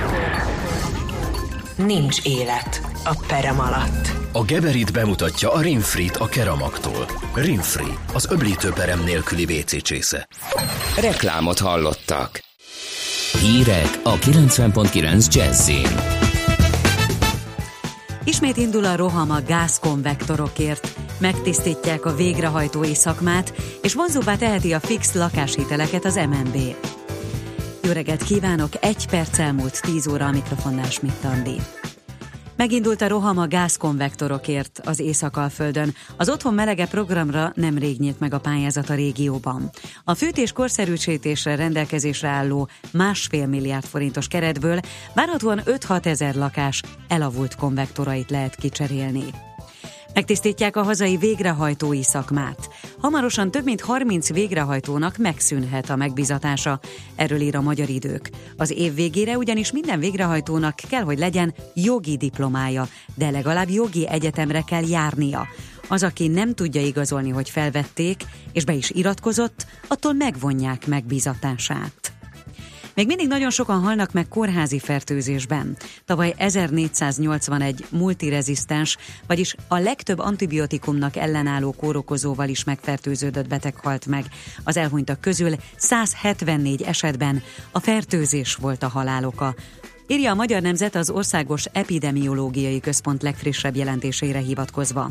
nincs 1.76 2.24
élet 2.24 2.80
a 3.04 3.14
perem 3.26 3.60
alatt. 3.60 4.08
A 4.32 4.42
Geberit 4.42 4.92
bemutatja 4.92 5.52
a 5.52 5.60
Rinfrit 5.60 6.16
a 6.16 6.28
Keramaktól. 6.28 7.06
Rinfri, 7.34 7.98
az 8.14 8.28
öblítőperem 8.30 9.04
nélküli 9.04 9.44
WC 9.44 9.82
csésze. 9.82 10.28
Reklámot 11.00 11.58
hallottak. 11.58 12.40
Hírek 13.40 14.00
a 14.02 14.14
90.9 14.14 15.34
Jazzin. 15.34 16.30
Ismét 18.24 18.56
indul 18.56 18.84
a 18.84 18.96
roham 18.96 19.30
a 19.30 19.40
gázkonvektorokért. 19.46 20.98
Megtisztítják 21.18 22.04
a 22.04 22.14
végrehajtói 22.14 22.94
szakmát, 22.94 23.52
és 23.82 23.94
vonzóbbá 23.94 24.36
teheti 24.36 24.72
a 24.72 24.80
fix 24.80 25.14
lakáshiteleket 25.14 26.04
az 26.04 26.14
MNB. 26.14 26.56
Jó 27.82 27.92
reggelt 27.92 28.22
kívánok! 28.22 28.84
Egy 28.84 29.06
perc 29.06 29.38
elmúlt 29.38 29.80
10 29.80 30.06
óra 30.06 30.26
a 30.26 30.30
mikrofonnál 30.30 30.90
Schmidt. 30.90 31.81
Megindult 32.62 33.00
a 33.02 33.08
roham 33.08 33.38
a 33.38 33.46
gázkonvektorokért 33.46 34.80
az 34.84 35.00
Észak-Alföldön. 35.00 35.94
Az 36.16 36.28
Otthon 36.28 36.54
Melege 36.54 36.86
programra 36.86 37.52
nemrég 37.54 37.98
nyílt 37.98 38.20
meg 38.20 38.34
a 38.34 38.40
pályázat 38.40 38.90
a 38.90 38.94
régióban. 38.94 39.70
A 40.04 40.14
fűtés 40.14 40.52
korszerűsítésre 40.52 41.54
rendelkezésre 41.54 42.28
álló 42.28 42.68
másfél 42.92 43.46
milliárd 43.46 43.84
forintos 43.84 44.28
keretből 44.28 44.80
várhatóan 45.14 45.60
5-6 45.64 46.04
ezer 46.04 46.34
lakás 46.34 46.82
elavult 47.08 47.54
konvektorait 47.54 48.30
lehet 48.30 48.54
kicserélni. 48.54 49.24
Megtisztítják 50.14 50.76
a 50.76 50.82
hazai 50.82 51.16
végrehajtói 51.16 52.02
szakmát. 52.02 52.68
Hamarosan 52.98 53.50
több 53.50 53.64
mint 53.64 53.80
30 53.80 54.32
végrehajtónak 54.32 55.16
megszűnhet 55.16 55.90
a 55.90 55.96
megbizatása. 55.96 56.80
Erről 57.16 57.40
ír 57.40 57.56
a 57.56 57.60
Magyar 57.60 57.88
Idők. 57.88 58.30
Az 58.56 58.70
év 58.70 58.94
végére 58.94 59.36
ugyanis 59.36 59.72
minden 59.72 59.98
végrehajtónak 59.98 60.74
kell, 60.88 61.02
hogy 61.02 61.18
legyen 61.18 61.54
jogi 61.74 62.16
diplomája, 62.16 62.88
de 63.14 63.30
legalább 63.30 63.70
jogi 63.70 64.08
egyetemre 64.08 64.60
kell 64.60 64.88
járnia. 64.88 65.46
Az, 65.88 66.02
aki 66.02 66.28
nem 66.28 66.54
tudja 66.54 66.80
igazolni, 66.80 67.30
hogy 67.30 67.50
felvették, 67.50 68.24
és 68.52 68.64
be 68.64 68.72
is 68.72 68.90
iratkozott, 68.90 69.66
attól 69.88 70.12
megvonják 70.12 70.86
megbízatását. 70.86 72.11
Még 72.94 73.06
mindig 73.06 73.28
nagyon 73.28 73.50
sokan 73.50 73.80
halnak 73.80 74.12
meg 74.12 74.28
kórházi 74.28 74.78
fertőzésben. 74.78 75.76
Tavaly 76.04 76.34
1481 76.36 77.84
multirezisztens, 77.90 78.96
vagyis 79.26 79.54
a 79.68 79.78
legtöbb 79.78 80.18
antibiotikumnak 80.18 81.16
ellenálló 81.16 81.72
kórokozóval 81.72 82.48
is 82.48 82.64
megfertőződött 82.64 83.48
beteg 83.48 83.76
halt 83.76 84.06
meg. 84.06 84.24
Az 84.64 84.76
elhunytak 84.76 85.20
közül 85.20 85.54
174 85.76 86.82
esetben 86.82 87.42
a 87.70 87.80
fertőzés 87.80 88.54
volt 88.54 88.82
a 88.82 88.88
haláloka. 88.88 89.54
Írja 90.12 90.30
a 90.30 90.34
Magyar 90.34 90.62
Nemzet 90.62 90.94
az 90.94 91.10
Országos 91.10 91.64
Epidemiológiai 91.64 92.80
Központ 92.80 93.22
legfrissebb 93.22 93.76
jelentésére 93.76 94.38
hivatkozva. 94.38 95.10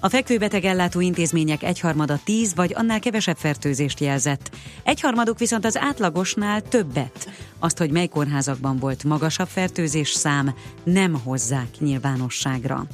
A 0.00 0.08
fekvőbeteg 0.08 0.64
ellátó 0.64 1.00
intézmények 1.00 1.62
egyharmada 1.62 2.18
10 2.24 2.54
vagy 2.54 2.72
annál 2.74 3.00
kevesebb 3.00 3.36
fertőzést 3.36 4.00
jelzett. 4.00 4.50
Egyharmaduk 4.84 5.38
viszont 5.38 5.64
az 5.64 5.78
átlagosnál 5.78 6.62
többet. 6.62 7.30
Azt, 7.58 7.78
hogy 7.78 7.90
mely 7.90 8.06
kórházakban 8.06 8.78
volt 8.78 9.04
magasabb 9.04 9.48
fertőzés 9.48 10.10
szám, 10.10 10.54
nem 10.84 11.20
hozzák 11.24 11.78
nyilvánosságra. 11.78 12.86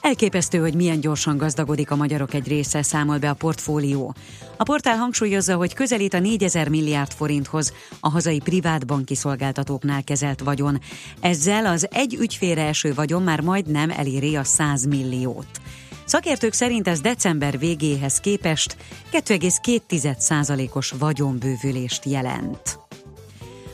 Elképesztő, 0.00 0.58
hogy 0.58 0.74
milyen 0.74 1.00
gyorsan 1.00 1.36
gazdagodik 1.36 1.90
a 1.90 1.96
magyarok 1.96 2.34
egy 2.34 2.48
része, 2.48 2.82
számol 2.82 3.18
be 3.18 3.30
a 3.30 3.34
portfólió. 3.34 4.14
A 4.56 4.62
portál 4.62 4.96
hangsúlyozza, 4.96 5.56
hogy 5.56 5.74
közelít 5.74 6.14
a 6.14 6.18
4000 6.18 6.68
milliárd 6.68 7.12
forinthoz 7.12 7.72
a 8.00 8.08
hazai 8.08 8.40
privát 8.40 8.86
banki 8.86 9.14
szolgáltatóknál 9.14 10.04
kezelt 10.04 10.40
vagyon. 10.40 10.80
Ezzel 11.20 11.66
az 11.66 11.88
egy 11.90 12.14
ügyfélre 12.14 12.66
eső 12.66 12.94
vagyon 12.94 13.22
már 13.22 13.40
majdnem 13.40 13.90
eléri 13.90 14.36
a 14.36 14.44
100 14.44 14.86
milliót. 14.86 15.60
Szakértők 16.04 16.52
szerint 16.52 16.88
ez 16.88 17.00
december 17.00 17.58
végéhez 17.58 18.20
képest 18.20 18.76
2,2%-os 19.12 20.94
vagyonbővülést 20.98 22.04
jelent. 22.04 22.77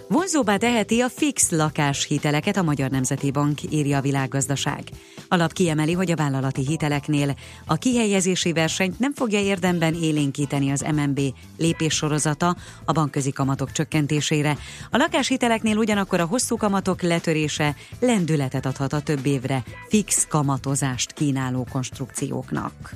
Vonzóbbá 0.08 0.56
teheti 0.56 1.00
a 1.00 1.08
fix 1.08 1.50
lakáshiteleket 1.50 2.56
a 2.56 2.62
Magyar 2.62 2.90
Nemzeti 2.90 3.30
Bank, 3.30 3.72
írja 3.72 3.98
a 3.98 4.00
világgazdaság. 4.00 4.82
Alap 5.28 5.52
kiemeli, 5.52 5.92
hogy 5.92 6.10
a 6.10 6.16
vállalati 6.16 6.66
hiteleknél 6.66 7.34
a 7.66 7.74
kihelyezési 7.74 8.52
versenyt 8.52 8.98
nem 8.98 9.14
fogja 9.14 9.40
érdemben 9.40 9.94
élénkíteni 9.94 10.70
az 10.70 10.84
MNB 10.94 11.20
lépéssorozata 11.58 12.56
a 12.84 12.92
bankközi 12.92 13.32
kamatok 13.32 13.72
csökkentésére. 13.72 14.56
A 14.90 14.96
lakáshiteleknél 14.96 15.76
ugyanakkor 15.76 16.20
a 16.20 16.26
hosszú 16.26 16.56
kamatok 16.56 17.02
letörése 17.02 17.76
lendületet 18.00 18.66
adhat 18.66 18.92
a 18.92 19.00
több 19.00 19.26
évre 19.26 19.62
fix 19.88 20.26
kamatozást 20.28 21.12
kínáló 21.12 21.66
konstrukcióknak. 21.70 22.94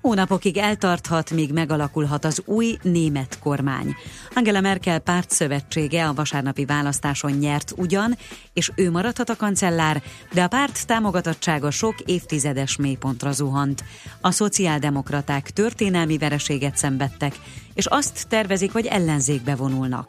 Hónapokig 0.00 0.56
eltarthat, 0.56 1.30
míg 1.30 1.52
megalakulhat 1.52 2.24
az 2.24 2.42
új 2.44 2.78
német 2.82 3.38
kormány. 3.38 3.94
Angela 4.34 4.60
Merkel 4.60 4.98
pártszövetsége 4.98 6.08
a 6.08 6.14
vasárnapi 6.14 6.64
választáson 6.64 7.32
nyert 7.32 7.72
ugyan, 7.76 8.16
és 8.52 8.70
ő 8.74 8.90
maradhat 8.90 9.28
a 9.28 9.36
kancellár, 9.36 10.02
de 10.32 10.42
a 10.42 10.48
párt 10.48 10.86
támogatottsága 10.86 11.70
sok 11.70 11.94
évtizedes 12.04 12.76
mélypontra 12.76 13.32
zuhant. 13.32 13.84
A 14.20 14.30
szociáldemokraták 14.30 15.50
történelmi 15.50 16.18
vereséget 16.18 16.76
szenvedtek, 16.76 17.38
és 17.74 17.86
azt 17.86 18.28
tervezik, 18.28 18.72
hogy 18.72 18.86
ellenzékbe 18.86 19.56
vonulnak. 19.56 20.08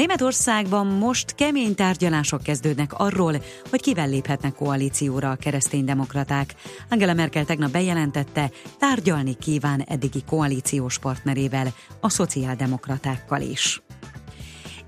Németországban 0.00 0.86
most 0.86 1.34
kemény 1.34 1.74
tárgyalások 1.74 2.42
kezdődnek 2.42 2.92
arról, 2.92 3.34
hogy 3.70 3.80
kivel 3.80 4.08
léphetnek 4.08 4.54
koalícióra 4.54 5.30
a 5.30 5.36
kereszténydemokraták. 5.36 6.54
Angela 6.90 7.14
Merkel 7.14 7.44
tegnap 7.44 7.70
bejelentette, 7.70 8.50
tárgyalni 8.78 9.34
kíván 9.34 9.80
eddigi 9.80 10.22
koalíciós 10.26 10.98
partnerével, 10.98 11.66
a 12.00 12.08
szociáldemokratákkal 12.08 13.40
is. 13.40 13.82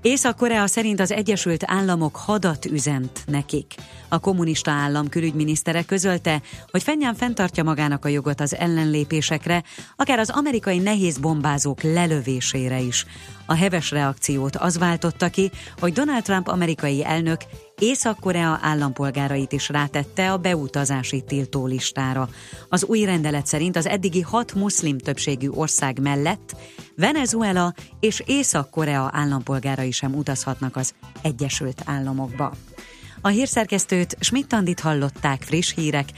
Észak-Korea 0.03 0.67
szerint 0.67 0.99
az 0.99 1.11
Egyesült 1.11 1.63
Államok 1.65 2.15
hadat 2.15 2.65
üzent 2.65 3.23
nekik. 3.27 3.75
A 4.09 4.19
kommunista 4.19 4.71
állam 4.71 5.09
külügyminisztere 5.09 5.83
közölte, 5.83 6.41
hogy 6.71 6.83
Fennyán 6.83 7.15
fenntartja 7.15 7.63
magának 7.63 8.05
a 8.05 8.07
jogot 8.07 8.41
az 8.41 8.55
ellenlépésekre, 8.55 9.63
akár 9.95 10.19
az 10.19 10.29
amerikai 10.29 10.77
nehéz 10.77 11.17
bombázók 11.17 11.81
lelövésére 11.81 12.79
is. 12.79 13.05
A 13.45 13.53
heves 13.53 13.91
reakciót 13.91 14.55
az 14.55 14.77
váltotta 14.77 15.29
ki, 15.29 15.51
hogy 15.79 15.93
Donald 15.93 16.23
Trump 16.23 16.47
amerikai 16.47 17.05
elnök 17.05 17.41
Észak-Korea 17.79 18.59
állampolgárait 18.61 19.51
is 19.51 19.69
rátette 19.69 20.31
a 20.31 20.37
beutazási 20.37 21.21
tiltó 21.21 21.65
listára. 21.65 22.29
Az 22.69 22.85
új 22.85 23.03
rendelet 23.03 23.45
szerint 23.45 23.75
az 23.75 23.87
eddigi 23.87 24.21
hat 24.21 24.53
muszlim 24.53 24.97
többségű 24.97 25.49
ország 25.49 25.99
mellett 25.99 26.55
Venezuela 26.95 27.73
és 27.99 28.23
Észak-Korea 28.25 29.09
állampolgárai 29.13 29.91
sem 29.91 30.13
utazhatnak 30.13 30.75
az 30.75 30.93
Egyesült 31.21 31.81
Államokba. 31.85 32.53
A 33.21 33.27
hírszerkesztőt 33.27 34.17
Schmidt-Tandit 34.19 34.79
hallották 34.79 35.41
friss 35.41 35.73
hírek, 35.73 36.09